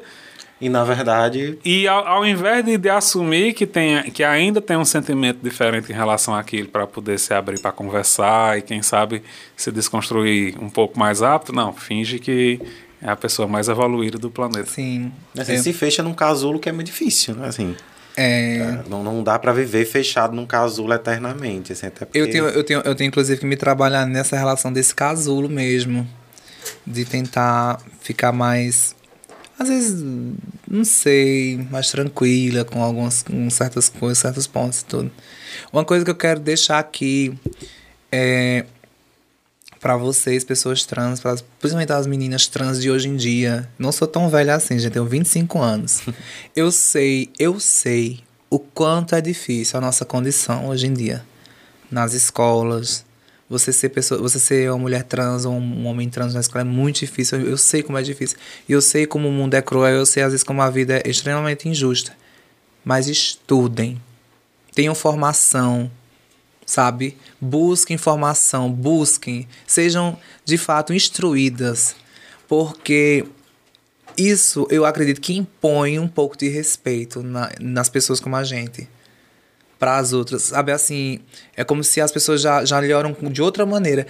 e 0.62 0.70
na 0.70 0.84
verdade. 0.84 1.58
E 1.66 1.88
ao, 1.88 2.08
ao 2.08 2.24
invés 2.24 2.64
de, 2.64 2.78
de, 2.78 2.90
assumir 2.90 3.54
que, 3.54 3.66
tem, 3.66 4.12
que 4.12 4.24
ainda 4.24 4.62
tem 4.62 4.78
um 4.78 4.86
sentimento 4.86 5.40
diferente 5.42 5.92
em 5.92 5.96
relação 5.96 6.36
àquilo 6.36 6.68
para 6.68 6.86
poder 6.86 7.18
se 7.18 7.34
abrir 7.34 7.60
para 7.60 7.72
conversar 7.72 8.60
e 8.60 8.62
quem 8.62 8.84
sabe 8.84 9.24
se 9.58 9.72
desconstruir 9.72 10.56
um 10.62 10.70
pouco 10.70 11.00
mais 11.00 11.22
rápido, 11.22 11.52
não, 11.52 11.74
finge 11.74 12.20
que 12.20 12.62
é 13.04 13.10
a 13.10 13.16
pessoa 13.16 13.48
mais 13.48 13.68
evoluída 13.68 14.18
do 14.18 14.32
planeta. 14.32 14.70
Sim. 14.72 15.12
Assim, 15.38 15.54
é. 15.54 15.58
Se 15.58 15.74
fecha 15.74 16.02
num 16.02 16.14
casulo 16.14 16.58
que 16.58 16.70
é 16.70 16.72
muito 16.72 16.88
difícil, 16.88 17.36
né? 17.36 17.48
Assim. 17.48 17.76
É... 18.16 18.58
é 18.58 18.84
não, 18.90 19.04
não 19.04 19.22
dá 19.22 19.38
para 19.38 19.52
viver 19.52 19.86
fechado 19.86 20.34
num 20.34 20.46
casulo 20.46 20.94
eternamente. 20.94 21.74
Assim, 21.74 21.88
até 21.88 22.06
porque... 22.06 22.18
eu, 22.18 22.32
tenho, 22.32 22.46
eu, 22.46 22.64
tenho, 22.64 22.80
eu 22.80 22.96
tenho, 22.96 23.10
inclusive, 23.10 23.40
que 23.40 23.46
me 23.46 23.58
trabalhar 23.58 24.06
nessa 24.06 24.38
relação 24.38 24.72
desse 24.72 24.96
casulo 24.96 25.50
mesmo. 25.50 26.08
De 26.88 27.04
tentar 27.04 27.78
ficar 28.00 28.32
mais 28.32 28.96
às 29.60 29.70
vezes, 29.70 30.04
não 30.68 30.84
sei, 30.84 31.58
mais 31.70 31.92
tranquila 31.92 32.66
com 32.66 32.82
algumas 32.82 33.22
com 33.22 33.50
certas 33.50 33.88
coisas, 33.88 34.18
certos 34.18 34.48
pontos 34.48 34.82
e 34.82 34.86
tudo. 34.86 35.12
Uma 35.72 35.86
coisa 35.86 36.04
que 36.04 36.12
eu 36.12 36.16
quero 36.16 36.40
deixar 36.40 36.80
aqui 36.80 37.34
é 38.12 38.66
para 39.84 39.98
vocês, 39.98 40.46
pessoas 40.46 40.86
trans, 40.86 41.20
pra, 41.20 41.36
principalmente 41.60 41.92
as 41.92 42.08
meninas 42.08 42.48
trans 42.48 42.82
de 42.82 42.90
hoje 42.90 43.10
em 43.10 43.18
dia. 43.18 43.70
Não 43.78 43.92
sou 43.92 44.08
tão 44.08 44.30
velha 44.30 44.56
assim, 44.56 44.80
já 44.80 44.90
tenho 44.90 45.06
25 45.06 45.60
anos. 45.60 46.02
eu 46.56 46.72
sei, 46.72 47.30
eu 47.38 47.60
sei 47.60 48.22
o 48.50 48.58
quanto 48.58 49.14
é 49.14 49.20
difícil 49.20 49.78
a 49.78 49.82
nossa 49.82 50.06
condição 50.06 50.70
hoje 50.70 50.88
em 50.88 50.94
dia. 50.94 51.26
Nas 51.92 52.14
escolas, 52.14 53.04
você 53.50 53.74
ser 53.74 53.90
pessoa, 53.90 54.22
você 54.22 54.40
ser 54.40 54.72
uma 54.72 54.80
mulher 54.80 55.04
trans 55.04 55.44
ou 55.44 55.54
um 55.54 55.86
homem 55.86 56.10
trans 56.10 56.34
na 56.34 56.40
escola 56.40 56.62
é 56.62 56.64
muito 56.64 57.02
difícil. 57.02 57.42
Eu, 57.42 57.50
eu 57.50 57.58
sei 57.58 57.84
como 57.84 57.98
é 57.98 58.02
difícil. 58.02 58.38
Eu 58.70 58.82
sei 58.82 59.06
como 59.06 59.28
o 59.28 59.34
mundo 59.34 59.54
é 59.56 59.62
cruel, 59.62 59.98
eu 59.98 60.06
sei 60.06 60.24
às 60.24 60.32
vezes 60.32 60.46
como 60.46 60.62
a 60.62 60.70
vida 60.70 61.02
é 61.04 61.10
extremamente 61.10 61.68
injusta. 61.68 62.16
Mas 62.86 63.10
estudem. 63.10 64.02
Tenham 64.74 64.96
formação, 64.96 65.92
sabe? 66.66 67.18
Busquem 67.44 67.96
informação, 67.96 68.72
busquem, 68.72 69.48
sejam 69.68 70.18
de 70.46 70.58
fato 70.58 70.94
instruídas, 70.94 71.96
porque 72.48 73.26
isso 74.18 74.66
eu 74.70 74.86
acredito 74.86 75.20
que 75.20 75.36
impõe 75.36 76.00
um 76.00 76.08
pouco 76.08 76.38
de 76.38 76.48
respeito 76.48 77.22
na, 77.22 77.52
nas 77.60 77.90
pessoas 77.90 78.20
como 78.20 78.36
a 78.36 78.44
gente 78.44 78.88
para 79.78 79.98
as 79.98 80.14
outras. 80.14 80.44
Sabe 80.44 80.72
assim, 80.72 81.20
é 81.58 81.64
como 81.64 81.84
se 81.84 82.00
as 82.00 82.12
pessoas 82.12 82.40
já, 82.42 82.64
já 82.64 82.78
olharam 82.78 83.14
de 83.30 83.42
outra 83.42 83.66
maneira. 83.66 84.08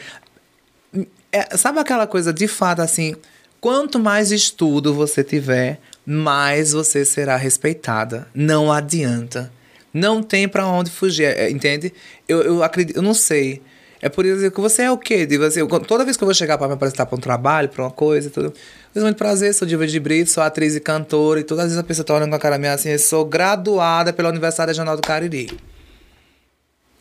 É, 1.32 1.58
sabe 1.58 1.80
aquela 1.80 2.06
coisa 2.06 2.32
de 2.32 2.48
fato 2.48 2.82
assim, 2.82 3.15
quanto 3.60 4.00
mais 4.00 4.32
estudo 4.32 4.93
você 4.93 5.24
tiver, 5.24 5.80
mais 6.06 6.74
você 6.74 7.04
será 7.04 7.36
respeitada. 7.36 8.28
Não 8.36 8.72
adianta. 8.72 9.52
Não 9.93 10.23
tem 10.23 10.47
para 10.47 10.65
onde 10.65 10.89
fugir, 10.89 11.25
é, 11.25 11.49
entende? 11.51 11.93
Eu, 12.27 12.41
eu 12.41 12.63
acredito, 12.63 12.95
eu 12.95 13.01
não 13.01 13.13
sei. 13.13 13.62
É 14.01 14.10
por 14.10 14.25
isso 14.25 14.51
que 14.51 14.60
você 14.60 14.82
é 14.82 14.91
o 14.91 14.97
quê? 14.97 15.25
Digo 15.25 15.45
assim, 15.45 15.65
toda 15.88 16.03
vez 16.03 16.17
que 16.17 16.23
eu 16.23 16.25
vou 16.25 16.34
chegar 16.34 16.58
para 16.58 16.67
me 16.67 16.73
apresentar 16.73 17.06
para 17.06 17.15
um 17.15 17.21
trabalho, 17.21 17.69
para 17.69 17.84
uma 17.84 17.91
coisa, 17.91 18.29
tudo. 18.29 18.53
Eu 18.93 19.01
muito 19.03 19.15
prazer, 19.15 19.53
sou 19.53 19.65
Diva 19.65 19.88
de 19.88 19.97
Brito, 19.99 20.29
sou 20.29 20.43
atriz 20.43 20.75
e 20.75 20.82
cantora, 20.82 21.39
e 21.39 21.43
todas 21.43 21.65
as 21.65 21.71
vezes 21.71 21.79
a 21.79 21.88
pessoa 21.88 22.03
tá 22.03 22.15
olhando 22.15 22.32
com 22.32 22.36
a 22.36 22.39
cara 22.39 22.58
minha 22.58 22.73
assim, 22.73 22.89
eu 22.89 22.99
sou 22.99 23.23
graduada 23.23 24.12
pela 24.12 24.27
Universidade 24.29 24.71
Regional 24.71 24.97
do 24.97 25.01
Cariri. 25.01 25.58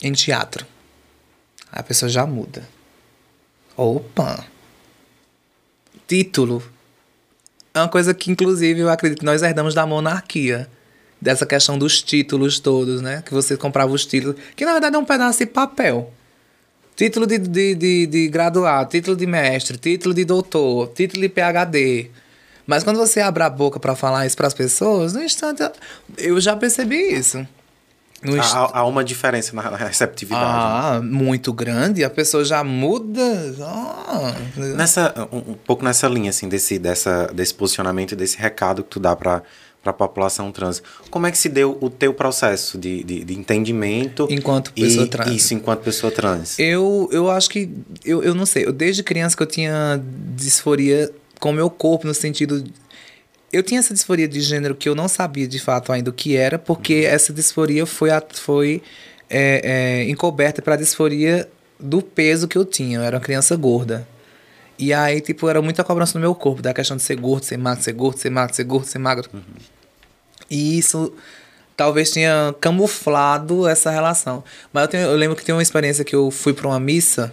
Em 0.00 0.12
teatro. 0.12 0.64
A 1.72 1.82
pessoa 1.82 2.08
já 2.08 2.24
muda. 2.24 2.68
Opa! 3.76 4.44
Título. 6.06 6.62
É 7.74 7.80
uma 7.80 7.88
coisa 7.88 8.12
que, 8.12 8.30
inclusive, 8.30 8.78
eu 8.78 8.90
acredito 8.90 9.20
que 9.20 9.24
nós 9.24 9.42
herdamos 9.42 9.74
da 9.74 9.86
monarquia 9.86 10.68
dessa 11.22 11.46
questão 11.46 11.78
dos 11.78 12.02
títulos 12.02 12.58
todos, 12.58 13.00
né? 13.00 13.22
Que 13.24 13.32
você 13.32 13.56
comprava 13.56 13.92
os 13.92 14.04
títulos, 14.04 14.34
que 14.56 14.64
na 14.64 14.72
verdade 14.72 14.96
é 14.96 14.98
um 14.98 15.04
pedaço 15.04 15.38
de 15.38 15.46
papel. 15.46 16.12
Título 16.96 17.26
de, 17.26 17.38
de, 17.38 17.74
de, 17.76 18.06
de 18.06 18.28
graduado, 18.28 18.90
título 18.90 19.16
de 19.16 19.24
mestre, 19.24 19.78
título 19.78 20.12
de 20.12 20.24
doutor, 20.24 20.88
título 20.88 21.22
de 21.22 21.28
PhD. 21.28 22.10
Mas 22.66 22.82
quando 22.82 22.96
você 22.96 23.20
abre 23.20 23.44
a 23.44 23.48
boca 23.48 23.78
para 23.78 23.94
falar 23.94 24.26
isso 24.26 24.36
para 24.36 24.48
as 24.48 24.54
pessoas, 24.54 25.12
no 25.12 25.22
instante 25.22 25.62
eu 26.18 26.40
já 26.40 26.56
percebi 26.56 26.96
isso. 26.96 27.46
Inst... 28.24 28.54
Há, 28.54 28.78
há, 28.80 28.84
uma 28.84 29.04
diferença 29.04 29.54
na 29.54 29.76
receptividade. 29.76 30.44
Ah, 30.44 31.00
muito 31.02 31.52
grande. 31.52 32.04
A 32.04 32.10
pessoa 32.10 32.44
já 32.44 32.62
muda. 32.62 33.22
Ah. 33.60 34.34
Nessa, 34.56 35.28
um, 35.32 35.52
um, 35.52 35.54
pouco 35.54 35.84
nessa 35.84 36.08
linha, 36.08 36.30
assim, 36.30 36.48
desse, 36.48 36.78
dessa, 36.78 37.28
desse 37.32 37.54
posicionamento, 37.54 38.14
desse 38.14 38.38
recado 38.38 38.84
que 38.84 38.90
tu 38.90 39.00
dá 39.00 39.16
para 39.16 39.42
para 39.82 39.90
a 39.90 39.94
população 39.94 40.52
trans. 40.52 40.82
Como 41.10 41.26
é 41.26 41.30
que 41.30 41.36
se 41.36 41.48
deu 41.48 41.76
o 41.80 41.90
teu 41.90 42.14
processo 42.14 42.78
de, 42.78 43.02
de, 43.02 43.24
de 43.24 43.34
entendimento? 43.34 44.28
Enquanto 44.30 44.72
pessoa 44.72 45.06
e, 45.06 45.08
trans. 45.08 45.30
Isso, 45.30 45.54
enquanto 45.54 45.80
pessoa 45.80 46.12
trans. 46.12 46.58
Eu, 46.58 47.08
eu 47.12 47.28
acho 47.28 47.50
que. 47.50 47.68
Eu, 48.04 48.22
eu 48.22 48.34
não 48.34 48.46
sei. 48.46 48.64
Eu, 48.64 48.72
desde 48.72 49.02
criança 49.02 49.36
que 49.36 49.42
eu 49.42 49.46
tinha 49.46 50.00
disforia 50.36 51.10
com 51.40 51.50
o 51.50 51.52
meu 51.52 51.68
corpo, 51.68 52.06
no 52.06 52.14
sentido. 52.14 52.64
Eu 53.52 53.62
tinha 53.62 53.80
essa 53.80 53.92
disforia 53.92 54.26
de 54.26 54.40
gênero 54.40 54.74
que 54.74 54.88
eu 54.88 54.94
não 54.94 55.08
sabia 55.08 55.46
de 55.46 55.58
fato 55.58 55.92
ainda 55.92 56.08
o 56.08 56.12
que 56.12 56.36
era, 56.36 56.58
porque 56.58 57.00
uhum. 57.00 57.12
essa 57.12 57.32
disforia 57.32 57.84
foi, 57.84 58.10
a, 58.10 58.22
foi 58.32 58.82
é, 59.28 59.60
é, 60.04 60.10
encoberta 60.10 60.62
pela 60.62 60.76
disforia 60.76 61.46
do 61.78 62.00
peso 62.00 62.48
que 62.48 62.56
eu 62.56 62.64
tinha. 62.64 62.98
Eu 62.98 63.02
era 63.02 63.16
uma 63.16 63.22
criança 63.22 63.56
gorda. 63.56 64.06
E 64.82 64.92
aí, 64.92 65.20
tipo, 65.20 65.48
era 65.48 65.62
muita 65.62 65.84
cobrança 65.84 66.18
no 66.18 66.20
meu 66.20 66.34
corpo, 66.34 66.60
da 66.60 66.74
questão 66.74 66.96
de 66.96 67.04
ser 67.04 67.14
gordo, 67.14 67.44
ser 67.44 67.56
magro, 67.56 67.84
ser 67.84 67.92
gordo, 67.92 68.18
ser 68.18 68.30
magro, 68.30 68.52
ser 68.52 68.64
gordo, 68.64 68.84
ser 68.84 68.98
magro. 68.98 69.30
Uhum. 69.32 69.40
E 70.50 70.76
isso 70.76 71.14
talvez 71.76 72.10
tenha 72.10 72.52
camuflado 72.60 73.68
essa 73.68 73.92
relação. 73.92 74.42
Mas 74.72 74.82
eu, 74.82 74.88
tenho, 74.88 75.02
eu 75.04 75.16
lembro 75.16 75.36
que 75.36 75.44
tem 75.44 75.54
uma 75.54 75.62
experiência 75.62 76.04
que 76.04 76.16
eu 76.16 76.32
fui 76.32 76.52
para 76.52 76.66
uma 76.66 76.80
missa, 76.80 77.32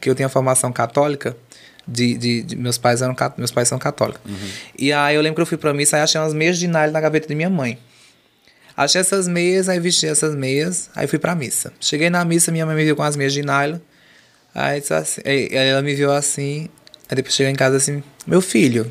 que 0.00 0.08
eu 0.08 0.14
tenho 0.14 0.26
formação 0.30 0.72
católica, 0.72 1.36
de, 1.86 2.16
de, 2.16 2.42
de, 2.42 2.56
meus 2.56 2.78
pais 2.78 3.02
eram 3.02 3.14
meus 3.36 3.50
pais 3.50 3.68
são 3.68 3.78
católicos. 3.78 4.22
Uhum. 4.24 4.48
E 4.78 4.90
aí 4.90 5.16
eu 5.16 5.20
lembro 5.20 5.36
que 5.36 5.42
eu 5.42 5.46
fui 5.46 5.58
pra 5.58 5.74
missa 5.74 5.98
e 5.98 6.00
achei 6.00 6.18
umas 6.18 6.32
meias 6.32 6.58
de 6.58 6.66
nylon 6.66 6.92
na 6.92 7.00
gaveta 7.02 7.28
de 7.28 7.34
minha 7.34 7.50
mãe. 7.50 7.78
Achei 8.74 9.02
essas 9.02 9.28
meias, 9.28 9.68
aí 9.68 9.78
vesti 9.78 10.06
essas 10.06 10.34
meias, 10.34 10.88
aí 10.96 11.06
fui 11.06 11.18
pra 11.18 11.34
missa. 11.34 11.74
Cheguei 11.78 12.08
na 12.08 12.24
missa, 12.24 12.50
minha 12.50 12.64
mãe 12.64 12.74
me 12.74 12.84
viu 12.84 12.96
com 12.96 13.02
as 13.02 13.16
meias 13.16 13.34
de 13.34 13.42
nylon. 13.42 13.80
Aí, 14.54 14.82
assim, 14.88 15.20
aí 15.22 15.48
ela 15.52 15.82
me 15.82 15.94
viu 15.94 16.10
assim, 16.10 16.70
Aí 17.08 17.16
depois 17.16 17.34
chega 17.34 17.50
em 17.50 17.54
casa 17.54 17.76
assim, 17.76 18.02
meu 18.26 18.40
filho, 18.40 18.90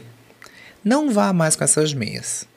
não 0.84 1.12
vá 1.12 1.34
mais 1.34 1.56
com 1.56 1.64
essas 1.64 1.94
meias. 1.94 2.48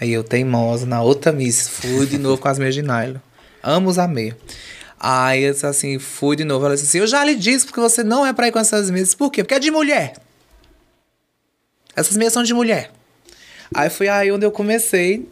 Aí 0.00 0.12
eu, 0.12 0.24
teimosa, 0.24 0.86
na 0.86 1.02
outra 1.02 1.32
missa, 1.32 1.70
fui 1.70 2.06
de 2.06 2.18
novo 2.18 2.40
com 2.40 2.48
as 2.48 2.58
meias 2.58 2.74
de 2.74 2.82
nylon. 2.82 3.18
Amo 3.62 3.88
usar 3.88 4.08
meia. 4.08 4.36
Aí 4.98 5.44
eu 5.44 5.52
disse 5.52 5.66
assim, 5.66 5.98
fui 5.98 6.36
de 6.36 6.44
novo. 6.44 6.66
Ela 6.66 6.74
disse 6.74 6.88
assim, 6.88 6.98
eu 6.98 7.06
já 7.06 7.24
lhe 7.24 7.34
disse 7.34 7.64
porque 7.66 7.80
você 7.80 8.02
não 8.02 8.26
é 8.26 8.32
pra 8.32 8.48
ir 8.48 8.52
com 8.52 8.58
essas 8.58 8.90
meias. 8.90 9.14
Por 9.14 9.30
quê? 9.30 9.42
Porque 9.42 9.54
é 9.54 9.58
de 9.58 9.70
mulher. 9.70 10.14
Essas 11.96 12.16
meias 12.16 12.32
são 12.32 12.42
de 12.42 12.52
mulher. 12.52 12.90
Aí 13.74 13.88
foi 13.88 14.08
aí 14.08 14.30
onde 14.30 14.44
eu 14.44 14.50
comecei 14.50 15.28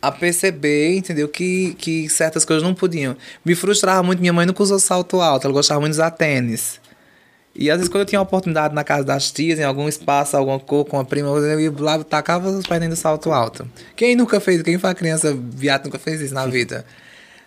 a 0.00 0.10
perceber, 0.10 0.96
entendeu? 0.96 1.28
Que, 1.28 1.74
que 1.74 2.08
certas 2.08 2.44
coisas 2.44 2.62
não 2.62 2.74
podiam. 2.74 3.16
Me 3.44 3.54
frustrava 3.54 4.02
muito. 4.02 4.20
Minha 4.20 4.32
mãe 4.32 4.46
nunca 4.46 4.62
usou 4.62 4.78
salto 4.78 5.20
alto, 5.20 5.46
ela 5.46 5.52
gostava 5.52 5.80
muito 5.80 5.92
de 5.92 5.98
usar 5.98 6.10
tênis. 6.12 6.79
E 7.60 7.70
às 7.70 7.76
vezes 7.76 7.90
quando 7.90 8.00
eu 8.00 8.06
tinha 8.06 8.18
uma 8.18 8.24
oportunidade 8.24 8.74
na 8.74 8.82
casa 8.82 9.04
das 9.04 9.30
tias, 9.30 9.58
em 9.58 9.62
algum 9.62 9.86
espaço, 9.86 10.34
alguma 10.34 10.58
cor 10.58 10.82
com 10.86 10.98
a 10.98 11.04
prima, 11.04 11.28
eu 11.28 11.60
ia 11.60 11.72
lá, 11.78 12.02
tacava 12.02 12.48
os 12.48 12.66
pés 12.66 12.80
dentro 12.80 12.96
do 12.96 12.98
salto 12.98 13.30
alto. 13.30 13.70
Quem 13.94 14.16
nunca 14.16 14.40
fez, 14.40 14.62
quem 14.62 14.78
foi 14.78 14.94
criança 14.94 15.36
viado 15.38 15.84
nunca 15.84 15.98
fez 15.98 16.22
isso 16.22 16.32
na 16.32 16.46
vida. 16.46 16.86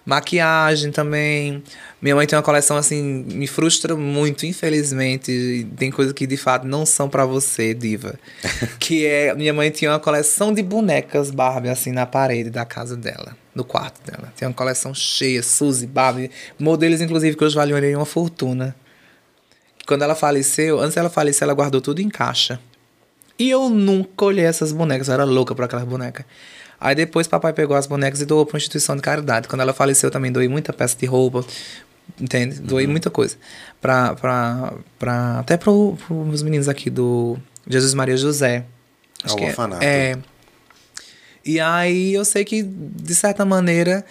Maquiagem 0.05 0.91
também. 0.91 1.63
Minha 1.99 2.15
mãe 2.15 2.27
tem 2.27 2.37
uma 2.37 2.43
coleção 2.43 2.77
assim, 2.77 3.25
me 3.27 3.47
frustra 3.47 3.95
muito, 3.95 4.45
infelizmente. 4.45 5.67
Tem 5.77 5.89
coisas 5.89 6.13
que 6.13 6.27
de 6.27 6.37
fato 6.37 6.67
não 6.67 6.85
são 6.85 7.09
para 7.09 7.25
você, 7.25 7.73
diva. 7.73 8.13
que 8.79 9.07
é, 9.07 9.33
minha 9.33 9.53
mãe 9.53 9.71
tinha 9.71 9.89
uma 9.89 9.99
coleção 9.99 10.53
de 10.53 10.61
bonecas 10.61 11.31
Barbie 11.31 11.69
assim 11.69 11.91
na 11.91 12.05
parede 12.05 12.51
da 12.51 12.65
casa 12.65 12.95
dela, 12.95 13.35
no 13.55 13.63
quarto 13.63 13.99
dela. 14.05 14.31
Tem 14.37 14.47
uma 14.47 14.53
coleção 14.53 14.93
cheia, 14.93 15.41
Suzy, 15.41 15.87
Barbie, 15.87 16.29
modelos 16.59 17.01
inclusive 17.01 17.35
que 17.35 17.43
hoje 17.43 17.55
valiam 17.55 17.79
uma 17.97 18.05
fortuna 18.05 18.75
quando 19.87 20.03
ela 20.03 20.15
faleceu, 20.15 20.79
antes 20.79 20.95
dela 20.95 21.09
falecer, 21.09 21.43
ela 21.43 21.53
guardou 21.53 21.81
tudo 21.81 22.01
em 22.01 22.09
caixa. 22.09 22.59
E 23.37 23.49
eu 23.49 23.69
nunca 23.69 24.25
olhei 24.25 24.45
essas 24.45 24.71
bonecas, 24.71 25.07
eu 25.07 25.13
era 25.13 25.23
louca 25.23 25.55
por 25.55 25.65
aquelas 25.65 25.85
bonecas. 25.85 26.25
Aí 26.79 26.95
depois 26.95 27.27
papai 27.27 27.53
pegou 27.53 27.75
as 27.75 27.87
bonecas 27.87 28.21
e 28.21 28.25
doou 28.25 28.45
para 28.45 28.55
uma 28.55 28.57
instituição 28.57 28.95
de 28.95 29.01
caridade. 29.01 29.47
Quando 29.47 29.61
ela 29.61 29.73
faleceu, 29.73 30.11
também 30.11 30.31
doei 30.31 30.47
muita 30.47 30.73
peça 30.73 30.97
de 30.97 31.05
roupa, 31.05 31.45
entende? 32.19 32.59
Doei 32.59 32.85
uhum. 32.85 32.91
muita 32.91 33.09
coisa. 33.09 33.37
Pra, 33.81 34.15
pra, 34.15 34.73
pra, 34.99 35.39
até 35.39 35.57
para 35.57 35.71
os 35.71 36.43
meninos 36.43 36.67
aqui 36.67 36.89
do 36.89 37.37
Jesus 37.67 37.93
Maria 37.93 38.17
José. 38.17 38.65
Acho 39.23 39.33
Ao 39.33 39.39
que 39.39 39.45
orfanato. 39.45 39.83
É, 39.83 40.11
é. 40.11 40.17
E 41.45 41.59
aí 41.59 42.13
eu 42.13 42.23
sei 42.23 42.45
que, 42.45 42.63
de 42.63 43.15
certa 43.15 43.45
maneira, 43.45 44.05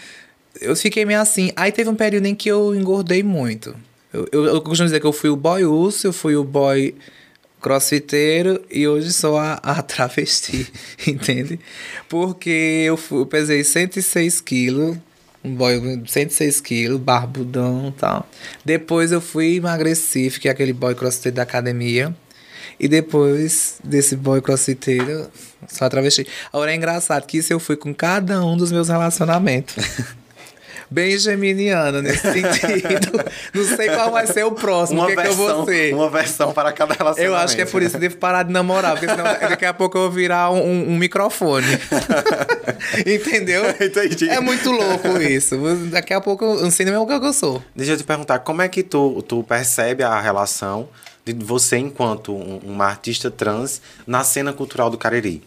eu 0.61 0.75
fiquei 0.77 1.05
meio 1.05 1.21
assim. 1.21 1.53
Aí 1.57 1.73
teve 1.73 1.89
um 1.89 1.95
período 1.95 2.27
em 2.27 2.35
que 2.35 2.49
eu 2.51 2.75
engordei 2.75 3.23
muito. 3.23 3.75
Eu, 4.13 4.29
eu, 4.31 4.45
eu 4.47 4.61
costumo 4.61 4.87
dizer 4.87 5.01
que 5.01 5.07
eu 5.07 5.13
fui 5.13 5.31
o 5.31 5.37
boy 5.37 5.65
urso, 5.65 6.07
eu 6.07 6.13
fui 6.13 6.37
o 6.37 6.45
boy 6.45 6.95
crossfiteiro 7.61 8.61
e 8.71 8.87
hoje 8.87 9.13
sou 9.13 9.39
a, 9.39 9.55
a 9.55 9.81
travesti, 9.83 10.71
entende? 11.07 11.59
Porque 12.09 12.85
eu, 12.87 12.97
fui, 12.97 13.21
eu 13.21 13.27
pesei 13.27 13.65
106 13.65 14.41
quilos, 14.41 14.97
um 15.43 15.55
boy 15.55 16.03
106 16.07 16.61
quilos, 16.61 17.01
barbudão 17.01 17.89
e 17.89 18.01
tal. 18.01 18.29
Depois 18.65 19.13
eu 19.13 19.21
fui 19.21 19.57
emagreci, 19.57 20.29
fiquei 20.29 20.51
aquele 20.51 20.73
boy 20.73 20.95
crossfiteiro 20.95 21.37
da 21.37 21.43
academia. 21.43 22.15
E 22.81 22.89
depois 22.89 23.79
desse 23.85 24.17
boy 24.17 24.41
crossfiteiro, 24.41 25.31
só 25.69 25.89
travesti. 25.89 26.27
Agora 26.53 26.73
é 26.73 26.75
engraçado 26.75 27.27
que 27.27 27.39
isso 27.39 27.53
eu 27.53 27.61
fui 27.61 27.77
com 27.77 27.95
cada 27.95 28.45
um 28.45 28.57
dos 28.57 28.73
meus 28.73 28.89
relacionamentos. 28.89 29.77
bem 30.93 31.19
geminiana 31.19 32.03
nesse 32.03 32.21
sentido. 32.21 33.25
Não 33.55 33.65
sei 33.65 33.89
qual 33.89 34.11
vai 34.11 34.27
ser 34.27 34.45
o 34.45 34.53
próximo, 34.53 35.01
uma 35.01 35.07
o 35.07 35.09
que, 35.09 35.17
versão, 35.17 35.33
é 35.33 35.37
que 35.37 35.51
eu 35.51 35.57
vou 35.57 35.65
ser. 35.65 35.95
Uma 35.95 36.11
versão 36.11 36.53
para 36.53 36.73
cada 36.73 36.95
relacionamento. 36.95 37.35
Eu 37.35 37.37
acho 37.37 37.57
que 37.57 37.63
é 37.63 37.67
por 37.67 37.83
isso 37.83 37.93
que 37.93 37.97
eu 37.97 38.01
devo 38.01 38.17
parar 38.19 38.43
de 38.43 38.53
namorar, 38.53 38.93
porque 38.93 39.09
senão 39.09 39.25
daqui 39.25 39.65
a 39.65 39.73
pouco 39.73 39.97
eu 39.97 40.03
vou 40.03 40.11
virar 40.11 40.51
um, 40.51 40.91
um 40.91 40.97
microfone. 40.97 41.67
Entendeu? 43.07 43.65
Entendi. 43.71 44.29
É 44.29 44.41
muito 44.41 44.71
louco 44.71 45.21
isso. 45.21 45.57
Daqui 45.91 46.13
a 46.13 46.21
pouco 46.21 46.45
eu 46.45 46.63
não 46.63 46.71
sei 46.71 46.85
nem 46.87 46.95
o 46.97 47.07
que 47.07 47.13
eu 47.13 47.33
sou. 47.33 47.63
Deixa 47.75 47.93
eu 47.93 47.97
te 47.97 48.05
perguntar, 48.05 48.41
como 48.41 48.61
é 48.61 48.69
que 48.69 48.83
tu, 48.83 49.23
tu 49.23 49.43
percebe 49.43 50.03
a 50.03 50.21
relação 50.21 50.89
de 51.25 51.33
você 51.33 51.79
enquanto 51.79 52.35
um, 52.35 52.59
uma 52.65 52.87
artista 52.87 53.31
trans 53.31 53.81
na 54.07 54.25
cena 54.25 54.53
cultural 54.53 54.91
do 54.91 54.99
Cariri? 54.99 55.43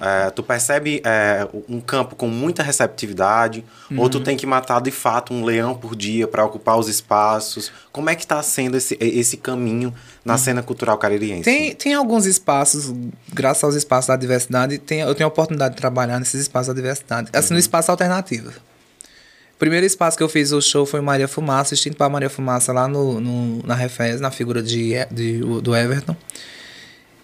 É, 0.00 0.30
tu 0.30 0.42
percebe 0.42 1.02
é, 1.04 1.46
um 1.68 1.80
campo 1.80 2.14
com 2.14 2.28
muita 2.28 2.62
receptividade 2.62 3.64
uhum. 3.90 4.00
ou 4.00 4.08
tu 4.08 4.18
uhum. 4.18 4.24
tem 4.24 4.36
que 4.36 4.46
matar 4.46 4.80
de 4.80 4.92
fato 4.92 5.34
um 5.34 5.44
leão 5.44 5.74
por 5.74 5.96
dia 5.96 6.28
para 6.28 6.44
ocupar 6.44 6.78
os 6.78 6.88
espaços? 6.88 7.72
Como 7.90 8.08
é 8.08 8.14
que 8.14 8.22
está 8.22 8.40
sendo 8.42 8.76
esse, 8.76 8.96
esse 9.00 9.36
caminho 9.36 9.92
na 10.24 10.34
uhum. 10.34 10.38
cena 10.38 10.62
cultural 10.62 10.96
caririense? 10.98 11.42
Tem, 11.42 11.74
tem 11.74 11.94
alguns 11.94 12.26
espaços, 12.26 12.94
graças 13.32 13.64
aos 13.64 13.74
espaços 13.74 14.06
da 14.06 14.16
diversidade, 14.16 14.78
tem, 14.78 15.00
eu 15.00 15.14
tenho 15.14 15.26
a 15.26 15.32
oportunidade 15.32 15.74
de 15.74 15.80
trabalhar 15.80 16.18
nesses 16.18 16.42
espaços 16.42 16.68
da 16.68 16.74
diversidade. 16.74 17.28
Assim, 17.32 17.48
uhum. 17.48 17.54
no 17.54 17.60
espaço 17.60 17.90
alternativo. 17.90 18.50
O 18.50 19.58
primeiro 19.58 19.84
espaço 19.84 20.16
que 20.16 20.22
eu 20.22 20.28
fiz 20.28 20.52
o 20.52 20.62
show 20.62 20.86
foi 20.86 21.00
Maria 21.00 21.26
Fumaça, 21.26 21.74
assistindo 21.74 21.96
para 21.96 22.08
Maria 22.08 22.30
Fumaça 22.30 22.72
lá 22.72 22.86
no, 22.86 23.20
no, 23.20 23.66
na 23.66 23.74
Refés, 23.74 24.20
na 24.20 24.30
figura 24.30 24.62
de, 24.62 24.92
de, 25.10 25.38
do 25.38 25.74
Everton. 25.74 26.14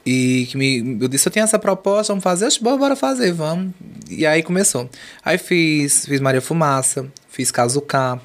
E 0.07 0.47
que 0.51 0.57
me, 0.57 0.99
eu 1.01 1.09
disse, 1.09 1.27
eu 1.27 1.33
tenho 1.33 1.45
essa 1.45 1.59
proposta, 1.59 2.13
vamos 2.13 2.23
fazer? 2.23 2.47
Eu 2.47 2.79
bora 2.79 2.95
fazer, 2.95 3.33
vamos. 3.33 3.73
E 4.09 4.27
aí 4.27 4.43
começou. 4.43 4.89
Aí 5.25 5.39
fiz, 5.39 6.05
fiz 6.05 6.21
Maria 6.21 6.43
Fumaça, 6.43 7.07
fiz 7.29 7.51
Casucá, 7.51 8.21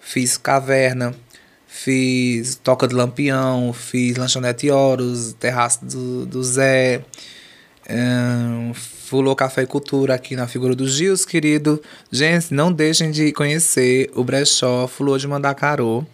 fiz 0.00 0.36
Caverna, 0.36 1.14
fiz 1.66 2.54
Toca 2.56 2.86
do 2.86 2.96
Lampião, 2.96 3.72
fiz 3.72 4.16
Lanchonete 4.16 4.70
Horus, 4.70 5.32
Terraço 5.32 5.84
do, 5.84 6.24
do 6.24 6.44
Zé, 6.44 7.04
um, 7.90 8.72
Fulô 8.74 9.34
Café 9.34 9.62
e 9.62 9.66
Cultura 9.66 10.14
aqui 10.14 10.36
na 10.36 10.46
figura 10.46 10.74
do 10.76 10.86
Gils, 10.86 11.24
querido. 11.24 11.82
Gente, 12.12 12.54
não 12.54 12.72
deixem 12.72 13.10
de 13.10 13.32
conhecer 13.32 14.08
o 14.14 14.22
Brechó 14.22 14.86
Fulô 14.86 15.18
de 15.18 15.26
Mandacarô 15.26 16.06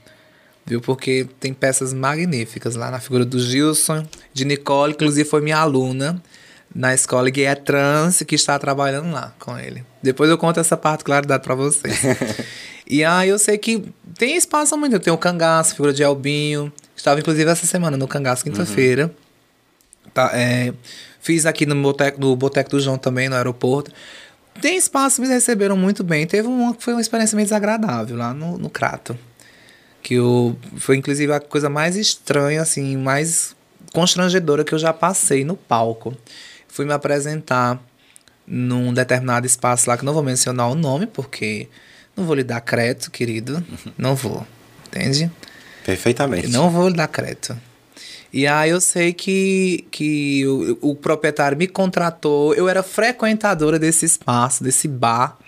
viu? 0.66 0.80
Porque 0.80 1.26
tem 1.38 1.52
peças 1.52 1.92
magníficas 1.92 2.74
lá 2.74 2.90
na 2.90 3.00
figura 3.00 3.24
do 3.24 3.38
Gilson, 3.38 4.06
de 4.32 4.44
Nicole, 4.44 4.94
inclusive 4.94 5.28
foi 5.28 5.40
minha 5.40 5.58
aluna 5.58 6.22
na 6.74 6.92
escola 6.92 7.30
que 7.30 7.42
é 7.42 7.54
trans 7.54 8.22
que 8.22 8.34
está 8.34 8.58
trabalhando 8.58 9.12
lá 9.12 9.32
com 9.38 9.56
ele. 9.56 9.84
Depois 10.02 10.28
eu 10.28 10.36
conto 10.36 10.58
essa 10.58 10.76
particularidade 10.76 11.42
para 11.42 11.54
vocês. 11.54 12.00
e 12.88 13.04
aí 13.04 13.28
eu 13.28 13.38
sei 13.38 13.56
que 13.56 13.84
tem 14.18 14.36
espaço 14.36 14.76
muito. 14.76 14.94
Eu 14.94 15.00
tenho 15.00 15.14
o 15.14 15.18
Cangaço, 15.18 15.72
figura 15.72 15.92
de 15.92 16.02
Albinho. 16.02 16.72
Estava 16.96 17.20
inclusive 17.20 17.48
essa 17.48 17.66
semana 17.66 17.96
no 17.96 18.08
Cangaço, 18.08 18.42
quinta-feira. 18.42 19.04
Uhum. 19.04 20.10
Tá, 20.12 20.30
é, 20.34 20.72
fiz 21.20 21.46
aqui 21.46 21.64
no 21.64 21.80
Boteco, 21.80 22.20
no 22.20 22.34
Boteco 22.34 22.70
do 22.70 22.80
João 22.80 22.98
também, 22.98 23.28
no 23.28 23.36
aeroporto. 23.36 23.92
Tem 24.60 24.76
espaço, 24.76 25.20
me 25.20 25.28
receberam 25.28 25.76
muito 25.76 26.02
bem. 26.02 26.26
Teve 26.26 26.48
uma 26.48 26.74
foi 26.76 26.94
uma 26.94 27.00
experiência 27.00 27.36
meio 27.36 27.46
desagradável 27.46 28.16
lá 28.16 28.34
no, 28.34 28.58
no 28.58 28.68
Crato 28.70 29.16
que 30.04 30.14
eu 30.14 30.54
foi 30.76 30.96
inclusive 30.98 31.32
a 31.32 31.40
coisa 31.40 31.70
mais 31.70 31.96
estranha 31.96 32.60
assim, 32.60 32.94
mais 32.96 33.56
constrangedora 33.92 34.62
que 34.62 34.74
eu 34.74 34.78
já 34.78 34.92
passei 34.92 35.44
no 35.44 35.56
palco. 35.56 36.14
Fui 36.68 36.84
me 36.84 36.92
apresentar 36.92 37.82
num 38.46 38.92
determinado 38.92 39.46
espaço 39.46 39.88
lá 39.88 39.96
que 39.96 40.04
não 40.04 40.12
vou 40.12 40.22
mencionar 40.22 40.68
o 40.68 40.74
nome 40.74 41.06
porque 41.06 41.68
não 42.14 42.26
vou 42.26 42.36
lhe 42.36 42.44
dar 42.44 42.60
crédito, 42.60 43.10
querido, 43.10 43.64
não 43.96 44.14
vou. 44.14 44.46
Entende? 44.88 45.30
Perfeitamente. 45.86 46.48
Não 46.48 46.68
vou 46.68 46.88
lhe 46.88 46.94
dar 46.94 47.08
crédito. 47.08 47.58
E 48.30 48.46
aí 48.46 48.70
eu 48.70 48.80
sei 48.82 49.14
que, 49.14 49.86
que 49.90 50.46
o, 50.46 50.90
o 50.90 50.94
proprietário 50.94 51.56
me 51.56 51.66
contratou, 51.66 52.54
eu 52.54 52.68
era 52.68 52.82
frequentadora 52.82 53.78
desse 53.78 54.04
espaço, 54.04 54.62
desse 54.62 54.86
bar. 54.86 55.38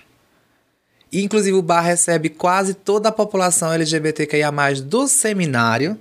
Inclusive, 1.12 1.56
o 1.56 1.62
bar 1.62 1.80
recebe 1.80 2.28
quase 2.28 2.74
toda 2.74 3.08
a 3.08 3.12
população 3.12 3.72
LGBTQIA, 3.72 4.50
do 4.84 5.06
seminário. 5.06 5.98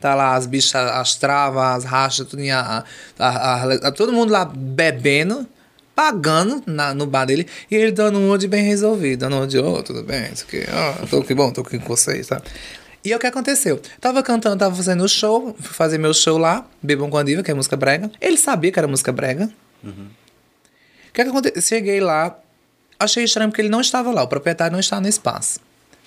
Tá 0.00 0.14
lá 0.14 0.34
as 0.34 0.46
bichas, 0.46 0.74
as 0.74 1.16
travas, 1.16 1.78
as 1.78 1.84
rachas, 1.84 2.26
tudo, 2.26 2.42
a, 2.50 2.84
a, 3.18 3.88
a, 3.88 3.92
todo 3.92 4.12
mundo 4.12 4.30
lá 4.30 4.44
bebendo, 4.44 5.44
pagando 5.94 6.62
na, 6.66 6.94
no 6.94 7.04
bar 7.04 7.24
dele, 7.24 7.48
e 7.68 7.74
ele 7.74 7.90
dando 7.90 8.16
um 8.16 8.38
de 8.38 8.46
bem 8.46 8.62
resolvido, 8.62 9.20
dando 9.20 9.36
um 9.42 9.46
de, 9.46 9.58
oh, 9.58 9.82
tudo 9.82 10.04
bem, 10.04 10.30
isso 10.32 10.44
aqui, 10.46 10.64
oh, 11.02 11.06
tô 11.08 11.18
aqui 11.18 11.34
bom, 11.34 11.50
tô 11.50 11.62
aqui 11.62 11.80
com 11.80 11.88
vocês, 11.88 12.28
tá? 12.28 12.40
E 13.04 13.12
é 13.12 13.16
o 13.16 13.18
que 13.18 13.26
aconteceu? 13.26 13.80
Tava 14.00 14.22
cantando, 14.22 14.56
tava 14.56 14.74
fazendo 14.76 15.02
o 15.02 15.08
show, 15.08 15.56
fui 15.58 15.74
fazer 15.74 15.98
meu 15.98 16.14
show 16.14 16.38
lá, 16.38 16.64
Bebam 16.82 17.10
com 17.10 17.16
a 17.16 17.22
Diva, 17.22 17.42
que 17.42 17.50
é 17.50 17.54
música 17.54 17.76
brega. 17.76 18.10
Ele 18.20 18.36
sabia 18.36 18.70
que 18.70 18.78
era 18.78 18.86
música 18.86 19.10
brega. 19.10 19.50
Uhum. 19.82 20.08
O 21.08 21.12
que, 21.12 21.24
que 21.24 21.28
aconteceu? 21.28 21.62
Cheguei 21.62 22.00
lá, 22.00 22.38
Achei 22.98 23.24
estranho 23.24 23.50
porque 23.50 23.62
ele 23.62 23.68
não 23.68 23.80
estava 23.80 24.10
lá, 24.10 24.22
o 24.22 24.28
proprietário 24.28 24.72
não 24.72 24.80
estava 24.80 25.02
no 25.02 25.08
espaço. 25.08 25.60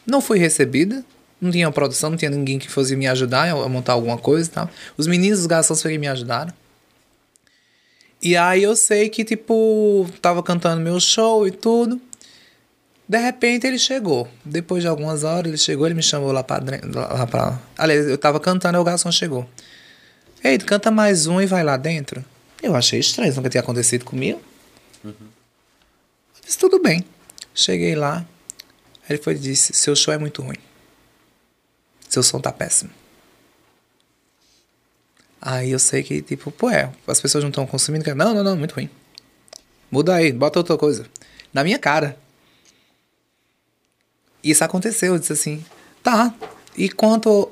Não 0.05 0.19
fui 0.19 0.37
recebida, 0.37 1.05
não 1.39 1.49
tinha 1.49 1.71
produção, 1.71 2.09
não 2.09 2.17
tinha 2.17 2.29
ninguém 2.29 2.59
que 2.59 2.69
fosse 2.69 2.95
me 2.95 3.07
ajudar 3.07 3.49
a 3.49 3.69
montar 3.69 3.93
alguma 3.93 4.17
coisa 4.17 4.49
e 4.49 4.51
tal. 4.51 4.69
Os 4.97 5.07
meninos 5.07 5.39
dos 5.39 5.47
garçons 5.47 5.81
foram 5.81 5.93
que 5.93 5.99
me 5.99 6.07
ajudaram. 6.07 6.53
E 8.21 8.37
aí 8.37 8.61
eu 8.61 8.75
sei 8.75 9.09
que, 9.09 9.23
tipo, 9.23 10.07
tava 10.21 10.43
cantando 10.43 10.81
meu 10.81 10.99
show 10.99 11.47
e 11.47 11.51
tudo. 11.51 11.99
De 13.09 13.17
repente 13.17 13.65
ele 13.65 13.79
chegou. 13.79 14.27
Depois 14.45 14.83
de 14.83 14.87
algumas 14.87 15.23
horas 15.23 15.47
ele 15.47 15.57
chegou, 15.57 15.87
ele 15.87 15.95
me 15.95 16.03
chamou 16.03 16.31
lá 16.31 16.43
pra. 16.43 16.61
Lá 16.93 17.25
pra 17.25 17.59
aliás, 17.77 18.07
eu 18.07 18.17
tava 18.17 18.39
cantando 18.39 18.77
e 18.77 18.81
o 18.81 18.83
garçom 18.83 19.11
chegou. 19.11 19.49
Ei, 20.43 20.57
canta 20.59 20.91
mais 20.91 21.25
um 21.25 21.41
e 21.41 21.45
vai 21.45 21.63
lá 21.63 21.77
dentro. 21.77 22.23
Eu 22.61 22.75
achei 22.75 22.99
estranho, 22.99 23.33
nunca 23.33 23.49
tinha 23.49 23.61
acontecido 23.61 24.05
comigo. 24.05 24.39
Tudo 26.55 26.79
bem. 26.79 27.05
Cheguei 27.53 27.95
lá. 27.95 28.25
Ele 29.09 29.21
foi 29.21 29.33
e 29.33 29.39
disse: 29.39 29.73
Seu 29.73 29.95
show 29.95 30.13
é 30.13 30.17
muito 30.17 30.41
ruim. 30.41 30.57
Seu 32.07 32.23
som 32.23 32.39
tá 32.39 32.51
péssimo. 32.51 32.91
Aí 35.41 35.71
eu 35.71 35.79
sei 35.79 36.03
que, 36.03 36.21
tipo, 36.21 36.51
pô, 36.51 36.69
é, 36.69 36.91
as 37.07 37.19
pessoas 37.19 37.43
não 37.43 37.49
estão 37.49 37.65
consumindo. 37.65 38.13
Não, 38.13 38.33
não, 38.33 38.43
não, 38.43 38.55
muito 38.55 38.75
ruim. 38.75 38.89
Muda 39.89 40.15
aí, 40.15 40.31
bota 40.31 40.59
outra 40.59 40.77
coisa. 40.77 41.05
Na 41.53 41.63
minha 41.63 41.79
cara. 41.79 42.17
Isso 44.43 44.63
aconteceu, 44.63 45.13
eu 45.13 45.19
disse 45.19 45.33
assim, 45.33 45.63
tá. 46.01 46.33
E 46.75 46.89
quanto 46.89 47.51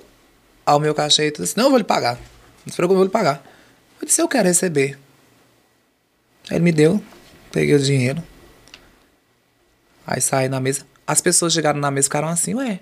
ao 0.65 0.79
meu 0.79 0.93
cachê, 0.95 1.27
eu 1.27 1.31
disse, 1.31 1.57
não, 1.57 1.65
eu 1.65 1.69
vou 1.69 1.77
lhe 1.77 1.83
pagar. 1.83 2.15
Não 2.65 2.71
se 2.71 2.75
preocupe, 2.75 2.93
eu 2.93 2.97
vou 2.97 3.05
lhe 3.05 3.11
pagar. 3.11 3.43
Eu 4.01 4.07
disse, 4.07 4.21
eu 4.21 4.27
quero 4.27 4.47
receber. 4.47 4.97
Ele 6.49 6.59
me 6.59 6.71
deu, 6.71 7.03
peguei 7.51 7.75
o 7.75 7.79
dinheiro, 7.79 8.23
Aí 10.11 10.19
saí 10.19 10.49
na 10.49 10.59
mesa. 10.59 10.87
As 11.05 11.21
pessoas 11.21 11.53
chegaram 11.53 11.79
na 11.79 11.91
mesa 11.91 12.05
e 12.05 12.09
ficaram 12.09 12.29
assim, 12.29 12.55
ué. 12.55 12.79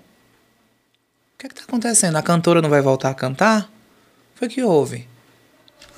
O 1.34 1.38
que 1.38 1.44
é 1.44 1.48
que 1.50 1.54
tá 1.54 1.62
acontecendo? 1.62 2.16
A 2.16 2.22
cantora 2.22 2.62
não 2.62 2.70
vai 2.70 2.80
voltar 2.80 3.10
a 3.10 3.14
cantar? 3.14 3.70
Foi 4.34 4.48
que 4.48 4.62
houve? 4.62 5.06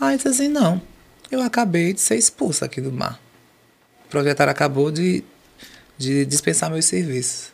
Aí 0.01 0.17
disse 0.17 0.27
assim, 0.27 0.49
não. 0.49 0.83
Eu 1.31 1.41
acabei 1.41 1.93
de 1.93 2.01
ser 2.01 2.17
expulsa 2.17 2.65
aqui 2.65 2.81
do 2.81 2.91
mar. 2.91 3.21
O 4.07 4.09
proprietário 4.09 4.51
acabou 4.51 4.91
de, 4.91 5.23
de 5.97 6.27
dispensar 6.27 6.69
meus 6.69 6.87
serviços. 6.87 7.53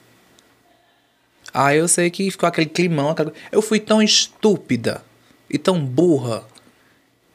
Aí 1.53 1.77
eu 1.77 1.87
sei 1.87 2.11
que 2.11 2.31
ficou 2.31 2.49
aquele 2.49 2.71
climão. 2.71 3.15
Eu 3.53 3.61
fui 3.61 3.79
tão 3.79 4.01
estúpida 4.01 5.05
e 5.51 5.59
tão 5.59 5.85
burra 5.85 6.47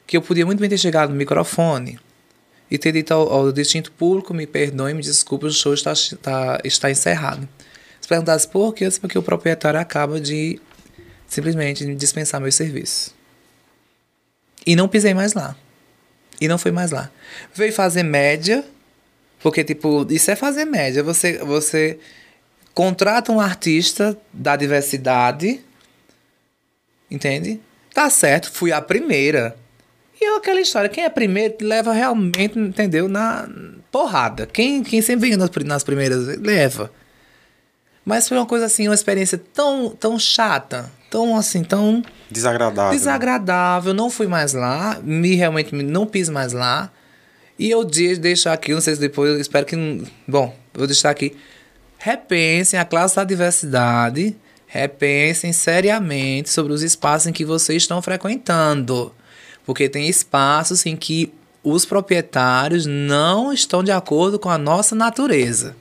que 0.08 0.18
eu 0.18 0.24
podia 0.24 0.46
muito 0.46 0.60
bem 0.60 0.70
ter 0.70 0.80
chegado 0.80 1.12
no 1.12 1.16
microfone 1.16 2.00
e 2.72 2.78
ter 2.78 2.94
dito 2.94 3.14
ao, 3.14 3.30
ao 3.30 3.52
distinto 3.52 3.92
público, 3.92 4.34
me 4.34 4.48
perdoe, 4.48 4.94
me 4.94 5.02
desculpe, 5.02 5.46
o 5.46 5.52
show 5.52 5.74
está, 5.74 5.92
está, 5.92 6.62
está 6.64 6.90
encerrado. 6.90 7.48
Se 8.00 8.08
perguntasse 8.08 8.48
por 8.48 8.74
quê, 8.74 8.88
porque 9.02 9.18
o 9.18 9.22
proprietário 9.22 9.78
acaba 9.78 10.22
de 10.22 10.58
simplesmente 11.28 11.94
dispensar 11.96 12.40
meu 12.40 12.52
serviço. 12.52 13.14
E 14.66 14.74
não 14.74 14.88
pisei 14.88 15.14
mais 15.14 15.34
lá. 15.34 15.56
E 16.40 16.48
não 16.48 16.58
fui 16.58 16.72
mais 16.72 16.92
lá. 16.92 17.12
Veio 17.54 17.74
fazer 17.74 18.04
média, 18.04 18.64
porque, 19.42 19.64
tipo, 19.64 20.08
isso 20.10 20.32
é 20.32 20.36
fazer 20.36 20.64
média. 20.64 21.04
Você, 21.04 21.40
você 21.40 22.00
contrata 22.74 23.34
um 23.34 23.40
artista 23.42 24.18
da 24.32 24.56
diversidade, 24.56 25.60
entende? 27.10 27.60
Tá 27.94 28.10
certo, 28.10 28.50
fui 28.50 28.72
a 28.72 28.82
primeira. 28.82 29.58
E 30.22 30.26
é 30.26 30.38
aquela 30.38 30.62
história, 30.62 30.88
quem 30.88 31.04
é 31.04 31.10
primeiro 31.10 31.56
leva 31.62 31.92
realmente, 31.92 32.60
entendeu? 32.60 33.08
Na 33.10 33.50
porrada. 33.92 34.46
Quem, 34.46 34.84
quem 34.84 35.02
sempre 35.02 35.30
vem 35.30 35.38
nas, 35.38 35.50
nas 35.66 35.84
primeiras 35.84 36.38
leva. 36.38 36.92
Mas 38.06 38.28
foi 38.28 38.38
uma 38.38 38.46
coisa 38.46 38.66
assim, 38.66 38.88
uma 38.88 38.94
experiência 38.94 39.42
tão, 39.52 39.90
tão 39.90 40.20
chata, 40.20 40.92
tão 41.10 41.36
assim, 41.36 41.64
tão. 41.64 42.04
Desagradável. 42.30 42.92
Desagradável. 42.92 43.94
Não 43.96 44.12
fui 44.12 44.28
mais 44.28 44.54
lá, 44.54 45.00
me 45.04 45.34
realmente 45.34 45.74
não 45.74 46.06
pis 46.06 46.30
mais 46.30 46.54
lá. 46.54 46.92
E 47.58 47.72
eu 47.72 47.84
deixo 47.84 48.48
aqui, 48.48 48.74
não 48.74 48.82
sei 48.82 48.94
se 48.94 49.02
depois, 49.02 49.34
eu 49.34 49.42
espero 49.42 49.66
que. 49.66 49.76
Bom, 50.28 50.56
vou 50.72 50.86
deixar 50.86 51.10
aqui. 51.10 51.36
Repensem 51.98 52.80
a 52.80 52.86
classe 52.86 53.16
da 53.16 53.24
diversidade. 53.24 54.36
Repensem 54.68 55.52
seriamente 55.52 56.50
sobre 56.50 56.74
os 56.74 56.84
espaços 56.84 57.28
em 57.28 57.34
que 57.34 57.44
vocês 57.44 57.82
estão 57.82 58.02
frequentando. 58.04 59.14
Porque 59.66 59.88
tem 59.90 60.08
espaços 60.08 60.86
em 60.86 60.96
que 60.96 61.34
os 61.64 61.86
proprietários 61.86 62.86
não 62.86 63.54
estão 63.54 63.84
de 63.84 63.92
acordo 63.92 64.40
com 64.40 64.50
a 64.50 64.58
nossa 64.58 64.96
natureza. 64.96 65.76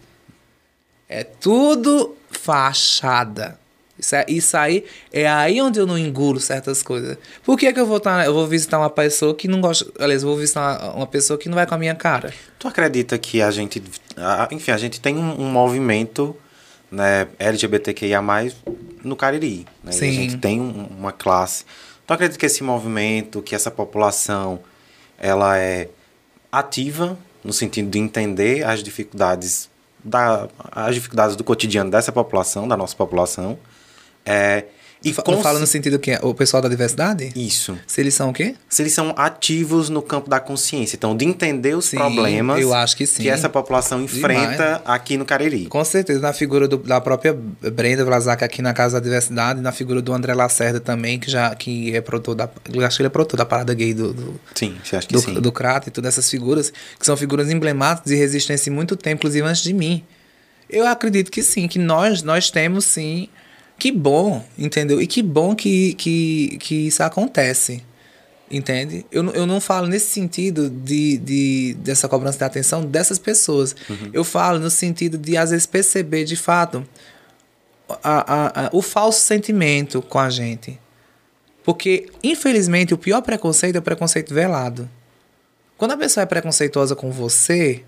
É 1.09 1.25
tudo 1.25 2.15
fachada. 2.31 3.59
Isso, 3.99 4.15
é, 4.15 4.25
isso 4.29 4.57
aí 4.57 4.85
é 5.13 5.29
aí 5.29 5.61
onde 5.61 5.79
eu 5.79 5.87
não 5.87 5.99
engulo 5.99 6.41
certas 6.41 6.83
coisas. 6.83 7.19
Por 7.45 7.59
que, 7.59 7.71
que 7.71 7.79
eu 7.79 7.87
vou 7.87 8.01
tá, 8.01 8.25
eu 8.25 8.33
vou 8.33 8.47
visitar 8.47 8.79
uma 8.79 8.89
pessoa 8.89 9.35
que 9.35 9.47
não 9.47 9.61
gosta. 9.61 9.87
Aliás, 9.99 10.23
eu 10.23 10.29
vou 10.29 10.39
visitar 10.39 10.95
uma 10.95 11.07
pessoa 11.07 11.39
que 11.39 11.49
não 11.49 11.55
vai 11.55 11.67
com 11.67 11.75
a 11.75 11.79
minha 11.79 11.95
cara? 11.95 12.33
Tu 12.59 12.67
acredita 12.67 13.19
que 13.19 13.43
a 13.43 13.51
gente. 13.51 13.83
Enfim, 14.51 14.71
a 14.71 14.79
gente 14.79 15.01
tem 15.01 15.17
um, 15.19 15.43
um 15.43 15.51
movimento 15.51 16.35
né, 16.91 17.29
LGBTQIA 17.39 18.21
no 19.05 19.15
Cariri. 19.17 19.67
Né? 19.85 19.93
Sim. 19.93 20.09
a 20.09 20.13
gente 20.13 20.39
tem 20.39 20.61
um, 20.61 20.89
uma 20.99 21.13
classe 21.13 21.65
então 22.11 22.17
acredito 22.17 22.41
que 22.41 22.47
esse 22.47 22.65
movimento, 22.65 23.41
que 23.41 23.55
essa 23.55 23.71
população, 23.71 24.59
ela 25.17 25.57
é 25.57 25.89
ativa 26.51 27.17
no 27.45 27.53
sentido 27.53 27.89
de 27.89 28.01
entender 28.01 28.65
as 28.65 28.83
dificuldades 28.83 29.71
da, 30.03 30.49
as 30.73 30.93
dificuldades 30.93 31.37
do 31.37 31.45
cotidiano 31.45 31.89
dessa 31.89 32.11
população, 32.11 32.67
da 32.67 32.77
nossa 32.77 32.97
população, 32.97 33.57
é, 34.27 34.65
e 35.03 35.13
cons... 35.13 35.43
fala 35.43 35.59
no 35.59 35.67
sentido 35.67 35.99
que 35.99 36.13
o 36.23 36.35
pessoal 36.35 36.63
da 36.63 36.69
diversidade? 36.69 37.33
Isso. 37.35 37.79
Se 37.87 38.01
eles 38.01 38.15
são 38.15 38.31
o 38.31 38.33
quê? 38.33 38.55
Se 38.69 38.83
eles 38.83 38.93
são 38.93 39.15
ativos 39.17 39.89
no 39.89 40.03
campo 40.03 40.29
da 40.29 40.39
consciência. 40.39 40.97
Então, 40.97 41.17
de 41.17 41.25
entender 41.25 41.75
os 41.75 41.87
sim, 41.87 41.97
problemas 41.97 42.61
eu 42.61 42.75
acho 42.75 42.97
que, 42.97 43.07
sim. 43.07 43.23
que 43.23 43.29
essa 43.29 43.49
população 43.49 44.03
enfrenta 44.03 44.51
Demais. 44.51 44.81
aqui 44.85 45.17
no 45.17 45.25
Cariri. 45.25 45.67
Com 45.67 45.85
certeza. 45.85 46.21
Na 46.21 46.33
figura 46.33 46.69
do, 46.69 46.77
da 46.77 47.01
própria 47.01 47.33
Brenda 47.33 48.05
Vlasak 48.05 48.45
aqui 48.45 48.61
na 48.61 48.75
Casa 48.75 49.01
da 49.01 49.05
Diversidade, 49.05 49.61
na 49.61 49.73
figura 49.73 50.03
do 50.03 50.13
André 50.13 50.35
Lacerda 50.35 50.81
também, 50.81 51.19
que 51.19 51.31
já 51.31 51.55
que 51.55 51.95
é 51.95 52.01
produtor 52.01 52.35
da. 52.35 52.49
Eu 52.73 52.85
acho 52.85 52.97
que 52.97 53.03
ele 53.03 53.07
é 53.07 53.11
produtor 53.11 53.39
da 53.39 53.47
parada 53.47 53.73
gay 53.73 53.95
do. 53.95 54.13
do 54.13 54.41
sim, 54.55 54.77
você 54.85 54.97
acha 54.97 55.07
que 55.07 55.15
do, 55.15 55.21
sim. 55.21 55.35
Do 55.35 55.51
Crato 55.51 55.89
e 55.89 55.91
todas 55.91 56.15
essas 56.15 56.29
figuras, 56.29 56.71
que 56.99 57.07
são 57.07 57.17
figuras 57.17 57.51
emblemáticas 57.51 58.11
de 58.11 58.17
resistência 58.17 58.71
em 58.71 58.73
muito 58.73 58.97
tempo, 58.97 59.21
inclusive 59.21 59.47
antes 59.47 59.63
de 59.63 59.73
mim. 59.73 60.05
Eu 60.69 60.87
acredito 60.87 61.31
que 61.33 61.43
sim, 61.43 61.67
que 61.67 61.79
nós, 61.79 62.23
nós 62.23 62.51
temos 62.51 62.85
sim 62.85 63.29
que 63.81 63.91
bom, 63.91 64.45
entendeu? 64.59 65.01
E 65.01 65.07
que 65.07 65.23
bom 65.23 65.57
que, 65.57 65.95
que, 65.95 66.59
que 66.59 66.75
isso 66.89 67.03
acontece, 67.03 67.83
entende? 68.51 69.07
Eu, 69.11 69.25
eu 69.31 69.47
não 69.47 69.59
falo 69.59 69.87
nesse 69.87 70.09
sentido 70.09 70.69
de, 70.69 71.17
de, 71.17 71.75
dessa 71.81 72.07
cobrança 72.07 72.37
de 72.37 72.45
atenção 72.45 72.85
dessas 72.85 73.19
pessoas. 73.19 73.75
Uhum. 73.89 74.11
Eu 74.13 74.23
falo 74.23 74.59
no 74.59 74.69
sentido 74.69 75.17
de, 75.17 75.35
às 75.35 75.49
vezes, 75.51 75.65
perceber 75.65 76.25
de 76.25 76.37
fato 76.37 76.87
a, 78.05 78.35
a, 78.35 78.67
a, 78.67 78.71
o 78.71 78.83
falso 78.83 79.21
sentimento 79.21 80.03
com 80.03 80.19
a 80.19 80.29
gente. 80.29 80.79
Porque, 81.65 82.11
infelizmente, 82.23 82.93
o 82.93 82.99
pior 82.99 83.23
preconceito 83.23 83.77
é 83.77 83.79
o 83.79 83.83
preconceito 83.83 84.35
velado. 84.35 84.91
Quando 85.79 85.93
a 85.93 85.97
pessoa 85.97 86.23
é 86.23 86.27
preconceituosa 86.27 86.95
com 86.95 87.11
você, 87.11 87.83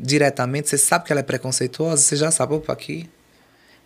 diretamente, 0.00 0.70
você 0.70 0.78
sabe 0.78 1.04
que 1.04 1.12
ela 1.12 1.20
é 1.20 1.22
preconceituosa, 1.22 2.02
você 2.02 2.16
já 2.16 2.30
sabe, 2.30 2.54
opa, 2.54 2.72
aqui 2.72 3.10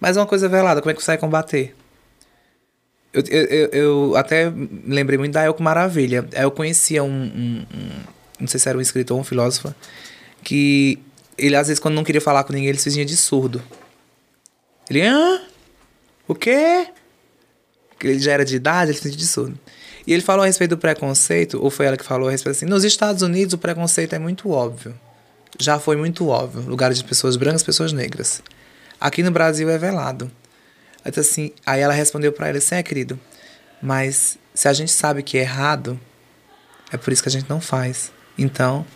mas 0.01 0.17
uma 0.17 0.27
coisa 0.27 0.49
velada, 0.49 0.81
como 0.81 0.91
é 0.91 0.95
que 0.95 1.03
você 1.03 1.13
vai 1.13 1.19
combater? 1.19 1.75
Eu, 3.13 3.23
eu, 3.31 3.69
eu 3.73 4.17
até 4.17 4.53
lembrei 4.87 5.19
muito 5.19 5.33
da 5.33 5.43
Elco 5.43 5.63
Maravilha. 5.63 6.29
Eu 6.33 6.51
conhecia 6.51 7.03
um, 7.03 7.09
um, 7.09 7.67
um, 7.75 7.91
Não 8.41 8.47
sei 8.47 8.61
se 8.61 8.69
era 8.69 8.77
um 8.77 8.81
escritor 8.81 9.15
ou 9.15 9.23
um 9.23 9.25
filósofo. 9.25 9.75
Que 10.43 10.99
ele, 11.39 11.57
às 11.57 11.69
vezes, 11.69 11.81
quando 11.81 11.95
não 11.95 12.05
queria 12.05 12.21
falar 12.21 12.45
com 12.45 12.53
ninguém, 12.53 12.69
ele 12.69 12.79
se 12.79 12.85
fazia 12.85 13.07
de 13.07 13.17
surdo. 13.17 13.63
Ele. 14.91 15.01
Hã? 15.01 15.41
O 16.29 16.35
quê? 16.35 16.89
Porque 17.91 18.07
ele 18.07 18.19
já 18.19 18.33
era 18.33 18.45
de 18.45 18.57
idade, 18.57 18.91
ele 18.91 18.99
se 18.99 19.03
fazia 19.05 19.17
de 19.17 19.27
surdo. 19.27 19.59
E 20.07 20.13
ele 20.13 20.23
falou 20.23 20.43
a 20.43 20.47
respeito 20.47 20.71
do 20.71 20.79
preconceito, 20.79 21.59
ou 21.63 21.71
foi 21.71 21.87
ela 21.87 21.97
que 21.97 22.05
falou 22.05 22.29
a 22.29 22.31
respeito 22.31 22.57
assim: 22.57 22.67
nos 22.67 22.85
Estados 22.85 23.23
Unidos 23.23 23.55
o 23.55 23.59
preconceito 23.59 24.15
é 24.15 24.19
muito 24.19 24.51
óbvio. 24.51 24.95
Já 25.59 25.79
foi 25.79 25.97
muito 25.97 26.29
óbvio. 26.29 26.69
Lugares 26.69 26.99
de 26.99 27.05
pessoas 27.05 27.37
brancas, 27.37 27.63
pessoas 27.63 27.93
negras. 27.93 28.43
Aqui 29.01 29.23
no 29.23 29.31
Brasil 29.31 29.69
é 29.69 29.79
velado. 29.79 30.31
Então, 31.05 31.21
assim, 31.21 31.53
aí 31.65 31.81
ela 31.81 31.95
respondeu 31.95 32.33
para 32.33 32.49
ele 32.49 32.59
assim, 32.59 32.75
é, 32.75 32.83
querido, 32.83 33.19
mas 33.81 34.39
se 34.55 34.69
a 34.69 34.73
gente 34.73 34.91
sabe 34.91 35.23
que 35.23 35.39
é 35.39 35.43
errado, 35.43 36.01
é 36.91 36.97
por 36.97 37.13
isso 37.13 37.23
que 37.23 37.29
a 37.29 37.33
gente 37.33 37.49
não 37.49 37.61
faz. 37.61 38.11
Então, 38.37 38.87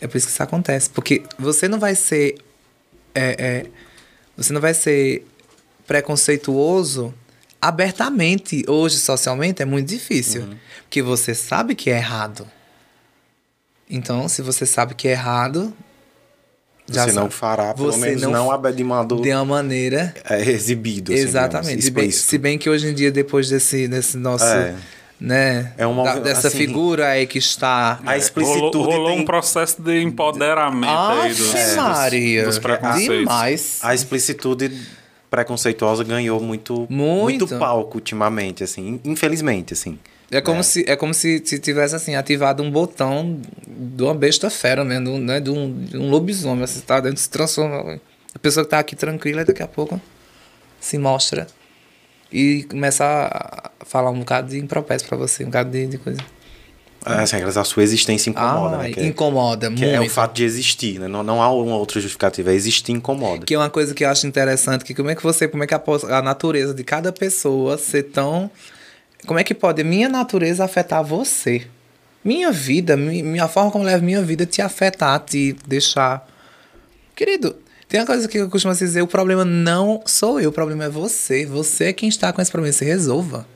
é 0.00 0.06
por 0.06 0.16
isso 0.16 0.26
que 0.26 0.32
isso 0.32 0.42
acontece. 0.42 0.90
Porque 0.90 1.22
você 1.38 1.68
não 1.68 1.78
vai 1.78 1.94
ser. 1.94 2.36
É, 3.14 3.36
é, 3.38 3.66
você 4.36 4.52
não 4.52 4.60
vai 4.60 4.74
ser 4.74 5.26
preconceituoso 5.86 7.14
abertamente 7.60 8.64
hoje, 8.66 8.98
socialmente, 8.98 9.60
é 9.60 9.64
muito 9.64 9.88
difícil. 9.88 10.42
Uhum. 10.42 10.56
Porque 10.82 11.02
você 11.02 11.34
sabe 11.34 11.74
que 11.74 11.90
é 11.90 11.96
errado. 11.96 12.48
Então, 13.88 14.28
se 14.28 14.40
você 14.40 14.64
sabe 14.64 14.94
que 14.94 15.08
é 15.08 15.12
errado, 15.12 15.74
já 16.90 17.04
você 17.04 17.12
sabe. 17.12 17.24
não 17.24 17.30
fará, 17.30 17.74
pelo 17.74 17.92
você 17.92 17.98
menos 17.98 18.22
não, 18.22 18.30
não 18.32 19.22
de 19.22 19.32
uma 19.32 19.44
maneira 19.44 20.14
é, 20.28 20.40
exibido. 20.50 21.12
Assim, 21.12 21.22
exatamente. 21.22 21.82
se, 21.82 21.90
bem, 21.90 22.10
se 22.10 22.38
bem 22.38 22.58
que 22.58 22.68
hoje 22.68 22.88
em 22.88 22.94
dia, 22.94 23.10
depois 23.10 23.48
desse, 23.48 23.88
desse 23.88 24.16
nosso. 24.16 24.44
É. 24.44 24.74
Né? 25.20 25.74
É 25.76 25.86
uma, 25.86 26.02
da, 26.02 26.18
dessa 26.18 26.48
assim, 26.48 26.56
figura 26.56 27.08
aí 27.08 27.26
que 27.26 27.38
está. 27.38 28.00
A 28.06 28.16
explicitude. 28.16 28.76
Rolou, 28.78 28.90
rolou 28.90 29.10
tem... 29.10 29.20
um 29.20 29.24
processo 29.26 29.82
de 29.82 30.00
empoderamento 30.02 30.88
ah, 30.88 31.24
aí 31.24 31.34
dos, 31.34 31.54
é, 31.54 31.76
Maria. 31.76 32.44
dos, 32.44 32.54
dos 32.54 32.62
preconceitos. 32.62 33.18
Demais. 33.18 33.78
A 33.82 33.94
explicitude 33.94 34.72
preconceituosa 35.30 36.02
ganhou 36.04 36.40
muito, 36.40 36.86
muito, 36.88 37.46
muito 37.46 37.58
palco 37.58 37.98
ultimamente, 37.98 38.64
assim, 38.64 38.98
infelizmente, 39.04 39.74
assim. 39.74 39.98
É 40.30 40.40
como, 40.40 40.60
é. 40.60 40.62
Se, 40.62 40.84
é 40.88 40.94
como 40.94 41.12
se, 41.12 41.42
se 41.44 41.58
tivesse 41.58 41.94
assim, 41.94 42.14
ativado 42.14 42.62
um 42.62 42.70
botão 42.70 43.40
de 43.66 44.02
uma 44.02 44.14
besta 44.14 44.48
fera, 44.48 44.84
né? 44.84 45.00
De 45.00 45.08
um, 45.08 45.18
né? 45.18 45.40
de 45.40 45.50
um, 45.50 45.84
de 45.84 45.96
um 45.96 46.08
lobisomem. 46.08 46.64
Você 46.66 46.80
tá 46.80 47.00
dentro, 47.00 47.20
se 47.20 47.28
transforma. 47.28 48.00
A 48.32 48.38
pessoa 48.38 48.64
que 48.64 48.70
tá 48.70 48.78
aqui 48.78 48.94
tranquila, 48.94 49.44
daqui 49.44 49.62
a 49.62 49.66
pouco 49.66 50.00
se 50.80 50.96
mostra 50.96 51.46
e 52.32 52.62
começa 52.64 53.04
a 53.04 53.70
falar 53.84 54.10
um 54.10 54.20
bocado 54.20 54.48
de 54.50 54.58
impropério 54.58 55.04
para 55.04 55.16
você, 55.16 55.42
um 55.42 55.46
bocado 55.46 55.70
de, 55.70 55.86
de 55.86 55.98
coisa. 55.98 56.20
É, 57.04 57.14
assim, 57.14 57.36
a 57.36 57.64
sua 57.64 57.82
existência 57.82 58.28
incomoda, 58.28 58.76
ah, 58.76 58.78
né? 58.82 58.90
Que 58.90 59.06
incomoda, 59.06 59.66
é, 59.66 59.70
muito. 59.70 59.84
é 59.84 60.00
o 60.00 60.08
fato 60.08 60.34
de 60.34 60.44
existir, 60.44 61.00
né? 61.00 61.08
Não, 61.08 61.22
não 61.22 61.42
há 61.42 61.50
uma 61.50 61.76
outra 61.76 61.98
justificativa, 61.98 62.52
é 62.52 62.54
existir 62.54 62.92
incomoda. 62.92 63.46
Que 63.46 63.54
é 63.54 63.58
uma 63.58 63.70
coisa 63.70 63.94
que 63.94 64.04
eu 64.04 64.08
acho 64.10 64.26
interessante, 64.26 64.84
que 64.84 64.94
como 64.94 65.10
é 65.10 65.14
que 65.14 65.22
você, 65.22 65.48
como 65.48 65.64
é 65.64 65.66
que 65.66 65.74
a, 65.74 65.82
a 66.10 66.22
natureza 66.22 66.74
de 66.74 66.84
cada 66.84 67.10
pessoa 67.10 67.78
ser 67.78 68.04
tão 68.04 68.50
como 69.26 69.38
é 69.38 69.44
que 69.44 69.54
pode 69.54 69.84
minha 69.84 70.08
natureza 70.08 70.64
afetar 70.64 71.04
você? 71.04 71.66
Minha 72.24 72.52
vida, 72.52 72.96
minha 72.96 73.48
forma 73.48 73.70
como 73.70 73.84
leva 73.84 74.04
minha 74.04 74.22
vida 74.22 74.44
te 74.44 74.60
afetar, 74.60 75.18
te 75.20 75.56
deixar. 75.66 76.26
Querido, 77.14 77.56
tem 77.88 78.00
uma 78.00 78.06
coisa 78.06 78.28
que 78.28 78.38
eu 78.38 78.50
costumo 78.50 78.74
dizer: 78.74 79.02
o 79.02 79.06
problema 79.06 79.44
não 79.44 80.02
sou 80.06 80.40
eu, 80.40 80.50
o 80.50 80.52
problema 80.52 80.84
é 80.84 80.88
você. 80.88 81.46
Você 81.46 81.86
é 81.86 81.92
quem 81.92 82.08
está 82.08 82.32
com 82.32 82.40
esse 82.40 82.50
problema, 82.50 82.72
se 82.72 82.84
resolva. 82.84 83.46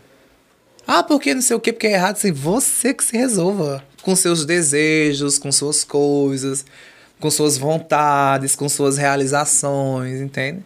Ah, 0.87 1.03
porque 1.03 1.35
não 1.35 1.43
sei 1.43 1.57
o 1.57 1.61
que, 1.61 1.73
porque 1.73 1.87
é 1.87 1.93
errado. 1.93 2.17
Assim, 2.17 2.33
você 2.33 2.93
que 2.93 3.05
se 3.05 3.17
resolva. 3.17 3.85
Com 4.03 4.15
seus 4.15 4.45
desejos, 4.45 5.39
com 5.39 5.51
suas 5.51 5.83
coisas, 5.83 6.67
com 7.19 7.31
suas 7.31 7.57
vontades, 7.57 8.55
com 8.55 8.69
suas 8.69 8.99
realizações, 8.99 10.21
entende? 10.21 10.63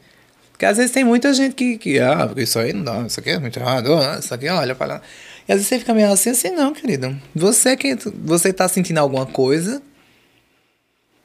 Porque 0.59 0.67
às 0.67 0.77
vezes 0.77 0.91
tem 0.91 1.05
muita 1.05 1.33
gente 1.33 1.55
que, 1.55 1.79
que 1.79 2.01
ah, 2.01 2.29
isso 2.37 2.59
aí 2.59 2.73
não 2.73 2.83
dá, 2.83 3.07
isso 3.07 3.21
aqui 3.21 3.31
é 3.31 3.39
muito 3.39 3.57
errado, 3.61 3.95
ah, 3.95 4.19
isso 4.19 4.35
aqui 4.35 4.49
olha 4.49 4.75
para 4.75 4.95
lá. 4.95 5.03
E 5.47 5.53
às 5.53 5.59
vezes 5.59 5.69
você 5.69 5.79
fica 5.79 5.95
meio 5.95 6.11
assim, 6.11 6.31
assim, 6.31 6.51
não, 6.51 6.75
querido. 6.75 7.17
Você 7.33 7.77
que 7.77 7.97
você 8.25 8.53
tá 8.53 8.67
sentindo 8.67 8.99
alguma 8.99 9.25
coisa, 9.25 9.81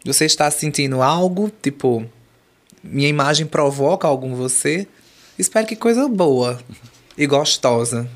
Você 0.05 0.25
está 0.25 0.51
sentindo 0.51 1.01
algo, 1.01 1.51
tipo, 1.63 2.05
minha 2.83 3.07
imagem 3.07 3.47
provoca 3.47 4.07
algo 4.07 4.27
em 4.27 4.35
você? 4.35 4.85
Espero 5.39 5.65
que 5.65 5.75
coisa 5.75 6.07
boa 6.07 6.59
e 7.17 7.25
gostosa. 7.25 8.07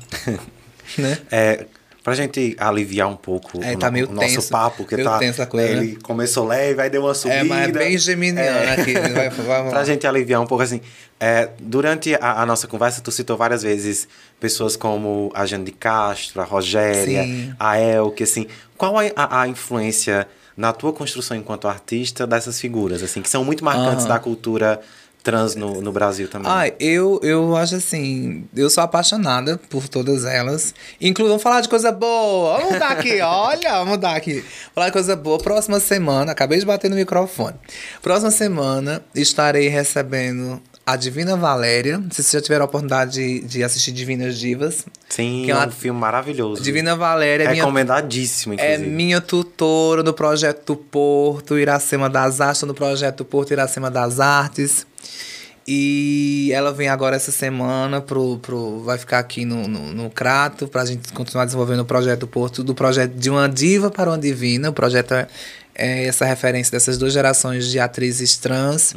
né? 0.96 1.18
É, 1.32 1.66
pra 2.08 2.14
gente 2.16 2.56
aliviar 2.58 3.06
um 3.08 3.16
pouco 3.16 3.62
é, 3.62 3.76
tá 3.76 3.88
o, 3.88 3.92
meio 3.92 4.08
o 4.08 4.12
nosso 4.12 4.48
papo, 4.48 4.84
que 4.86 4.96
tá. 4.96 5.18
coisa, 5.46 5.68
ele 5.68 5.92
né? 5.92 5.98
começou 6.02 6.46
leve, 6.46 6.80
aí 6.80 6.88
deu 6.88 7.02
uma 7.02 7.12
subida. 7.12 7.40
É, 7.40 7.44
mas 7.44 7.68
é 7.68 7.72
bem 7.72 7.98
geminiano 7.98 8.48
É. 8.48 8.72
aqui. 8.72 8.94
Vai, 8.94 9.28
vamos 9.36 9.70
Pra 9.70 9.84
gente 9.84 10.06
aliviar 10.06 10.40
um 10.40 10.46
pouco, 10.46 10.64
assim, 10.64 10.80
é, 11.20 11.50
durante 11.60 12.14
a, 12.14 12.42
a 12.42 12.46
nossa 12.46 12.66
conversa, 12.66 13.02
tu 13.02 13.10
citou 13.10 13.36
várias 13.36 13.62
vezes 13.62 14.08
pessoas 14.40 14.74
como 14.74 15.30
a 15.34 15.44
Jane 15.44 15.64
de 15.66 15.72
Castro, 15.72 16.40
a 16.40 16.44
Rogéria, 16.44 17.24
Sim. 17.24 17.52
a 17.58 17.78
Elke, 17.78 18.22
assim. 18.22 18.46
Qual 18.76 18.96
a, 18.98 19.02
a, 19.14 19.42
a 19.42 19.48
influência 19.48 20.26
na 20.56 20.72
tua 20.72 20.92
construção 20.92 21.36
enquanto 21.36 21.68
artista 21.68 22.26
dessas 22.26 22.58
figuras, 22.60 23.02
assim, 23.02 23.20
que 23.20 23.28
são 23.28 23.44
muito 23.44 23.62
marcantes 23.64 24.06
Aham. 24.06 24.14
da 24.14 24.18
cultura 24.18 24.80
trans 25.30 25.54
no, 25.54 25.80
no 25.82 25.92
Brasil 25.92 26.28
também? 26.28 26.50
Ah, 26.50 26.70
eu, 26.80 27.20
eu 27.22 27.56
acho 27.56 27.74
assim, 27.76 28.44
eu 28.56 28.70
sou 28.70 28.82
apaixonada 28.82 29.58
por 29.68 29.88
todas 29.88 30.24
elas. 30.24 30.74
Inclusive, 31.00 31.28
vamos 31.30 31.42
falar 31.42 31.60
de 31.60 31.68
coisa 31.68 31.92
boa. 31.92 32.56
Vamos 32.58 32.72
mudar 32.72 32.88
aqui, 32.90 33.20
olha, 33.22 33.70
vamos 33.72 33.88
mudar 33.90 34.16
aqui. 34.16 34.44
Falar 34.74 34.86
de 34.86 34.92
coisa 34.92 35.14
boa. 35.16 35.38
Próxima 35.38 35.80
semana, 35.80 36.32
acabei 36.32 36.58
de 36.58 36.64
bater 36.66 36.88
no 36.90 36.96
microfone. 36.96 37.56
Próxima 38.02 38.30
semana 38.30 39.02
estarei 39.14 39.68
recebendo 39.68 40.60
a 40.86 40.96
Divina 40.96 41.36
Valéria. 41.36 41.98
Se 42.10 42.22
vocês 42.22 42.30
já 42.32 42.40
tiveram 42.40 42.62
a 42.64 42.66
oportunidade 42.66 43.12
de, 43.12 43.40
de 43.40 43.62
assistir 43.62 43.92
Divinas 43.92 44.38
Divas. 44.38 44.86
Sim, 45.08 45.42
que 45.44 45.50
é 45.50 45.54
é 45.54 45.56
um 45.58 45.60
uma- 45.64 45.70
filme 45.70 46.00
maravilhoso. 46.00 46.62
Divina 46.62 46.96
Valéria 46.96 47.44
é 47.44 47.48
minha 47.50 47.62
Recomendadíssimo, 47.62 48.54
É 48.54 48.72
inclusive. 48.74 48.88
minha 48.96 49.20
tutora 49.20 50.02
no 50.02 50.14
Projeto 50.14 50.74
Porto 50.74 51.58
Iracema 51.58 52.08
das 52.08 52.40
Artes, 52.40 52.62
no 52.62 52.72
Projeto 52.72 53.22
Porto 53.24 53.50
Iracema 53.52 53.90
das 53.90 54.18
Artes. 54.18 54.86
E 55.70 56.50
ela 56.54 56.72
vem 56.72 56.88
agora 56.88 57.16
essa 57.16 57.30
semana 57.30 58.00
pro. 58.00 58.38
pro 58.38 58.80
vai 58.80 58.96
ficar 58.96 59.18
aqui 59.18 59.44
no, 59.44 59.68
no, 59.68 59.92
no 59.92 60.10
Crato 60.10 60.66
pra 60.66 60.84
gente 60.86 61.12
continuar 61.12 61.44
desenvolvendo 61.44 61.80
o 61.80 61.84
projeto 61.84 62.26
Porto, 62.26 62.64
do 62.64 62.74
projeto 62.74 63.12
de 63.12 63.28
uma 63.28 63.48
diva 63.48 63.90
para 63.90 64.08
uma 64.10 64.16
divina. 64.18 64.70
O 64.70 64.72
projeto 64.72 65.12
é, 65.12 65.26
é 65.74 66.06
essa 66.06 66.24
referência 66.24 66.72
dessas 66.72 66.96
duas 66.96 67.12
gerações 67.12 67.66
de 67.70 67.78
atrizes 67.78 68.38
trans. 68.38 68.94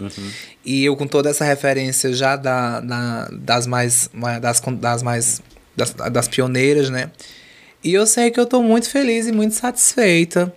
E 0.64 0.86
eu 0.86 0.95
com 0.95 1.06
toda 1.08 1.30
essa 1.30 1.43
referência 1.43 2.14
já 2.14 2.38
da, 2.38 2.80
da- 2.80 3.30
das 3.34 3.68
mais. 3.68 4.10
das, 4.41 4.62
das 4.80 5.04
mais. 5.04 5.41
Das, 5.76 5.91
das 5.93 6.28
pioneiras, 6.30 6.89
né? 6.89 7.12
E 7.84 7.93
eu 7.93 8.06
sei 8.08 8.30
que 8.32 8.39
eu 8.39 8.45
tô 8.45 8.62
muito 8.64 8.89
feliz 8.89 9.28
e 9.28 9.32
muito 9.34 9.56
satisfeita. 9.56 10.54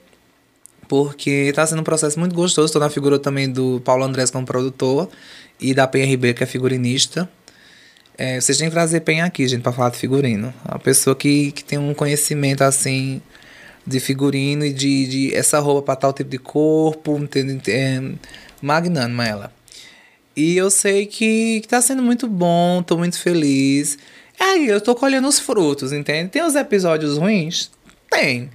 Porque 0.94 1.52
tá 1.52 1.66
sendo 1.66 1.80
um 1.80 1.84
processo 1.84 2.20
muito 2.20 2.36
gostoso. 2.36 2.72
Tô 2.72 2.78
na 2.78 2.88
figura 2.88 3.18
também 3.18 3.50
do 3.50 3.80
Paulo 3.84 4.04
Andrés 4.04 4.30
como 4.30 4.46
produtor. 4.46 5.08
E 5.60 5.74
da 5.74 5.88
Penha 5.88 6.06
Ribeiro, 6.06 6.36
que 6.36 6.44
é 6.44 6.46
figurinista. 6.46 7.28
É, 8.16 8.40
vocês 8.40 8.56
têm 8.56 8.68
que 8.68 8.72
trazer 8.72 9.00
Penha 9.00 9.24
aqui, 9.24 9.48
gente, 9.48 9.62
pra 9.62 9.72
falar 9.72 9.90
de 9.90 9.96
figurino. 9.96 10.54
É 10.64 10.70
uma 10.70 10.78
pessoa 10.78 11.16
que, 11.16 11.50
que 11.50 11.64
tem 11.64 11.80
um 11.80 11.92
conhecimento, 11.94 12.62
assim, 12.62 13.20
de 13.84 13.98
figurino 13.98 14.64
e 14.64 14.72
de, 14.72 15.06
de 15.06 15.34
essa 15.34 15.58
roupa 15.58 15.82
pra 15.82 15.96
tal 15.96 16.12
tipo 16.12 16.30
de 16.30 16.38
corpo. 16.38 17.18
Entende? 17.18 17.60
É, 17.72 18.00
magnânima 18.62 19.26
ela. 19.26 19.52
E 20.36 20.56
eu 20.56 20.70
sei 20.70 21.06
que, 21.06 21.60
que 21.60 21.66
tá 21.66 21.80
sendo 21.80 22.04
muito 22.04 22.28
bom, 22.28 22.84
tô 22.84 22.96
muito 22.96 23.18
feliz. 23.18 23.98
Aí 24.38 24.68
eu 24.68 24.80
tô 24.80 24.94
colhendo 24.94 25.26
os 25.26 25.40
frutos, 25.40 25.92
entende? 25.92 26.30
Tem 26.30 26.42
os 26.42 26.54
episódios 26.54 27.18
ruins? 27.18 27.70
Tem. 28.08 28.48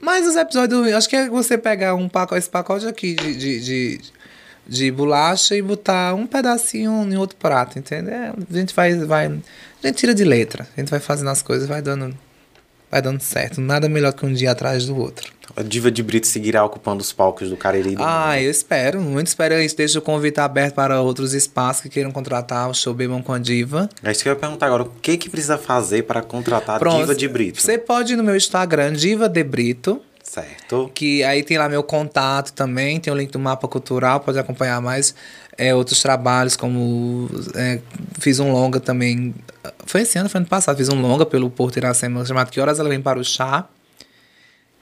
Mas 0.00 0.26
os 0.26 0.36
episódios 0.36 0.92
acho 0.92 1.08
que 1.08 1.16
é 1.16 1.28
você 1.28 1.58
pegar 1.58 1.94
um 1.94 2.08
pacote, 2.08 2.38
esse 2.38 2.48
pacote 2.48 2.86
aqui 2.86 3.14
de, 3.14 3.36
de, 3.36 3.60
de, 3.60 4.00
de 4.66 4.90
bolacha 4.90 5.56
e 5.56 5.62
botar 5.62 6.14
um 6.14 6.26
pedacinho 6.26 7.02
em 7.10 7.16
outro 7.16 7.36
prato, 7.36 7.78
entende? 7.78 8.10
É, 8.10 8.28
a 8.28 8.54
gente 8.54 8.74
vai, 8.74 8.94
vai. 8.94 9.26
A 9.26 9.86
gente 9.86 9.96
tira 9.96 10.14
de 10.14 10.24
letra. 10.24 10.68
A 10.76 10.80
gente 10.80 10.90
vai 10.90 11.00
fazendo 11.00 11.30
as 11.30 11.42
coisas, 11.42 11.68
vai 11.68 11.82
dando. 11.82 12.16
Vai 12.90 13.02
dando 13.02 13.20
certo. 13.20 13.60
Nada 13.60 13.88
melhor 13.88 14.12
que 14.12 14.24
um 14.24 14.32
dia 14.32 14.50
atrás 14.52 14.86
do 14.86 14.96
outro. 14.98 15.30
A 15.56 15.62
Diva 15.62 15.90
de 15.90 16.02
Brito 16.02 16.26
seguirá 16.26 16.64
ocupando 16.64 17.02
os 17.02 17.12
palcos 17.12 17.48
do 17.50 17.56
Cariri. 17.56 17.96
do 17.96 18.02
Ah, 18.02 18.30
mundo. 18.34 18.42
eu 18.44 18.50
espero. 18.50 19.00
Muito 19.00 19.26
espero 19.28 19.60
isso. 19.60 19.76
Deixa 19.76 19.98
o 19.98 20.02
convite 20.02 20.38
aberto 20.40 20.74
para 20.74 21.00
outros 21.00 21.32
espaços 21.34 21.82
que 21.82 21.88
queiram 21.88 22.10
contratar 22.10 22.68
o 22.70 22.74
show 22.74 22.94
Bebam 22.94 23.22
com 23.22 23.32
a 23.32 23.38
Diva. 23.38 23.88
É 24.02 24.10
isso 24.12 24.22
que 24.22 24.28
eu 24.28 24.32
ia 24.32 24.38
perguntar 24.38 24.66
agora. 24.66 24.84
O 24.84 24.90
que 25.02 25.16
que 25.16 25.28
precisa 25.28 25.58
fazer 25.58 26.02
para 26.04 26.22
contratar 26.22 26.76
a 26.76 26.78
Pronto. 26.78 26.98
Diva 27.00 27.14
de 27.14 27.28
Brito? 27.28 27.60
Você 27.60 27.76
pode 27.78 28.12
ir 28.12 28.16
no 28.16 28.22
meu 28.22 28.36
Instagram, 28.36 28.92
Diva 28.92 29.28
de 29.28 29.42
Brito. 29.44 30.00
Certo. 30.28 30.90
Que 30.94 31.24
aí 31.24 31.42
tem 31.42 31.56
lá 31.56 31.70
meu 31.70 31.82
contato 31.82 32.52
também, 32.52 33.00
tem 33.00 33.10
o 33.10 33.16
link 33.16 33.30
do 33.30 33.38
mapa 33.38 33.66
cultural, 33.66 34.20
pode 34.20 34.38
acompanhar 34.38 34.78
mais 34.78 35.14
é, 35.56 35.74
outros 35.74 36.02
trabalhos, 36.02 36.54
como 36.54 37.30
é, 37.54 37.80
fiz 38.20 38.38
um 38.38 38.52
longa 38.52 38.78
também. 38.78 39.34
Foi 39.86 40.02
esse 40.02 40.18
ano, 40.18 40.28
foi 40.28 40.40
ano 40.40 40.46
passado, 40.46 40.76
fiz 40.76 40.90
um 40.90 41.00
longa 41.00 41.24
pelo 41.24 41.48
Porto 41.48 41.78
Iracema 41.78 42.26
chamado 42.26 42.50
Que 42.50 42.60
Horas 42.60 42.78
Ela 42.78 42.90
Vem 42.90 43.00
para 43.00 43.18
o 43.18 43.24
Chá. 43.24 43.66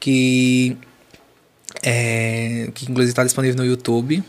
Que, 0.01 0.77
é, 1.83 2.69
que 2.75 2.91
inclusive 2.91 3.13
está 3.13 3.23
disponível 3.23 3.57
no 3.57 3.65
YouTube. 3.65 4.25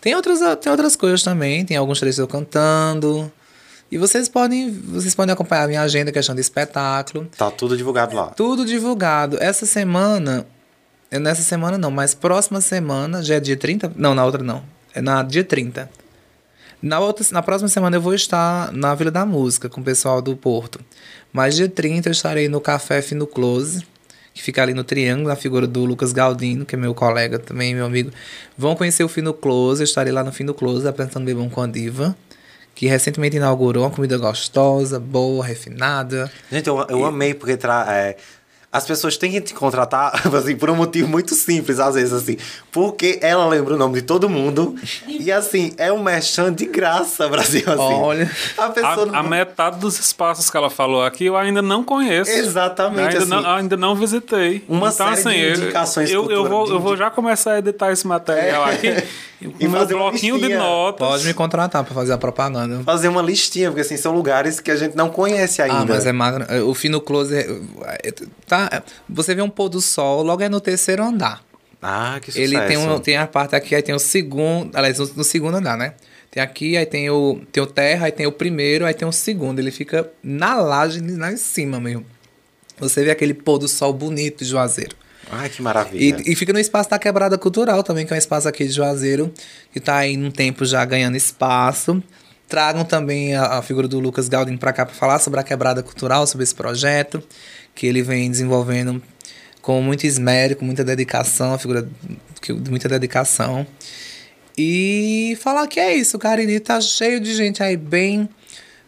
Tem 0.00 0.14
outras, 0.14 0.40
tem 0.58 0.72
outras 0.72 0.96
coisas 0.96 1.22
também, 1.22 1.66
tem 1.66 1.76
alguns 1.76 2.00
trechos 2.00 2.18
eu 2.18 2.26
cantando. 2.26 3.30
E 3.90 3.98
vocês 3.98 4.28
podem, 4.28 4.70
vocês 4.70 5.14
podem 5.14 5.32
acompanhar 5.32 5.64
a 5.64 5.66
minha 5.66 5.82
agenda, 5.82 6.12
questão 6.12 6.34
de 6.34 6.40
espetáculo. 6.40 7.28
Tá 7.36 7.50
tudo 7.50 7.76
divulgado 7.76 8.14
lá. 8.14 8.26
Tudo 8.28 8.64
divulgado. 8.64 9.36
Essa 9.40 9.66
semana, 9.66 10.46
é 11.10 11.18
nessa 11.18 11.42
semana 11.42 11.76
não, 11.76 11.90
mas 11.90 12.14
próxima 12.14 12.60
semana, 12.60 13.20
já 13.22 13.34
é 13.34 13.40
dia 13.40 13.56
30? 13.56 13.92
Não, 13.96 14.14
na 14.14 14.24
outra 14.24 14.44
não. 14.44 14.62
É 14.94 15.00
na 15.00 15.22
dia 15.24 15.42
30. 15.42 15.90
Na, 16.80 17.00
outra, 17.00 17.26
na 17.32 17.42
próxima 17.42 17.68
semana 17.68 17.96
eu 17.96 18.00
vou 18.00 18.14
estar 18.14 18.72
na 18.72 18.94
Vila 18.94 19.10
da 19.10 19.26
Música 19.26 19.68
com 19.68 19.80
o 19.80 19.84
pessoal 19.84 20.22
do 20.22 20.36
Porto. 20.36 20.80
Mas 21.32 21.56
dia 21.56 21.68
30 21.68 22.08
eu 22.08 22.12
estarei 22.12 22.48
no 22.48 22.60
Café 22.60 23.02
Fino 23.02 23.26
Close, 23.26 23.84
que 24.32 24.40
fica 24.40 24.62
ali 24.62 24.72
no 24.72 24.84
Triângulo, 24.84 25.28
na 25.28 25.36
figura 25.36 25.66
do 25.66 25.84
Lucas 25.84 26.12
Galdino, 26.12 26.64
que 26.64 26.76
é 26.76 26.78
meu 26.78 26.94
colega 26.94 27.40
também, 27.40 27.74
meu 27.74 27.84
amigo. 27.84 28.10
Vão 28.56 28.76
conhecer 28.76 29.02
o 29.02 29.08
Fino 29.08 29.34
Close, 29.34 29.82
eu 29.82 29.84
estarei 29.84 30.12
lá 30.12 30.22
no 30.22 30.32
Fino 30.32 30.54
Close 30.54 30.86
apresentando 30.86 31.24
Bebam 31.24 31.50
com 31.50 31.60
a 31.60 31.66
Diva, 31.66 32.16
que 32.80 32.86
recentemente 32.86 33.36
inaugurou 33.36 33.84
uma 33.84 33.90
comida 33.90 34.16
gostosa, 34.16 34.98
boa, 34.98 35.44
refinada. 35.44 36.32
Gente, 36.50 36.66
eu, 36.66 36.78
eu 36.88 37.04
amei 37.04 37.34
porque 37.34 37.54
tra 37.54 37.84
é, 37.90 38.16
as 38.72 38.86
pessoas 38.86 39.16
têm 39.16 39.32
que 39.32 39.40
te 39.40 39.52
contratar 39.54 40.22
assim, 40.36 40.54
por 40.54 40.70
um 40.70 40.76
motivo 40.76 41.08
muito 41.08 41.34
simples, 41.34 41.80
às 41.80 41.94
vezes, 41.96 42.12
assim. 42.12 42.36
Porque 42.70 43.18
ela 43.20 43.46
lembra 43.48 43.74
o 43.74 43.76
nome 43.76 43.96
de 43.96 44.02
todo 44.02 44.28
mundo. 44.28 44.76
e 45.08 45.30
assim, 45.32 45.72
é 45.76 45.92
um 45.92 46.02
merchan 46.02 46.52
de 46.52 46.66
graça, 46.66 47.26
Brasil, 47.30 47.64
assim. 47.66 47.76
Olha. 47.80 48.30
A 48.56 48.68
pessoa 48.68 49.10
A, 49.12 49.18
a 49.18 49.22
metade 49.24 49.78
dos 49.80 49.98
espaços 49.98 50.48
que 50.48 50.56
ela 50.56 50.70
falou 50.70 51.02
aqui 51.04 51.24
eu 51.26 51.36
ainda 51.36 51.60
não 51.60 51.82
conheço. 51.82 52.30
Exatamente, 52.30 53.08
Ainda, 53.08 53.18
assim. 53.18 53.28
não, 53.28 53.50
ainda 53.56 53.76
não 53.76 53.94
visitei. 53.96 54.64
Uma 54.68 54.88
então, 54.90 55.14
série 55.14 55.20
assim, 55.20 55.30
de 55.30 55.40
eu- 55.40 55.54
indicações 55.64 56.10
eu, 56.10 56.30
eu, 56.30 56.64
de 56.66 56.70
eu 56.72 56.78
vou 56.80 56.96
já 56.96 57.10
começar 57.10 57.52
a 57.54 57.58
editar 57.58 57.90
esse 57.92 58.06
material 58.06 58.64
aqui. 58.64 58.88
E 59.58 59.66
meu 59.66 59.80
fazer 59.80 59.94
bloquinho 59.94 60.38
de 60.38 60.54
notas. 60.54 61.08
Pode 61.08 61.24
me 61.24 61.32
contratar 61.32 61.82
para 61.82 61.94
fazer 61.94 62.12
a 62.12 62.18
propaganda. 62.18 62.82
fazer 62.84 63.08
uma 63.08 63.22
listinha, 63.22 63.70
porque 63.70 63.80
assim, 63.80 63.96
são 63.96 64.12
lugares 64.12 64.60
que 64.60 64.70
a 64.70 64.76
gente 64.76 64.94
não 64.94 65.08
conhece 65.08 65.62
ainda. 65.62 65.76
Ah, 65.78 65.86
mas 65.88 66.04
é 66.04 66.12
magro. 66.12 66.44
O 66.68 66.74
Fino 66.74 67.00
Close. 67.00 67.34
é- 67.34 67.48
você 69.08 69.34
vê 69.34 69.42
um 69.42 69.50
pôr 69.50 69.68
do 69.68 69.80
sol, 69.80 70.22
logo 70.22 70.42
é 70.42 70.48
no 70.48 70.60
terceiro 70.60 71.02
andar. 71.02 71.42
Ah, 71.80 72.18
que 72.20 72.30
sucesso. 72.30 72.54
Ele 72.54 72.60
tem, 72.66 72.76
um, 72.76 72.98
tem 72.98 73.16
a 73.16 73.26
parte 73.26 73.56
aqui, 73.56 73.74
aí 73.74 73.82
tem 73.82 73.94
o 73.94 73.98
segundo. 73.98 74.76
Aliás, 74.76 74.98
no, 74.98 75.06
no 75.16 75.24
segundo 75.24 75.56
andar, 75.56 75.76
né? 75.76 75.94
Tem 76.30 76.42
aqui, 76.42 76.76
aí 76.76 76.86
tem 76.86 77.10
o, 77.10 77.40
tem 77.50 77.62
o 77.62 77.66
terra, 77.66 78.06
aí 78.06 78.12
tem 78.12 78.26
o 78.26 78.32
primeiro, 78.32 78.84
aí 78.84 78.94
tem 78.94 79.06
o 79.06 79.12
segundo. 79.12 79.58
Ele 79.58 79.70
fica 79.70 80.08
na 80.22 80.56
laje, 80.56 81.00
lá 81.00 81.32
em 81.32 81.36
cima 81.36 81.80
mesmo. 81.80 82.04
Você 82.78 83.02
vê 83.02 83.10
aquele 83.10 83.34
pôr 83.34 83.58
do 83.58 83.66
sol 83.66 83.92
bonito 83.92 84.44
de 84.44 84.50
Juazeiro. 84.50 84.96
Ai, 85.30 85.48
que 85.48 85.62
maravilha. 85.62 86.22
E, 86.24 86.32
e 86.32 86.36
fica 86.36 86.52
no 86.52 86.58
espaço 86.58 86.90
da 86.90 86.98
Quebrada 86.98 87.36
Cultural 87.38 87.82
também, 87.82 88.06
que 88.06 88.12
é 88.12 88.16
um 88.16 88.18
espaço 88.18 88.48
aqui 88.48 88.64
de 88.64 88.72
Juazeiro, 88.72 89.32
que 89.72 89.78
está 89.78 89.96
aí 89.96 90.16
num 90.16 90.30
tempo 90.30 90.64
já 90.64 90.84
ganhando 90.84 91.16
espaço. 91.16 92.02
Tragam 92.48 92.84
também 92.84 93.34
a, 93.36 93.58
a 93.58 93.62
figura 93.62 93.86
do 93.86 94.00
Lucas 94.00 94.28
Galdin 94.28 94.56
para 94.56 94.72
cá 94.72 94.84
para 94.84 94.94
falar 94.94 95.20
sobre 95.20 95.38
a 95.38 95.42
Quebrada 95.42 95.82
Cultural, 95.82 96.26
sobre 96.26 96.42
esse 96.42 96.54
projeto, 96.54 97.22
que 97.80 97.86
ele 97.86 98.02
vem 98.02 98.30
desenvolvendo 98.30 99.02
com 99.62 99.80
muito 99.80 100.06
esmero, 100.06 100.54
com 100.54 100.66
muita 100.66 100.84
dedicação, 100.84 101.54
a 101.54 101.58
figura 101.58 101.88
de 102.42 102.70
muita 102.70 102.90
dedicação. 102.90 103.66
E 104.56 105.38
falar 105.40 105.66
que 105.66 105.80
é 105.80 105.94
isso, 105.96 106.18
o 106.18 106.20
Cariri 106.20 106.60
tá 106.60 106.78
cheio 106.78 107.18
de 107.18 107.34
gente 107.34 107.62
aí 107.62 107.78
bem, 107.78 108.28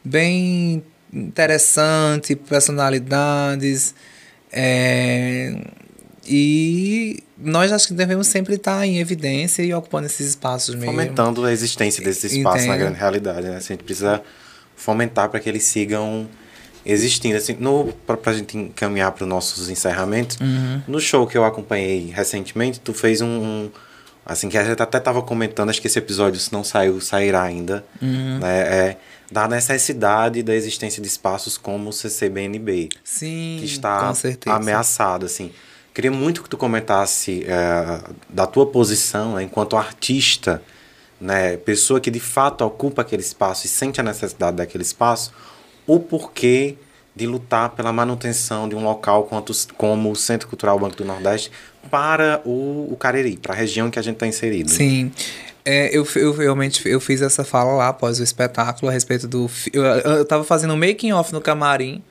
bem 0.04 0.84
interessante, 1.10 2.36
personalidades. 2.36 3.94
é, 4.52 5.56
e 6.26 7.24
nós 7.38 7.72
acho 7.72 7.88
que 7.88 7.94
devemos 7.94 8.26
sempre 8.26 8.56
estar 8.56 8.86
em 8.86 8.98
evidência 8.98 9.62
e 9.62 9.72
ocupando 9.72 10.04
esses 10.04 10.28
espaços 10.28 10.74
mesmo. 10.74 10.90
Fomentando 10.90 11.46
a 11.46 11.50
existência 11.50 12.04
desse 12.04 12.26
espaço 12.26 12.66
na 12.66 12.76
grande 12.76 12.98
realidade, 12.98 13.48
né? 13.48 13.56
Assim, 13.56 13.72
a 13.72 13.76
gente 13.76 13.84
precisa 13.84 14.22
fomentar 14.76 15.30
para 15.30 15.40
que 15.40 15.48
eles 15.48 15.64
sigam 15.64 16.28
existindo. 16.84 17.36
Assim, 17.36 17.56
no, 17.58 17.92
pra, 18.06 18.16
pra 18.16 18.32
gente 18.32 18.56
encaminhar 18.56 19.12
para 19.12 19.24
os 19.24 19.28
nossos 19.28 19.68
encerramentos, 19.68 20.38
Uhum. 20.40 20.82
no 20.86 21.00
show 21.00 21.26
que 21.26 21.36
eu 21.36 21.44
acompanhei 21.44 22.10
recentemente, 22.14 22.80
tu 22.80 22.92
fez 22.92 23.20
um, 23.20 23.26
um, 23.26 23.70
assim, 24.24 24.48
que 24.48 24.58
a 24.58 24.64
gente 24.64 24.82
até 24.82 24.98
estava 24.98 25.22
comentando, 25.22 25.70
acho 25.70 25.80
que 25.80 25.86
esse 25.86 25.98
episódio, 25.98 26.38
se 26.40 26.52
não 26.52 26.64
saiu, 26.64 27.00
sairá 27.00 27.42
ainda, 27.42 27.84
uhum. 28.00 28.38
né, 28.38 28.58
é 28.60 28.96
da 29.30 29.48
necessidade 29.48 30.42
da 30.42 30.54
existência 30.54 31.00
de 31.00 31.08
espaços 31.08 31.56
como 31.56 31.88
o 31.88 31.92
CCBNB. 31.92 32.90
Sim, 33.02 33.56
que 33.60 33.64
está 33.64 34.12
ameaçado, 34.46 35.24
assim. 35.24 35.50
Queria 35.94 36.10
muito 36.10 36.42
que 36.42 36.50
tu 36.50 36.56
comentasse 36.56 37.44
é, 37.46 38.00
da 38.28 38.46
tua 38.46 38.66
posição 38.66 39.34
né, 39.34 39.42
enquanto 39.42 39.76
artista, 39.76 40.62
né, 41.20 41.56
pessoa 41.56 42.00
que 42.00 42.10
de 42.10 42.20
fato 42.20 42.62
ocupa 42.62 43.02
aquele 43.02 43.22
espaço 43.22 43.66
e 43.66 43.68
sente 43.68 44.00
a 44.00 44.04
necessidade 44.04 44.56
daquele 44.56 44.82
espaço, 44.82 45.32
o 45.86 45.98
porquê 45.98 46.76
de 47.14 47.26
lutar 47.26 47.70
pela 47.70 47.92
manutenção 47.92 48.68
de 48.68 48.74
um 48.74 48.82
local 48.82 49.24
quanto, 49.24 49.52
como 49.76 50.10
o 50.10 50.16
Centro 50.16 50.48
Cultural 50.48 50.78
Banco 50.78 50.96
do 50.96 51.04
Nordeste 51.04 51.50
para 51.90 52.40
o, 52.44 52.88
o 52.90 52.96
Cariri, 52.98 53.36
para 53.36 53.52
a 53.52 53.56
região 53.56 53.90
que 53.90 53.98
a 53.98 54.02
gente 54.02 54.14
está 54.14 54.26
inserido. 54.26 54.70
Sim. 54.70 55.12
É, 55.64 55.96
eu, 55.96 56.06
eu 56.16 56.32
realmente 56.34 56.88
eu 56.88 56.98
fiz 56.98 57.22
essa 57.22 57.44
fala 57.44 57.72
lá 57.74 57.88
após 57.88 58.18
o 58.18 58.22
espetáculo 58.22 58.90
a 58.90 58.92
respeito 58.92 59.28
do. 59.28 59.48
Eu, 59.72 59.84
eu 59.84 60.24
tava 60.24 60.42
fazendo 60.42 60.72
um 60.72 60.76
making 60.76 61.12
off 61.12 61.32
no 61.32 61.40
camarim. 61.40 62.02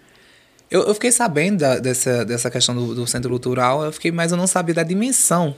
Eu, 0.69 0.84
eu 0.84 0.93
fiquei 0.93 1.11
sabendo 1.11 1.59
da, 1.59 1.80
dessa, 1.80 2.24
dessa 2.24 2.49
questão 2.49 2.74
do, 2.74 2.95
do 2.95 3.07
centro 3.07 3.30
cultural, 3.30 3.84
eu 3.84 3.91
fiquei, 3.91 4.11
mas 4.11 4.32
eu 4.32 4.38
não 4.38 4.47
sabia 4.47 4.74
da 4.74 4.84
dimensão 4.84 5.53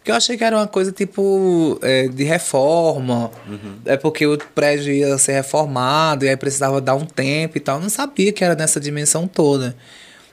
porque 0.00 0.10
eu 0.10 0.14
achei 0.14 0.34
que 0.34 0.42
era 0.42 0.56
uma 0.56 0.66
coisa 0.66 0.90
tipo 0.90 1.78
é, 1.82 2.08
de 2.08 2.24
reforma. 2.24 3.30
Uhum. 3.46 3.76
É 3.84 3.98
porque 3.98 4.26
o 4.26 4.38
prédio 4.54 4.94
ia 4.94 5.18
ser 5.18 5.32
reformado 5.32 6.24
e 6.24 6.28
aí 6.30 6.36
precisava 6.38 6.80
dar 6.80 6.94
um 6.94 7.04
tempo 7.04 7.58
e 7.58 7.60
tal. 7.60 7.76
Eu 7.76 7.82
não 7.82 7.90
sabia 7.90 8.32
que 8.32 8.42
era 8.42 8.54
nessa 8.54 8.80
dimensão 8.80 9.28
toda. 9.28 9.76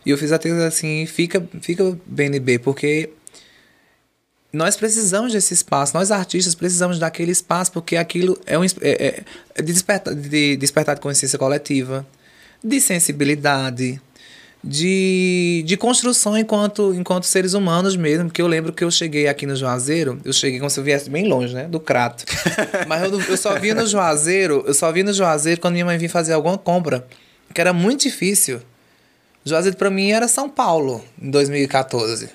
E 0.06 0.10
eu 0.10 0.18
fiz 0.18 0.32
até 0.32 0.50
assim, 0.66 1.06
fica, 1.06 1.46
fica 1.62 1.98
BNB, 2.06 2.60
porque 2.60 3.10
nós 4.54 4.78
precisamos 4.78 5.34
desse 5.34 5.54
espaço, 5.54 5.94
nós 5.94 6.12
artistas 6.12 6.56
precisamos 6.56 6.98
daquele 6.98 7.34
espaço, 7.34 7.74
porque 7.74 7.98
aquilo 7.98 8.40
é 8.46 8.58
um 8.58 8.64
é, 8.64 8.68
é, 8.82 9.24
é 9.54 9.62
de, 9.62 9.74
despertar, 9.74 10.16
de 10.16 10.56
despertar 10.56 10.96
de 10.96 11.02
consciência 11.02 11.38
coletiva, 11.38 12.08
de 12.64 12.80
sensibilidade, 12.80 14.02
de, 14.64 15.64
de 15.66 15.78
construção 15.78 16.38
enquanto, 16.38 16.94
enquanto 16.94 17.24
seres 17.26 17.54
humanos 17.54 17.96
mesmo, 17.96 18.26
porque 18.26 18.42
eu 18.42 18.48
lembro 18.48 18.74
que 18.74 18.84
eu 18.84 18.92
cheguei 18.92 19.28
aqui 19.28 19.46
no 19.46 19.56
Juazeiro, 19.56 20.20
eu 20.26 20.34
cheguei 20.34 20.60
como 20.60 20.70
se 20.70 20.80
eu 20.80 20.84
viesse 20.84 21.10
bem 21.10 21.28
longe, 21.28 21.54
né, 21.54 21.66
do 21.66 21.80
Crato. 21.80 22.26
Mas 22.88 23.04
eu, 23.04 23.22
eu 23.22 23.38
só 23.38 23.58
vi 23.60 23.74
no 23.74 23.86
Juazeiro, 23.86 24.64
eu 24.68 24.74
só 24.74 24.92
vi 24.92 25.04
no 25.04 25.14
Juazeiro 25.14 25.62
quando 25.62 25.74
minha 25.74 25.86
mãe 25.86 25.98
vinha 25.98 26.10
fazer 26.10 26.34
alguma 26.34 26.58
compra, 26.58 27.08
que 27.54 27.62
era 27.62 27.74
muito 27.74 28.02
difícil. 28.02 28.62
Juazeiro 29.46 29.78
para 29.78 29.90
mim 29.90 30.12
era 30.12 30.28
São 30.28 30.50
Paulo, 30.50 31.04
em 31.22 31.32
2014. 31.32 32.30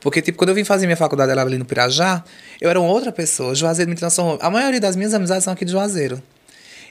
Porque, 0.00 0.20
tipo, 0.20 0.36
quando 0.36 0.48
eu 0.48 0.54
vim 0.54 0.64
fazer 0.64 0.84
minha 0.86 0.96
faculdade 0.96 1.30
ali 1.30 1.56
no 1.56 1.64
Pirajá, 1.64 2.24
eu 2.60 2.68
era 2.68 2.78
uma 2.78 2.90
outra 2.90 3.12
pessoa. 3.12 3.54
Juazeiro 3.54 3.88
me 3.88 3.96
transformou. 3.96 4.36
A 4.42 4.50
maioria 4.50 4.80
das 4.80 4.96
minhas 4.96 5.14
amizades 5.14 5.44
são 5.44 5.52
aqui 5.52 5.64
de 5.64 5.70
Juazeiro. 5.70 6.20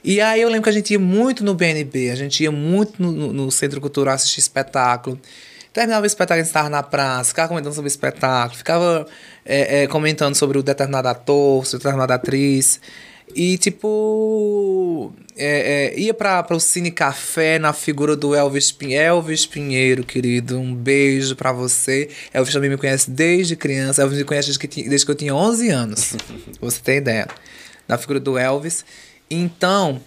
E 0.04 0.20
aí 0.20 0.40
eu 0.40 0.48
lembro 0.48 0.64
que 0.64 0.68
a 0.68 0.72
gente 0.72 0.92
ia 0.92 0.98
muito 0.98 1.44
no 1.44 1.54
BNB, 1.54 2.10
a 2.10 2.16
gente 2.16 2.42
ia 2.42 2.50
muito 2.50 3.00
no, 3.00 3.32
no, 3.32 3.50
Centro 3.50 3.80
Cultural 3.80 4.14
assistir 4.14 4.40
espetáculo. 4.40 5.20
Terminava 5.72 6.02
o 6.02 6.06
espetáculo, 6.06 6.40
a 6.40 6.42
gente 6.42 6.48
estava 6.48 6.68
na 6.68 6.82
praça, 6.82 7.30
ficava 7.30 7.48
comentando 7.48 7.72
sobre 7.72 7.86
o 7.86 7.92
espetáculo, 7.92 8.58
ficava 8.58 9.06
é, 9.44 9.82
é, 9.82 9.86
comentando 9.86 10.34
sobre 10.34 10.58
o 10.58 10.62
determinado 10.62 11.08
ator, 11.08 11.64
sobre 11.64 11.84
determinada 11.84 12.14
atriz. 12.14 12.80
E, 13.34 13.56
tipo, 13.56 15.12
é, 15.36 15.94
é, 15.94 15.98
ia 15.98 16.12
para 16.12 16.46
o 16.50 16.60
Cine 16.60 16.90
Café 16.90 17.58
na 17.58 17.72
figura 17.72 18.14
do 18.14 18.34
Elvis, 18.34 18.74
Elvis 18.80 19.46
Pinheiro, 19.46 20.04
querido. 20.04 20.58
Um 20.58 20.74
beijo 20.74 21.34
para 21.34 21.52
você. 21.52 22.10
Elvis 22.32 22.52
também 22.52 22.68
me 22.68 22.76
conhece 22.76 23.10
desde 23.10 23.56
criança. 23.56 24.02
Elvis 24.02 24.18
me 24.18 24.24
conhece 24.24 24.48
desde 24.48 24.68
que, 24.68 24.88
desde 24.88 25.06
que 25.06 25.10
eu 25.12 25.16
tinha 25.16 25.34
11 25.34 25.70
anos. 25.70 26.14
você 26.60 26.80
ter 26.82 26.96
ideia. 26.96 27.26
Na 27.88 27.96
figura 27.96 28.20
do 28.20 28.36
Elvis. 28.36 28.84
Então, 29.32 29.98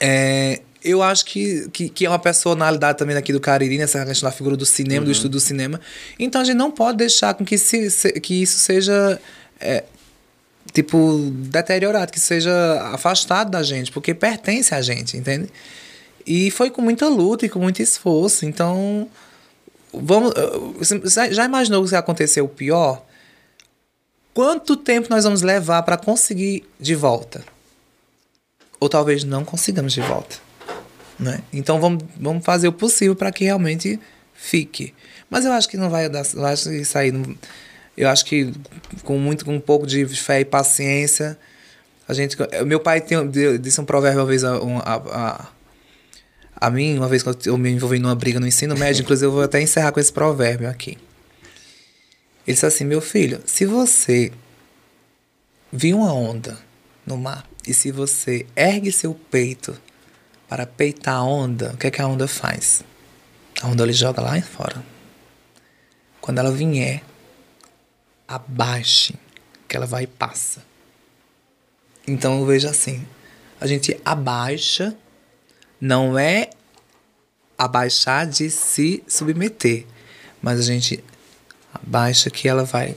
é, 0.00 0.60
eu 0.84 1.02
acho 1.02 1.24
que, 1.24 1.68
que, 1.70 1.88
que, 1.88 2.06
é 2.06 2.08
uma 2.08 2.18
personalidade 2.18 2.96
também 2.96 3.16
aqui 3.16 3.32
do 3.32 3.40
Cariri, 3.40 3.76
nessa 3.76 4.06
questão 4.06 4.30
da 4.30 4.34
figura 4.34 4.56
do 4.56 4.64
cinema, 4.64 5.00
uhum. 5.00 5.06
do 5.06 5.10
estudo 5.10 5.32
do 5.32 5.40
cinema. 5.40 5.80
Então 6.16 6.40
a 6.40 6.44
gente 6.44 6.56
não 6.56 6.70
pode 6.70 6.98
deixar 6.98 7.34
com 7.34 7.44
que, 7.44 7.58
se, 7.58 7.90
se 7.90 8.12
que 8.20 8.40
isso 8.42 8.58
seja. 8.58 9.20
É, 9.58 9.82
tipo, 10.72 11.30
deteriorado, 11.32 12.12
que 12.12 12.20
seja 12.20 12.52
afastado 12.92 13.50
da 13.50 13.62
gente, 13.62 13.90
porque 13.90 14.14
pertence 14.14 14.74
a 14.74 14.80
gente, 14.80 15.16
entende? 15.16 15.48
E 16.24 16.50
foi 16.52 16.70
com 16.70 16.82
muita 16.82 17.08
luta 17.08 17.46
e 17.46 17.48
com 17.48 17.58
muito 17.58 17.82
esforço. 17.82 18.46
Então, 18.46 19.08
vamos. 19.92 20.32
Já 21.30 21.44
imaginou 21.44 21.82
que 21.82 21.88
se 21.88 21.96
acontecer 21.96 22.42
o 22.42 22.48
pior? 22.48 23.04
Quanto 24.32 24.76
tempo 24.76 25.08
nós 25.10 25.24
vamos 25.24 25.42
levar 25.42 25.82
para 25.82 25.96
conseguir 25.96 26.64
de 26.78 26.94
volta? 26.94 27.55
Ou 28.78 28.88
talvez 28.88 29.24
não 29.24 29.44
consigamos 29.44 29.92
de 29.92 30.00
volta. 30.00 30.36
Né? 31.18 31.40
Então 31.52 31.80
vamos, 31.80 32.04
vamos 32.18 32.44
fazer 32.44 32.68
o 32.68 32.72
possível 32.72 33.16
para 33.16 33.32
que 33.32 33.44
realmente 33.44 33.98
fique. 34.34 34.92
Mas 35.30 35.44
eu 35.44 35.52
acho 35.52 35.68
que 35.68 35.76
não 35.76 35.90
vai 35.90 36.08
dar, 36.08 36.24
eu 36.34 36.44
acho 36.44 36.68
que 36.68 36.76
isso 36.76 36.96
aí, 36.98 37.12
eu 37.96 38.08
acho 38.08 38.24
que 38.24 38.52
com 39.02 39.18
muito, 39.18 39.44
com 39.44 39.54
um 39.54 39.60
pouco 39.60 39.86
de 39.86 40.06
fé 40.06 40.40
e 40.40 40.44
paciência, 40.44 41.38
a 42.06 42.12
gente, 42.14 42.36
meu 42.66 42.78
pai 42.78 43.00
tem, 43.00 43.18
disse 43.58 43.80
um 43.80 43.84
provérbio 43.84 44.20
uma 44.20 44.26
vez 44.26 44.44
a, 44.44 44.56
a, 44.56 44.94
a, 44.94 45.48
a 46.56 46.70
mim, 46.70 46.96
uma 46.96 47.08
vez 47.08 47.22
que 47.22 47.48
eu 47.48 47.58
me 47.58 47.70
envolvi 47.70 47.98
numa 47.98 48.14
briga 48.14 48.38
no 48.38 48.46
ensino 48.46 48.76
médio, 48.76 49.02
inclusive 49.02 49.26
eu 49.26 49.32
vou 49.32 49.42
até 49.42 49.60
encerrar 49.60 49.92
com 49.92 49.98
esse 49.98 50.12
provérbio 50.12 50.68
aqui. 50.68 50.98
Ele 52.46 52.54
disse 52.54 52.66
assim, 52.66 52.84
meu 52.84 53.00
filho, 53.00 53.40
se 53.44 53.66
você 53.66 54.30
viu 55.72 55.98
uma 55.98 56.12
onda 56.12 56.65
no 57.06 57.16
mar 57.16 57.46
e 57.66 57.74
se 57.74 57.90
você 57.90 58.46
ergue 58.54 58.92
seu 58.92 59.12
peito 59.12 59.76
para 60.48 60.64
peitar 60.64 61.16
a 61.16 61.22
onda, 61.22 61.72
o 61.72 61.76
que, 61.76 61.88
é 61.88 61.90
que 61.90 62.00
a 62.00 62.06
onda 62.06 62.28
faz? 62.28 62.84
A 63.60 63.66
onda 63.66 63.82
ele 63.82 63.92
joga 63.92 64.22
lá 64.22 64.40
fora. 64.40 64.84
Quando 66.20 66.38
ela 66.38 66.52
vier, 66.52 67.02
abaixe, 68.28 69.14
que 69.66 69.76
ela 69.76 69.86
vai 69.86 70.04
e 70.04 70.06
passa. 70.06 70.64
Então 72.06 72.38
eu 72.38 72.46
vejo 72.46 72.68
assim: 72.68 73.04
a 73.60 73.66
gente 73.66 74.00
abaixa, 74.04 74.96
não 75.80 76.16
é 76.16 76.50
abaixar 77.58 78.26
de 78.28 78.48
se 78.48 79.02
submeter, 79.08 79.86
mas 80.40 80.60
a 80.60 80.62
gente 80.62 81.02
abaixa 81.74 82.30
que 82.30 82.48
ela 82.48 82.64
vai 82.64 82.96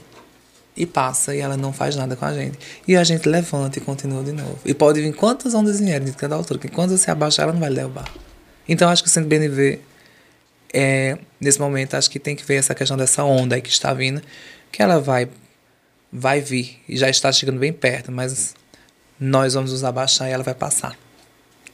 e 0.76 0.86
passa 0.86 1.34
e 1.34 1.40
ela 1.40 1.56
não 1.56 1.72
faz 1.72 1.96
nada 1.96 2.16
com 2.16 2.24
a 2.24 2.32
gente. 2.32 2.58
E 2.86 2.96
a 2.96 3.04
gente 3.04 3.28
levanta 3.28 3.78
e 3.78 3.80
continua 3.82 4.22
de 4.22 4.32
novo. 4.32 4.58
E 4.64 4.72
pode 4.72 5.00
vir 5.00 5.14
quantas 5.14 5.54
ondas 5.54 5.80
vierem 5.80 6.06
de 6.06 6.12
cada 6.12 6.34
altura, 6.34 6.58
que 6.58 6.68
quando 6.68 6.96
você 6.96 7.10
abaixar, 7.10 7.44
ela 7.44 7.52
não 7.52 7.60
vai 7.60 7.72
derrubar. 7.72 8.08
Então 8.68 8.88
acho 8.88 9.02
que 9.02 9.08
o 9.08 9.12
Centro 9.12 9.28
BNV, 9.28 9.80
é, 10.72 11.18
nesse 11.40 11.60
momento, 11.60 11.94
acho 11.94 12.10
que 12.10 12.18
tem 12.18 12.36
que 12.36 12.44
ver 12.44 12.56
essa 12.56 12.74
questão 12.74 12.96
dessa 12.96 13.24
onda 13.24 13.56
aí 13.56 13.60
que 13.60 13.68
está 13.68 13.92
vindo, 13.92 14.22
que 14.70 14.82
ela 14.82 15.00
vai, 15.00 15.28
vai 16.12 16.40
vir 16.40 16.80
e 16.88 16.96
já 16.96 17.10
está 17.10 17.32
chegando 17.32 17.58
bem 17.58 17.72
perto, 17.72 18.12
mas 18.12 18.54
nós 19.18 19.54
vamos 19.54 19.72
nos 19.72 19.84
abaixar 19.84 20.28
e 20.28 20.32
ela 20.32 20.44
vai 20.44 20.54
passar. 20.54 20.96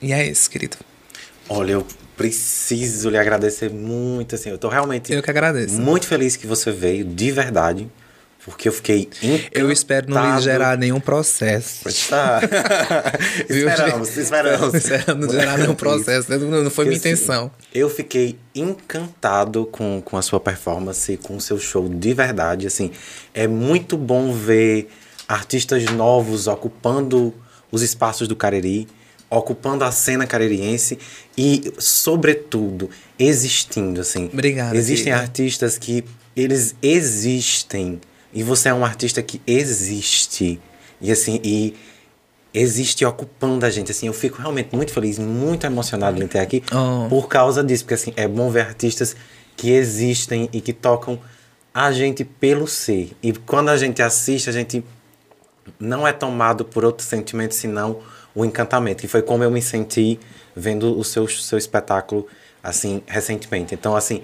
E 0.00 0.12
é 0.12 0.26
isso, 0.26 0.50
querido. 0.50 0.76
Olha, 1.48 1.72
eu 1.72 1.86
preciso 2.16 3.10
lhe 3.10 3.18
agradecer 3.18 3.70
muito, 3.70 4.34
assim, 4.34 4.50
eu 4.50 4.58
tô 4.58 4.68
realmente... 4.68 5.12
Eu 5.12 5.22
que 5.22 5.30
agradeço. 5.30 5.74
Muito 5.74 6.06
feliz 6.06 6.34
que 6.34 6.46
você 6.46 6.72
veio, 6.72 7.04
de 7.04 7.30
verdade. 7.30 7.88
Porque 8.46 8.68
eu 8.68 8.72
fiquei 8.72 9.08
encantado. 9.20 9.50
Eu 9.52 9.72
espero 9.72 10.08
não 10.08 10.36
lhe 10.36 10.40
gerar 10.40 10.78
nenhum 10.78 11.00
processo. 11.00 11.88
Está. 11.88 12.40
esperamos, 13.50 14.16
esperamos. 14.16 14.74
Espero 14.74 15.16
não 15.16 15.28
gerar 15.28 15.58
nenhum 15.58 15.74
processo. 15.74 16.30
Não, 16.30 16.62
não 16.62 16.70
foi 16.70 16.84
Porque, 16.84 16.90
minha 16.90 16.96
assim, 16.96 17.08
intenção. 17.08 17.50
eu 17.74 17.90
fiquei 17.90 18.38
encantado 18.54 19.66
com, 19.66 20.00
com 20.00 20.16
a 20.16 20.22
sua 20.22 20.38
performance, 20.38 21.16
com 21.16 21.36
o 21.36 21.40
seu 21.40 21.58
show 21.58 21.88
de 21.88 22.14
verdade. 22.14 22.68
Assim, 22.68 22.92
é 23.34 23.48
muito 23.48 23.98
bom 23.98 24.32
ver 24.32 24.90
artistas 25.26 25.84
novos 25.86 26.46
ocupando 26.46 27.34
os 27.72 27.82
espaços 27.82 28.28
do 28.28 28.36
Cariri, 28.36 28.86
ocupando 29.28 29.82
a 29.82 29.90
cena 29.90 30.24
caririense 30.24 31.00
e, 31.36 31.72
sobretudo, 31.78 32.88
existindo. 33.18 34.00
Assim. 34.00 34.30
Obrigado. 34.32 34.76
Existem 34.76 35.12
artistas 35.12 35.76
que 35.76 36.04
eles 36.36 36.76
existem 36.80 38.00
e 38.36 38.42
você 38.42 38.68
é 38.68 38.74
um 38.74 38.84
artista 38.84 39.22
que 39.22 39.40
existe. 39.46 40.60
E 41.00 41.10
assim, 41.10 41.40
e 41.42 41.74
existe 42.52 43.02
ocupando 43.02 43.64
a 43.64 43.70
gente. 43.70 43.90
Assim, 43.90 44.08
eu 44.08 44.12
fico 44.12 44.42
realmente 44.42 44.76
muito 44.76 44.92
feliz, 44.92 45.18
muito 45.18 45.64
emocionado 45.64 46.22
em 46.22 46.26
ter 46.26 46.40
aqui 46.40 46.62
oh. 46.70 47.08
por 47.08 47.28
causa 47.28 47.64
disso. 47.64 47.84
Porque 47.84 47.94
assim, 47.94 48.12
é 48.14 48.28
bom 48.28 48.50
ver 48.50 48.60
artistas 48.60 49.16
que 49.56 49.70
existem 49.70 50.50
e 50.52 50.60
que 50.60 50.74
tocam 50.74 51.18
a 51.72 51.90
gente 51.90 52.26
pelo 52.26 52.66
ser. 52.66 53.16
E 53.22 53.32
quando 53.32 53.70
a 53.70 53.76
gente 53.78 54.02
assiste, 54.02 54.50
a 54.50 54.52
gente 54.52 54.84
não 55.80 56.06
é 56.06 56.12
tomado 56.12 56.62
por 56.62 56.84
outro 56.84 57.06
sentimento 57.06 57.54
senão 57.54 58.00
o 58.34 58.44
encantamento. 58.44 59.00
Que 59.00 59.08
foi 59.08 59.22
como 59.22 59.44
eu 59.44 59.50
me 59.50 59.62
senti 59.62 60.20
vendo 60.54 60.98
o 60.98 61.02
seu, 61.02 61.26
seu 61.26 61.56
espetáculo, 61.56 62.26
assim, 62.62 63.02
recentemente. 63.06 63.74
Então, 63.74 63.96
assim, 63.96 64.20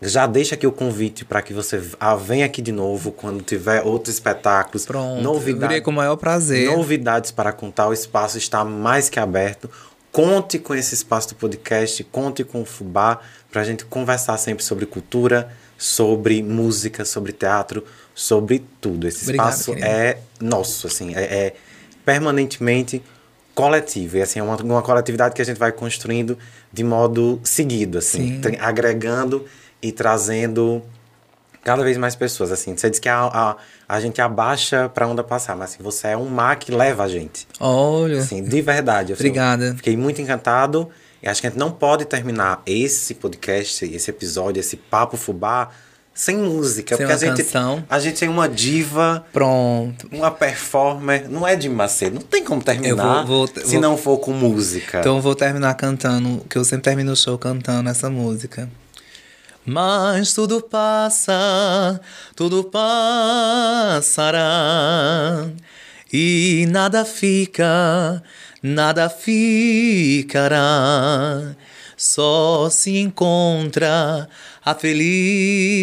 Já 0.00 0.26
deixa 0.26 0.54
aqui 0.54 0.66
o 0.66 0.72
convite 0.72 1.24
para 1.24 1.40
que 1.40 1.54
você 1.54 1.82
ah, 1.98 2.14
venha 2.14 2.44
aqui 2.44 2.60
de 2.60 2.72
novo 2.72 3.10
quando 3.10 3.42
tiver 3.42 3.82
outros 3.82 4.14
espetáculos. 4.14 4.84
Pronto, 4.84 5.22
novidades, 5.22 5.80
com 5.80 5.90
o 5.90 5.94
maior 5.94 6.16
prazer. 6.16 6.70
Novidades 6.70 7.30
para 7.30 7.50
contar. 7.50 7.88
O 7.88 7.92
espaço 7.94 8.36
está 8.36 8.62
mais 8.64 9.08
que 9.08 9.18
aberto. 9.18 9.70
Conte 10.12 10.58
com 10.58 10.74
esse 10.74 10.94
espaço 10.94 11.30
do 11.30 11.34
podcast, 11.34 12.02
conte 12.04 12.44
com 12.44 12.62
o 12.62 12.64
Fubá, 12.64 13.20
para 13.50 13.62
a 13.62 13.64
gente 13.64 13.84
conversar 13.84 14.38
sempre 14.38 14.64
sobre 14.64 14.86
cultura, 14.86 15.50
sobre 15.76 16.42
música, 16.42 17.04
sobre 17.04 17.32
teatro, 17.32 17.84
sobre 18.14 18.64
tudo. 18.80 19.06
Esse 19.06 19.24
Obrigado, 19.24 19.48
espaço 19.50 19.74
querido. 19.74 19.86
é 19.86 20.18
nosso, 20.40 20.86
assim, 20.86 21.14
é, 21.14 21.22
é, 21.22 21.54
permanentemente 22.04 23.02
coletivo. 23.54 24.18
E 24.18 24.22
assim, 24.22 24.38
é 24.38 24.42
uma, 24.42 24.56
uma 24.56 24.82
coletividade 24.82 25.34
que 25.34 25.42
a 25.42 25.44
gente 25.44 25.58
vai 25.58 25.72
construindo 25.72 26.38
de 26.72 26.84
modo 26.84 27.40
seguido, 27.42 27.98
assim, 27.98 28.40
agregando 28.60 29.44
e 29.86 29.92
trazendo 29.92 30.82
cada 31.62 31.82
vez 31.82 31.96
mais 31.96 32.14
pessoas. 32.14 32.52
Assim, 32.52 32.76
você 32.76 32.90
diz 32.90 32.98
que 32.98 33.08
a, 33.08 33.24
a, 33.24 33.56
a 33.88 34.00
gente 34.00 34.20
abaixa 34.20 34.88
para 34.88 35.06
onda 35.06 35.22
passar, 35.22 35.56
mas 35.56 35.72
assim, 35.72 35.82
você 35.82 36.08
é 36.08 36.16
um 36.16 36.26
mar 36.26 36.56
que 36.56 36.72
leva 36.72 37.04
a 37.04 37.08
gente. 37.08 37.46
Olha. 37.60 38.18
Assim, 38.18 38.42
de 38.42 38.62
verdade. 38.62 39.12
Assim, 39.12 39.22
Obrigada. 39.22 39.74
Fiquei 39.76 39.96
muito 39.96 40.20
encantado. 40.20 40.88
E 41.22 41.28
acho 41.28 41.40
que 41.40 41.46
a 41.46 41.50
gente 41.50 41.58
não 41.58 41.72
pode 41.72 42.04
terminar 42.04 42.62
esse 42.66 43.14
podcast, 43.14 43.84
esse 43.84 44.10
episódio, 44.10 44.60
esse 44.60 44.76
papo 44.76 45.16
fubá 45.16 45.70
sem 46.14 46.36
música. 46.36 46.96
Sem 46.96 47.06
porque 47.06 47.12
a 47.12 47.28
gente, 47.28 47.42
canção. 47.42 47.84
a 47.90 47.98
gente 47.98 48.20
tem 48.20 48.28
uma 48.28 48.48
diva. 48.48 49.26
Pronto. 49.32 50.08
Uma 50.12 50.30
performer. 50.30 51.28
Não 51.28 51.46
é 51.46 51.56
de 51.56 51.68
Macedo. 51.68 52.14
Não 52.14 52.22
tem 52.22 52.44
como 52.44 52.62
terminar 52.62 53.26
vou, 53.26 53.46
vou, 53.46 53.46
se 53.48 53.72
vou, 53.72 53.80
não 53.80 53.96
for 53.96 54.18
com 54.18 54.32
música. 54.32 55.00
Então 55.00 55.16
eu 55.16 55.22
vou 55.22 55.34
terminar 55.34 55.74
cantando, 55.74 56.44
que 56.48 56.56
eu 56.56 56.64
sempre 56.64 56.84
termino 56.84 57.12
o 57.12 57.16
show 57.16 57.36
cantando 57.36 57.90
essa 57.90 58.08
música. 58.08 58.68
Mas 59.66 60.32
tudo 60.32 60.62
passa, 60.62 62.00
tudo 62.36 62.62
passará. 62.62 64.38
E 66.12 66.66
nada 66.70 67.04
fica, 67.04 68.22
nada 68.62 69.08
ficará. 69.08 70.56
Só 71.96 72.70
se 72.70 72.96
encontra 72.98 74.28
a 74.64 74.74
felicidade 74.74 75.82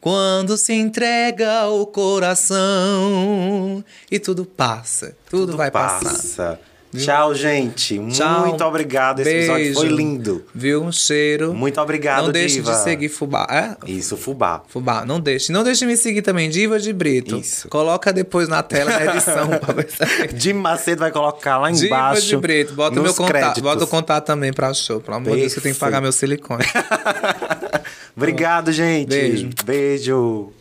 quando 0.00 0.56
se 0.56 0.72
entrega 0.74 1.66
o 1.68 1.84
coração 1.86 3.84
e 4.10 4.20
tudo 4.20 4.44
passa, 4.44 5.16
tudo, 5.28 5.46
tudo 5.46 5.56
vai 5.56 5.70
passa. 5.72 6.04
passar. 6.04 6.71
Tchau, 6.96 7.34
gente. 7.34 7.98
Tchau. 8.10 8.46
Muito 8.46 8.62
obrigado. 8.64 9.20
Esse 9.20 9.30
Beijo. 9.30 9.52
episódio 9.52 9.74
foi 9.74 9.88
lindo. 9.88 10.44
Viu? 10.54 10.82
Um 10.82 10.92
cheiro. 10.92 11.54
Muito 11.54 11.80
obrigado, 11.80 12.26
Não 12.26 12.32
deixe 12.32 12.56
Diva. 12.56 12.72
de 12.72 12.78
seguir 12.82 13.08
Fubá. 13.08 13.46
É? 13.50 13.90
Isso, 13.90 14.16
Fubá. 14.16 14.62
Fubá. 14.68 15.04
Não 15.04 15.18
deixe. 15.18 15.50
Não 15.52 15.64
deixe 15.64 15.80
de 15.80 15.86
me 15.86 15.96
seguir 15.96 16.22
também, 16.22 16.50
Diva 16.50 16.78
de 16.78 16.92
Brito. 16.92 17.38
Isso. 17.38 17.68
Coloca 17.68 18.12
depois 18.12 18.48
na 18.48 18.62
tela 18.62 18.90
na 18.90 19.14
edição. 19.14 19.48
Jim 20.36 20.52
Macedo 20.54 21.00
vai 21.00 21.10
colocar 21.10 21.58
lá 21.58 21.70
embaixo. 21.70 22.20
Diva 22.22 22.36
de 22.36 22.36
Brito. 22.36 22.74
Bota 22.74 23.00
o 23.00 23.02
meu 23.02 23.14
contato. 23.14 23.32
Créditos. 23.32 23.62
Bota 23.62 23.84
o 23.84 23.86
contato 23.86 24.26
também 24.26 24.52
pra 24.52 24.74
show. 24.74 25.00
Pelo 25.00 25.16
amor 25.16 25.34
de 25.34 25.40
Deus, 25.40 25.52
que 25.54 25.58
eu 25.58 25.62
tenho 25.62 25.74
que 25.74 25.80
pagar 25.80 26.00
meu 26.00 26.12
silicone. 26.12 26.64
obrigado, 28.16 28.70
gente. 28.70 29.08
Beijo. 29.08 29.50
Beijo. 29.64 30.52